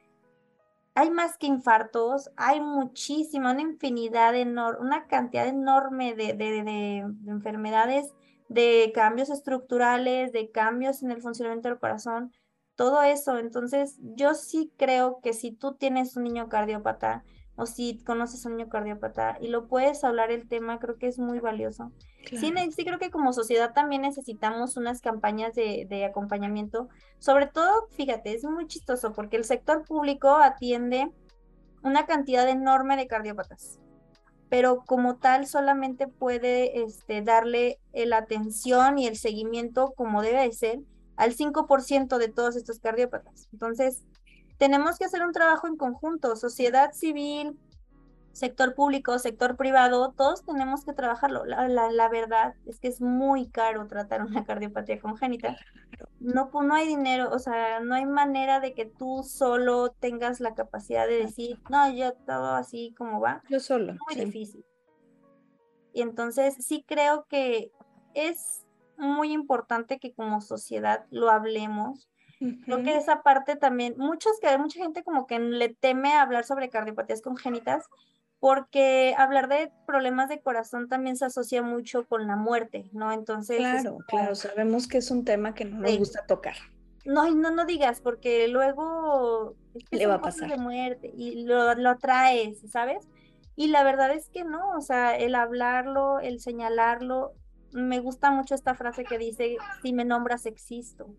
hay 0.95 1.11
más 1.11 1.37
que 1.39 1.47
infartos, 1.47 2.31
hay 2.37 2.61
muchísima, 2.61 3.53
una 3.53 3.63
infinidad 3.63 4.35
enorme, 4.37 4.81
una 4.81 5.07
cantidad 5.07 5.47
enorme 5.47 6.15
de, 6.15 6.35
de, 6.35 6.99
enfermedades, 7.27 8.13
de 8.49 8.93
cambios 8.95 9.29
estructurales, 9.29 10.33
de 10.33 10.51
cambios 10.53 11.03
en 11.03 11.11
el 11.11 11.21
funcionamiento 11.21 11.69
del 11.69 11.81
corazón, 11.81 12.33
todo 12.77 13.03
eso. 13.03 13.39
Entonces, 13.39 13.99
yo 14.01 14.35
sí 14.35 14.73
creo 14.77 15.21
que 15.21 15.33
si 15.33 15.51
tú 15.51 15.75
tienes 15.75 16.17
un 16.17 16.25
niño 16.25 16.49
cardiópata 16.49 17.25
o 17.57 17.67
si 17.67 17.99
conoces 18.05 18.45
a 18.45 18.49
un 18.49 18.57
niño 18.57 18.69
cardiópata 18.69 19.39
y 19.41 19.49
lo 19.49 19.67
puedes 19.67 20.03
hablar 20.05 20.31
el 20.31 20.49
tema, 20.49 20.79
creo 20.79 20.97
que 20.97 21.07
es 21.07 21.19
muy 21.19 21.39
valioso. 21.39 21.93
Sí, 22.29 22.53
sí, 22.75 22.85
creo 22.85 22.99
que 22.99 23.11
como 23.11 23.33
sociedad 23.33 23.73
también 23.75 24.03
necesitamos 24.03 24.77
unas 24.77 25.01
campañas 25.01 25.55
de, 25.55 25.87
de, 25.89 26.05
acompañamiento. 26.05 26.89
Sobre 27.19 27.47
todo, 27.47 27.87
fíjate, 27.91 28.35
es 28.35 28.45
muy 28.45 28.67
chistoso 28.67 29.13
porque 29.13 29.37
el 29.37 29.45
sector 29.45 29.85
público 29.85 30.35
atiende 30.37 31.13
una 31.83 32.07
cantidad 32.07 32.49
enorme 32.49 32.97
de 32.97 33.07
cardiópatas, 33.07 33.79
pero 34.49 34.85
como 34.87 35.17
tal 35.17 35.47
solamente 35.47 36.09
puede 36.09 36.83
este, 36.83 37.23
darle 37.23 37.79
la 37.93 38.19
atención 38.19 38.99
y 38.99 39.07
el 39.07 39.17
seguimiento 39.17 39.93
como 39.95 40.23
debe 40.23 40.43
de 40.43 40.53
ser 40.53 40.81
al 41.17 41.35
5% 41.37 42.19
de 42.19 42.29
todos 42.29 42.57
estos 42.57 42.81
cardiópatas. 42.81 43.49
Entonces, 43.53 44.03
tenemos 44.59 44.99
que 44.99 45.05
hacer 45.05 45.25
un 45.25 45.33
trabajo 45.33 45.67
en 45.67 45.77
conjunto, 45.77 46.37
sociedad 46.37 46.93
civil, 46.93 47.59
sector 48.35 48.75
público, 48.75 49.19
sector 49.19 49.57
privado, 49.57 50.13
todos 50.17 50.45
tenemos 50.45 50.85
que 50.85 50.93
trabajarlo. 50.93 51.45
La, 51.45 52.09
verdad 52.09 52.55
es 52.67 52.81
que 52.81 52.89
es 52.89 53.01
muy 53.01 53.49
caro 53.49 53.87
tratar 53.87 54.23
una 54.23 54.45
cardiopatía 54.47 55.01
congénita. 55.01 55.57
No, 56.21 56.51
pues, 56.51 56.67
no 56.67 56.75
hay 56.75 56.89
dinero, 56.89 57.31
o 57.31 57.39
sea, 57.39 57.81
no 57.81 57.95
hay 57.95 58.07
manera 58.07 58.61
de 58.61 58.75
que 58.75 58.87
tú 58.87 59.23
solo 59.23 59.91
tengas 59.93 60.41
la 60.41 60.55
capacidad 60.55 61.07
de 61.07 61.19
decir, 61.19 61.61
no, 61.71 61.91
yo 61.93 62.13
todo 62.27 62.55
así 62.55 62.95
como 62.99 63.21
va. 63.21 63.43
Yo 63.49 63.61
solo. 63.61 63.93
Es 63.93 64.17
muy 64.17 64.25
difícil. 64.25 64.65
Y 65.93 66.03
entonces 66.03 66.57
sí 66.59 66.85
creo 66.87 67.27
que 67.29 67.71
es 68.15 68.67
muy 68.99 69.33
importante 69.33 69.99
que 69.99 70.13
como 70.13 70.41
sociedad 70.41 71.07
lo 71.11 71.31
hablemos. 71.31 72.09
Creo 72.65 72.83
que 72.83 72.97
esa 72.97 73.23
parte 73.23 73.57
también, 73.57 73.95
muchos 73.97 74.39
que 74.41 74.57
mucha 74.59 74.83
gente 74.83 75.03
como 75.03 75.27
que 75.27 75.39
le 75.39 75.71
teme 75.71 76.13
hablar 76.13 76.45
sobre 76.45 76.69
cardiopatías 76.69 77.23
congénitas 77.23 77.85
porque 78.41 79.15
hablar 79.17 79.49
de 79.49 79.73
problemas 79.87 80.29
de 80.29 80.41
corazón 80.43 80.89
también 80.89 81.17
se 81.17 81.25
asocia 81.25 81.63
mucho 81.63 82.07
con 82.07 82.27
la 82.27 82.37
muerte, 82.37 82.91
¿no? 82.93 83.11
Entonces... 83.11 83.57
Claro, 83.57 83.99
claro, 84.07 84.35
sabemos 84.35 84.87
que 84.87 84.99
es 84.99 85.11
un 85.11 85.25
tema 85.25 85.55
que 85.55 85.65
no 85.65 85.79
nos 85.81 85.99
gusta 85.99 86.27
tocar. 86.27 86.57
No, 87.07 87.31
no, 87.31 87.51
no 87.51 87.65
digas, 87.65 88.03
porque 88.03 88.49
luego 88.49 89.57
le 89.91 90.07
va 90.07 90.15
a 90.15 90.21
pasar 90.21 90.51
de 90.51 90.59
muerte 90.59 91.11
y 91.17 91.45
lo, 91.45 91.75
lo 91.75 91.91
atraes, 91.91 92.59
¿sabes? 92.71 93.09
Y 93.57 93.69
la 93.69 93.83
verdad 93.83 94.11
es 94.11 94.29
que 94.29 94.45
no, 94.45 94.77
o 94.77 94.81
sea, 94.81 95.17
el 95.17 95.35
hablarlo, 95.35 96.21
el 96.21 96.41
señalarlo, 96.41 97.33
me 97.73 98.01
gusta 98.01 98.31
mucho 98.31 98.55
esta 98.55 98.75
frase 98.75 99.05
que 99.05 99.19
dice, 99.19 99.57
si 99.83 99.93
me 99.93 100.05
nombras 100.05 100.47
existo. 100.47 101.15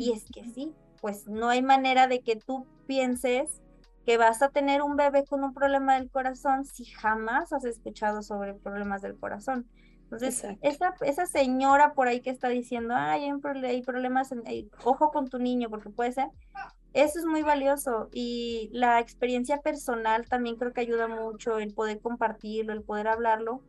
Y 0.00 0.12
es 0.12 0.24
que 0.32 0.44
sí, 0.44 0.74
pues 1.02 1.28
no 1.28 1.50
hay 1.50 1.60
manera 1.60 2.06
de 2.06 2.20
que 2.20 2.36
tú 2.36 2.66
pienses 2.86 3.60
que 4.06 4.16
vas 4.16 4.40
a 4.40 4.48
tener 4.48 4.80
un 4.80 4.96
bebé 4.96 5.26
con 5.26 5.44
un 5.44 5.52
problema 5.52 5.98
del 5.98 6.10
corazón 6.10 6.64
si 6.64 6.86
jamás 6.86 7.52
has 7.52 7.66
escuchado 7.66 8.22
sobre 8.22 8.54
problemas 8.54 9.02
del 9.02 9.18
corazón. 9.18 9.68
Entonces, 10.04 10.42
esa, 10.62 10.94
esa 11.02 11.26
señora 11.26 11.92
por 11.92 12.08
ahí 12.08 12.22
que 12.22 12.30
está 12.30 12.48
diciendo, 12.48 12.94
ay, 12.96 13.30
hay, 13.30 13.82
problemas, 13.82 14.32
en, 14.32 14.42
ojo 14.84 15.10
con 15.10 15.28
tu 15.28 15.38
niño, 15.38 15.68
porque 15.68 15.90
puede 15.90 16.12
ser, 16.12 16.28
eso 16.94 17.18
es 17.18 17.26
muy 17.26 17.42
valioso 17.42 18.08
y 18.10 18.70
la 18.72 19.00
experiencia 19.00 19.60
personal 19.60 20.26
también 20.28 20.56
creo 20.56 20.72
que 20.72 20.80
ayuda 20.80 21.08
mucho, 21.08 21.58
el 21.58 21.74
poder 21.74 22.00
compartirlo, 22.00 22.72
el 22.72 22.82
poder 22.82 23.06
hablarlo, 23.06 23.62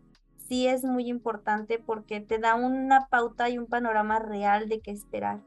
sí 0.47 0.65
es 0.65 0.85
muy 0.85 1.09
importante 1.09 1.77
porque 1.77 2.21
te 2.21 2.39
da 2.39 2.55
una 2.55 3.07
pauta 3.07 3.49
y 3.49 3.57
un 3.57 3.67
panorama 3.67 4.17
real 4.17 4.69
de 4.69 4.79
qué 4.79 4.91
esperar. 4.91 5.41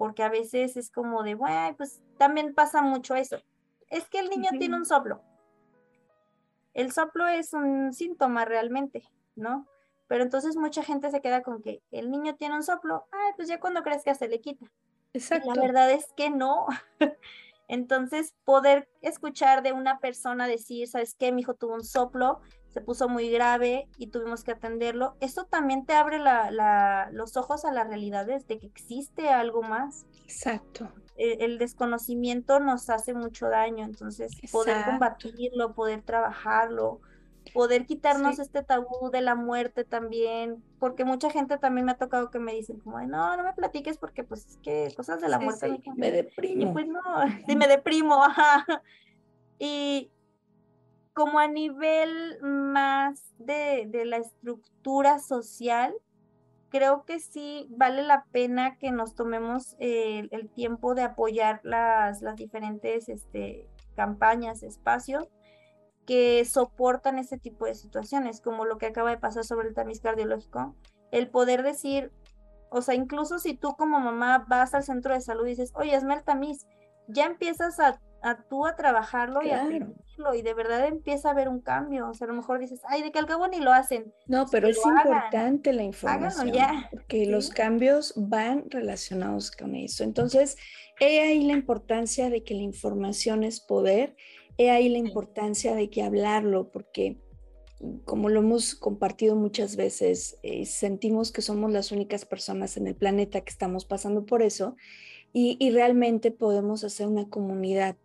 Porque 0.00 0.22
a 0.22 0.30
veces 0.30 0.78
es 0.78 0.90
como 0.90 1.22
de, 1.22 1.34
bueno, 1.34 1.76
pues 1.76 2.00
también 2.16 2.54
pasa 2.54 2.80
mucho 2.80 3.14
eso. 3.16 3.36
Es 3.90 4.08
que 4.08 4.18
el 4.18 4.30
niño 4.30 4.48
tiene 4.58 4.74
un 4.74 4.86
soplo. 4.86 5.20
El 6.72 6.90
soplo 6.90 7.28
es 7.28 7.52
un 7.52 7.92
síntoma 7.92 8.46
realmente, 8.46 9.06
¿no? 9.36 9.66
Pero 10.08 10.22
entonces 10.22 10.56
mucha 10.56 10.82
gente 10.82 11.10
se 11.10 11.20
queda 11.20 11.42
con 11.42 11.60
que 11.60 11.82
el 11.90 12.10
niño 12.10 12.34
tiene 12.36 12.54
un 12.54 12.62
soplo, 12.62 13.04
ay, 13.12 13.34
pues 13.36 13.46
ya 13.46 13.60
cuando 13.60 13.82
crezca 13.82 14.14
se 14.14 14.26
le 14.26 14.40
quita. 14.40 14.64
Exacto. 15.12 15.52
la 15.52 15.60
verdad 15.60 15.90
es 15.90 16.06
que 16.16 16.30
no. 16.30 16.66
Entonces, 17.68 18.34
poder 18.46 18.88
escuchar 19.02 19.62
de 19.62 19.72
una 19.74 19.98
persona 19.98 20.46
decir, 20.46 20.88
¿sabes 20.88 21.14
qué? 21.14 21.30
Mi 21.30 21.42
hijo 21.42 21.52
tuvo 21.52 21.74
un 21.74 21.84
soplo, 21.84 22.40
se 22.70 22.80
puso 22.80 23.08
muy 23.08 23.30
grave 23.30 23.88
y 23.98 24.08
tuvimos 24.08 24.44
que 24.44 24.52
atenderlo. 24.52 25.16
Eso 25.20 25.44
también 25.44 25.86
te 25.86 25.94
abre 25.94 26.18
los 27.12 27.36
ojos 27.36 27.64
a 27.64 27.72
la 27.72 27.84
realidad 27.84 28.26
de 28.26 28.40
que 28.44 28.66
existe 28.66 29.28
algo 29.28 29.62
más. 29.62 30.06
Exacto. 30.24 30.88
El, 31.16 31.58
desconocimiento 31.58 32.60
nos 32.60 32.88
hace 32.88 33.12
mucho 33.12 33.48
daño, 33.48 33.84
entonces 33.84 34.32
poder 34.50 34.84
combatirlo, 34.86 35.74
poder 35.74 36.00
trabajarlo, 36.00 37.00
poder 37.52 37.84
quitarnos 37.84 38.38
este 38.38 38.62
tabú 38.62 39.10
de 39.10 39.20
la 39.20 39.34
muerte 39.34 39.84
también, 39.84 40.62
porque 40.78 41.04
mucha 41.04 41.28
gente 41.28 41.58
también 41.58 41.84
me 41.84 41.92
ha 41.92 41.98
tocado 41.98 42.30
que 42.30 42.38
me 42.38 42.54
dicen 42.54 42.78
como, 42.78 43.00
no, 43.02 43.36
no 43.36 43.42
me 43.42 43.52
platiques 43.52 43.98
porque 43.98 44.24
pues 44.24 44.46
es 44.46 44.56
que 44.62 44.94
cosas 44.96 45.20
de 45.20 45.28
la 45.28 45.38
muerte 45.38 45.82
me 45.94 46.10
deprimo. 46.10 46.70
Y 46.70 46.72
pues 46.72 46.86
no, 46.86 47.02
sí 47.46 47.54
me 47.56 47.66
deprimo, 47.66 48.24
ajá. 48.24 48.64
Y 49.58 50.10
como 51.20 51.38
a 51.38 51.48
nivel 51.48 52.38
más 52.40 53.34
de, 53.36 53.84
de 53.86 54.06
la 54.06 54.16
estructura 54.16 55.18
social, 55.18 55.94
creo 56.70 57.04
que 57.04 57.20
sí 57.20 57.66
vale 57.68 58.02
la 58.04 58.24
pena 58.32 58.78
que 58.78 58.90
nos 58.90 59.14
tomemos 59.14 59.76
el, 59.80 60.30
tiempo 60.54 60.94
de 60.94 61.02
apoyar 61.02 61.60
las, 61.62 62.22
las 62.22 62.36
diferentes 62.36 63.10
este, 63.10 63.68
campañas, 63.96 64.62
espacios 64.62 65.28
que 66.06 66.42
soportan 66.46 67.18
ese 67.18 67.36
tipo 67.36 67.66
de 67.66 67.74
situaciones, 67.74 68.40
como 68.40 68.64
lo 68.64 68.78
que 68.78 68.86
acaba 68.86 69.10
de 69.10 69.18
pasar 69.18 69.44
sobre 69.44 69.68
el 69.68 69.74
tamiz 69.74 70.00
cardiológico, 70.00 70.74
el 71.10 71.28
poder 71.28 71.62
decir, 71.62 72.12
o 72.70 72.80
sea, 72.80 72.94
incluso 72.94 73.38
si 73.38 73.52
tú 73.52 73.76
como 73.76 74.00
mamá 74.00 74.46
vas 74.48 74.72
al 74.72 74.84
centro 74.84 75.12
de 75.12 75.20
salud 75.20 75.44
y 75.44 75.50
dices, 75.50 75.72
oye, 75.74 75.94
hazme 75.94 76.14
el 76.14 76.24
tamiz, 76.24 76.66
ya 77.08 77.26
empiezas 77.26 77.78
a, 77.78 78.00
tú 78.48 78.66
a 78.66 78.76
trabajarlo 78.76 79.42
y 79.42 79.50
a 79.50 79.64
vivirlo 79.64 80.34
y 80.34 80.42
de 80.42 80.54
verdad 80.54 80.86
empieza 80.86 81.28
a 81.28 81.32
haber 81.32 81.48
un 81.48 81.60
cambio, 81.60 82.08
o 82.08 82.14
sea, 82.14 82.26
a 82.26 82.28
lo 82.28 82.36
mejor 82.36 82.58
dices, 82.58 82.80
ay, 82.88 83.02
de 83.02 83.10
que 83.10 83.18
al 83.18 83.26
cabo 83.26 83.48
ni 83.48 83.60
lo 83.60 83.72
hacen. 83.72 84.12
No, 84.26 84.46
pero 84.50 84.68
es 84.68 84.78
importante 84.84 85.72
la 85.72 85.82
información, 85.82 86.52
ya. 86.52 86.88
porque 86.90 87.26
los 87.26 87.50
cambios 87.50 88.12
van 88.16 88.64
relacionados 88.70 89.50
con 89.50 89.74
eso. 89.74 90.04
Entonces, 90.04 90.56
he 91.00 91.20
ahí 91.20 91.44
la 91.44 91.54
importancia 91.54 92.28
de 92.28 92.44
que 92.44 92.54
la 92.54 92.62
información 92.62 93.44
es 93.44 93.60
poder 93.60 94.14
He 94.62 94.68
ahí 94.68 94.90
la 94.90 94.98
importancia 94.98 95.74
de 95.74 95.88
que 95.88 96.02
hablarlo, 96.02 96.70
porque 96.70 97.16
como 98.04 98.28
lo 98.28 98.40
hemos 98.40 98.74
compartido 98.74 99.34
muchas 99.34 99.74
veces, 99.74 100.38
eh, 100.42 100.66
sentimos 100.66 101.32
que 101.32 101.40
somos 101.40 101.72
las 101.72 101.92
únicas 101.92 102.26
personas 102.26 102.76
en 102.76 102.86
el 102.86 102.94
planeta 102.94 103.40
que 103.40 103.48
estamos 103.48 103.86
pasando 103.86 104.26
por 104.26 104.42
eso 104.42 104.76
y, 105.32 105.70
realmente 105.70 106.30
podemos 106.30 106.84
hacer 106.84 107.06
una 107.06 107.30
comunidad 107.30 107.96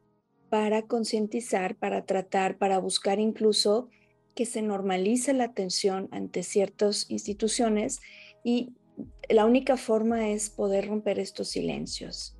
para 0.55 0.83
concientizar, 0.83 1.75
para 1.75 2.05
tratar, 2.05 2.57
para 2.57 2.79
buscar 2.79 3.19
incluso 3.19 3.89
que 4.35 4.45
se 4.45 4.61
normalice 4.61 5.33
la 5.33 5.43
atención 5.43 6.07
ante 6.11 6.43
ciertas 6.43 7.11
instituciones 7.11 7.99
y 8.41 8.71
la 9.27 9.45
única 9.45 9.75
forma 9.75 10.29
es 10.29 10.49
poder 10.49 10.87
romper 10.87 11.19
estos 11.19 11.49
silencios. 11.49 12.37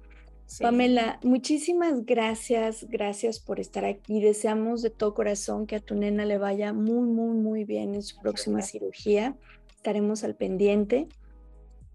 Pamela, 0.61 1.19
muchísimas 1.23 2.05
gracias, 2.05 2.87
gracias 2.89 3.41
por 3.41 3.59
estar 3.59 3.83
aquí. 3.83 4.21
Deseamos 4.21 4.81
de 4.81 4.91
todo 4.91 5.13
corazón 5.13 5.67
que 5.67 5.75
a 5.75 5.81
tu 5.81 5.95
nena 5.95 6.23
le 6.23 6.37
vaya 6.37 6.71
muy, 6.71 7.09
muy, 7.09 7.35
muy 7.35 7.65
bien 7.65 7.95
en 7.95 8.01
su 8.01 8.17
próxima 8.21 8.61
cirugía. 8.61 9.35
Estaremos 9.75 10.23
al 10.23 10.37
pendiente. 10.37 11.09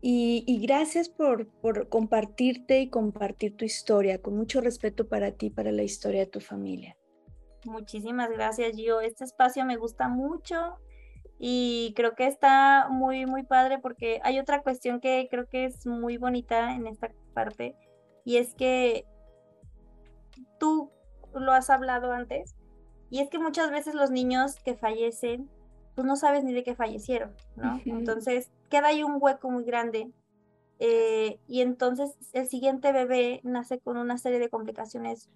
Y, 0.03 0.65
gracias 0.67 1.11
por, 1.11 1.47
por, 1.47 1.89
compartirte 1.91 2.81
y 2.81 2.89
compartir 2.89 3.57
tu 3.57 3.67
historia, 3.67 4.21
con 4.21 4.35
mucho 4.37 4.61
respeto 4.63 5.09
para 5.09 5.33
ti, 5.33 5.51
para 5.51 5.73
la 5.73 5.83
historia 5.83 6.21
de 6.21 6.27
tu 6.27 6.41
familia. 6.41 6.97
Muchísimas 7.67 8.31
gracias, 8.31 8.75
Gio. 8.75 9.03
Este 9.03 9.25
espacio 9.25 9.65
me 9.67 9.77
gusta 9.77 10.09
mucho 10.09 10.79
y 11.39 11.93
creo 11.97 12.15
que 12.15 12.27
está 12.27 12.89
muy, 12.91 13.27
muy 13.27 13.43
padre 13.43 13.79
porque 13.79 14.21
hay 14.25 14.39
otra 14.39 14.63
cuestión 14.63 15.01
que 15.01 15.29
creo 15.31 15.47
que 15.47 15.67
es 15.67 15.87
muy 15.87 16.17
bonita 16.17 16.75
en 16.75 16.87
esta 16.87 17.11
parte 17.35 17.77
y 18.25 18.39
es 18.39 18.55
que 18.55 19.05
tú 20.59 20.91
lo 21.35 21.53
has 21.53 21.71
hablado 21.71 22.13
antes, 22.13 22.57
y 23.11 23.21
es 23.21 23.29
que 23.29 23.39
muchas 23.39 23.71
veces 23.71 23.95
los 23.95 24.11
niños 24.11 24.57
que 24.61 24.77
fallecen, 24.77 25.51
tú 25.95 26.05
no 26.05 26.17
sabes 26.17 26.45
ni 26.45 26.53
de 26.53 26.63
qué 26.63 26.75
fallecieron, 26.75 27.35
¿no? 27.57 27.81
Entonces 27.85 28.51
queda 28.71 28.89
ahí 28.89 29.03
un 29.03 29.19
hueco 29.21 29.51
muy 29.51 29.65
grande. 29.65 30.11
Eh, 30.79 31.39
y 31.47 31.61
entonces 31.61 32.17
el 32.33 32.49
siguiente 32.49 32.93
bebé 32.93 33.41
nace 33.45 33.79
con 33.81 33.99
una 33.99 34.17
serie 34.17 34.39
de 34.39 34.49
complicaciones 34.49 35.29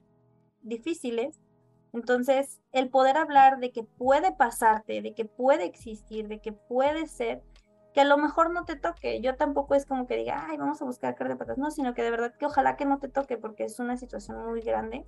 difíciles. 0.62 1.38
Entonces, 1.92 2.60
el 2.72 2.88
poder 2.88 3.16
hablar 3.18 3.60
de 3.60 3.70
que 3.70 3.84
puede 3.84 4.32
pasarte, 4.32 5.02
de 5.02 5.14
que 5.14 5.26
puede 5.26 5.64
existir, 5.64 6.26
de 6.28 6.40
que 6.40 6.52
puede 6.52 7.06
ser, 7.06 7.42
que 7.92 8.00
a 8.00 8.04
lo 8.04 8.16
mejor 8.16 8.50
no 8.50 8.64
te 8.64 8.74
toque. 8.74 9.20
Yo 9.20 9.36
tampoco 9.36 9.74
es 9.74 9.86
como 9.86 10.06
que 10.06 10.16
diga, 10.16 10.46
ay, 10.48 10.56
vamos 10.56 10.82
a 10.82 10.84
buscar 10.84 11.14
patas, 11.16 11.58
no, 11.58 11.70
sino 11.70 11.94
que 11.94 12.02
de 12.02 12.10
verdad 12.10 12.34
que 12.36 12.46
ojalá 12.46 12.76
que 12.76 12.86
no 12.86 12.98
te 12.98 13.08
toque 13.08 13.36
porque 13.36 13.64
es 13.64 13.78
una 13.78 13.96
situación 13.96 14.44
muy 14.44 14.62
grande, 14.62 15.06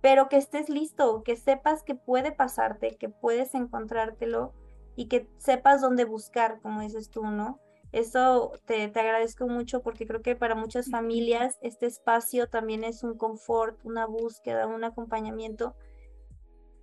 pero 0.00 0.28
que 0.28 0.36
estés 0.36 0.68
listo, 0.68 1.24
que 1.24 1.34
sepas 1.34 1.82
que 1.82 1.96
puede 1.96 2.30
pasarte, 2.30 2.96
que 2.96 3.08
puedes 3.08 3.54
encontrártelo 3.54 4.52
y 4.98 5.06
que 5.06 5.28
sepas 5.38 5.80
dónde 5.80 6.04
buscar, 6.04 6.60
como 6.60 6.80
dices 6.80 7.08
tú, 7.08 7.22
¿no? 7.24 7.60
Eso 7.92 8.52
te, 8.66 8.88
te 8.88 9.00
agradezco 9.00 9.46
mucho 9.46 9.80
porque 9.80 10.06
creo 10.06 10.22
que 10.22 10.34
para 10.34 10.56
muchas 10.56 10.90
familias 10.90 11.56
este 11.62 11.86
espacio 11.86 12.48
también 12.48 12.82
es 12.82 13.04
un 13.04 13.16
confort, 13.16 13.78
una 13.84 14.06
búsqueda, 14.06 14.66
un 14.66 14.82
acompañamiento 14.82 15.76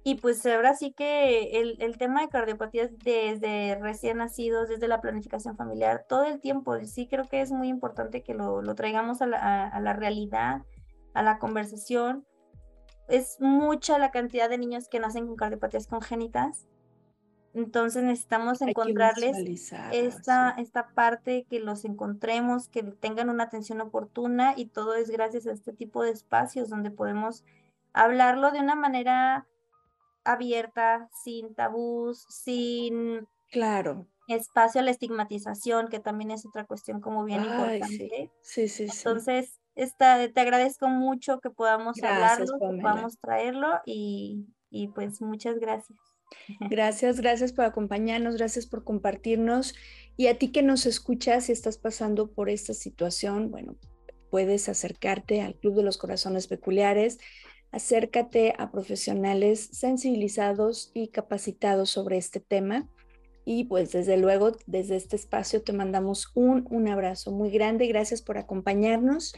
y 0.08 0.16
pues 0.16 0.46
ahora 0.46 0.76
sí 0.76 0.94
que 0.94 1.60
el, 1.60 1.82
el, 1.82 1.98
tema 1.98 2.22
de 2.22 2.30
cardiopatías 2.30 2.92
desde 3.00 3.76
recién 3.82 4.20
nacidos, 4.20 4.70
desde 4.70 4.88
la 4.88 5.02
planificación 5.02 5.58
familiar, 5.58 6.06
todo 6.08 6.26
el 6.26 6.40
tiempo, 6.40 6.80
sí 6.86 7.08
creo 7.08 7.28
que 7.28 7.42
es 7.42 7.52
muy 7.52 7.70
importante 7.70 8.22
que 8.22 8.36
lo, 8.36 8.62
lo 8.62 8.76
traigamos 8.76 9.24
a 9.24 9.26
la, 9.26 9.68
a, 9.68 9.80
la, 9.82 9.94
realidad, 9.94 10.62
a 11.16 11.24
la 11.24 11.40
conversación. 11.40 12.24
Es 13.08 13.42
mucha 13.42 13.98
la 13.98 14.12
cantidad 14.12 14.48
de 14.48 14.60
niños 14.60 14.90
que 14.90 15.00
nacen 15.00 15.26
con 15.26 15.38
cardiopatías 15.38 15.88
congénitas. 15.88 16.68
Entonces 17.56 18.04
necesitamos 18.04 18.62
encontrarles 18.62 19.38
esta, 19.94 20.50
esta 20.58 20.90
parte, 20.90 21.46
que 21.50 21.62
los 21.62 21.86
encontremos, 21.86 22.68
que 22.68 22.84
tengan 22.84 23.30
una 23.30 23.46
atención 23.46 23.80
oportuna 23.80 24.54
y 24.58 24.66
todo 24.66 24.94
es 24.96 25.10
gracias 25.10 25.48
a 25.48 25.54
este 25.54 25.72
tipo 25.72 26.04
de 26.04 26.12
espacios 26.12 26.70
donde 26.70 26.92
podemos 26.92 27.46
hablarlo 27.94 28.52
de 28.52 28.60
una 28.60 28.76
manera 28.76 29.48
abierta, 30.26 31.10
sin 31.24 31.56
tabús, 31.56 32.26
sin 32.28 33.26
claro. 33.50 34.06
espacio 34.28 34.82
a 34.82 34.84
la 34.84 34.92
estigmatización, 34.92 35.88
que 35.88 36.00
también 36.00 36.32
es 36.32 36.46
otra 36.46 36.66
cuestión 36.66 37.00
como 37.00 37.24
bien 37.24 37.42
importante. 37.46 38.32
Sí, 38.42 38.68
sí, 38.68 38.90
sí. 38.90 38.98
Entonces, 38.98 39.62
Esta, 39.76 40.28
te 40.28 40.42
agradezco 40.42 40.90
mucho 40.90 41.40
que 41.40 41.52
podamos 41.52 42.04
hablarlo, 42.04 42.60
que 42.60 42.82
podamos 42.82 43.18
traerlo 43.18 43.80
y, 43.86 44.46
y 44.70 44.90
pues 44.90 45.22
muchas 45.22 45.58
gracias. 45.58 46.15
Gracias, 46.70 47.20
gracias 47.20 47.54
por 47.54 47.66
acompañarnos, 47.66 48.36
gracias 48.36 48.66
por 48.66 48.84
compartirnos. 48.84 49.74
Y 50.18 50.28
a 50.28 50.38
ti 50.38 50.52
que 50.52 50.62
nos 50.62 50.86
escuchas, 50.86 51.46
si 51.46 51.52
estás 51.52 51.78
pasando 51.78 52.32
por 52.32 52.50
esta 52.50 52.74
situación, 52.74 53.52
bueno, 53.52 53.76
puedes 54.30 54.70
acercarte 54.70 55.42
al 55.42 55.56
Club 55.56 55.76
de 55.76 55.84
los 55.84 55.98
Corazones 55.98 56.48
Peculiares 56.48 57.20
acércate 57.76 58.54
a 58.58 58.72
profesionales 58.72 59.70
sensibilizados 59.74 60.92
y 60.94 61.10
capacitados 61.10 61.90
sobre 61.90 62.16
este 62.16 62.40
tema. 62.40 62.88
Y 63.44 63.66
pues 63.66 63.92
desde 63.92 64.16
luego, 64.16 64.54
desde 64.66 64.96
este 64.96 65.18
espacio 65.18 65.62
te 65.62 65.74
mandamos 65.74 66.32
un, 66.36 66.66
un 66.70 66.88
abrazo 66.88 67.34
muy 67.34 67.52
grande. 67.52 67.88
Gracias 67.88 68.22
por 68.22 68.38
acompañarnos. 68.38 69.36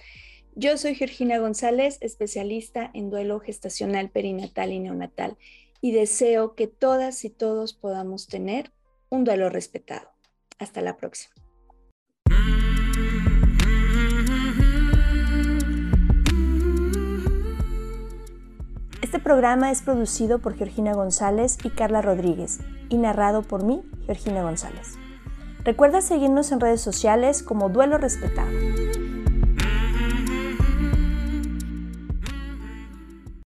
Yo 0.55 0.77
soy 0.77 0.93
Georgina 0.93 1.39
González, 1.39 1.97
especialista 1.99 2.91
en 2.93 3.09
duelo 3.09 3.39
gestacional, 3.39 4.11
perinatal 4.11 4.71
y 4.71 4.79
neonatal, 4.79 5.35
y 5.81 5.91
deseo 5.91 6.55
que 6.55 6.67
todas 6.67 7.25
y 7.25 7.29
todos 7.29 7.73
podamos 7.73 8.27
tener 8.27 8.71
un 9.09 9.23
duelo 9.23 9.49
respetado. 9.49 10.09
Hasta 10.59 10.81
la 10.81 10.97
próxima. 10.97 11.33
Este 19.01 19.19
programa 19.19 19.71
es 19.71 19.81
producido 19.81 20.39
por 20.39 20.55
Georgina 20.55 20.93
González 20.93 21.57
y 21.63 21.69
Carla 21.69 22.01
Rodríguez 22.01 22.59
y 22.89 22.97
narrado 22.97 23.41
por 23.41 23.63
mí, 23.63 23.81
Georgina 24.05 24.41
González. 24.41 24.95
Recuerda 25.63 26.01
seguirnos 26.01 26.51
en 26.51 26.59
redes 26.59 26.81
sociales 26.81 27.43
como 27.43 27.69
Duelo 27.69 27.97
Respetado. 27.97 28.49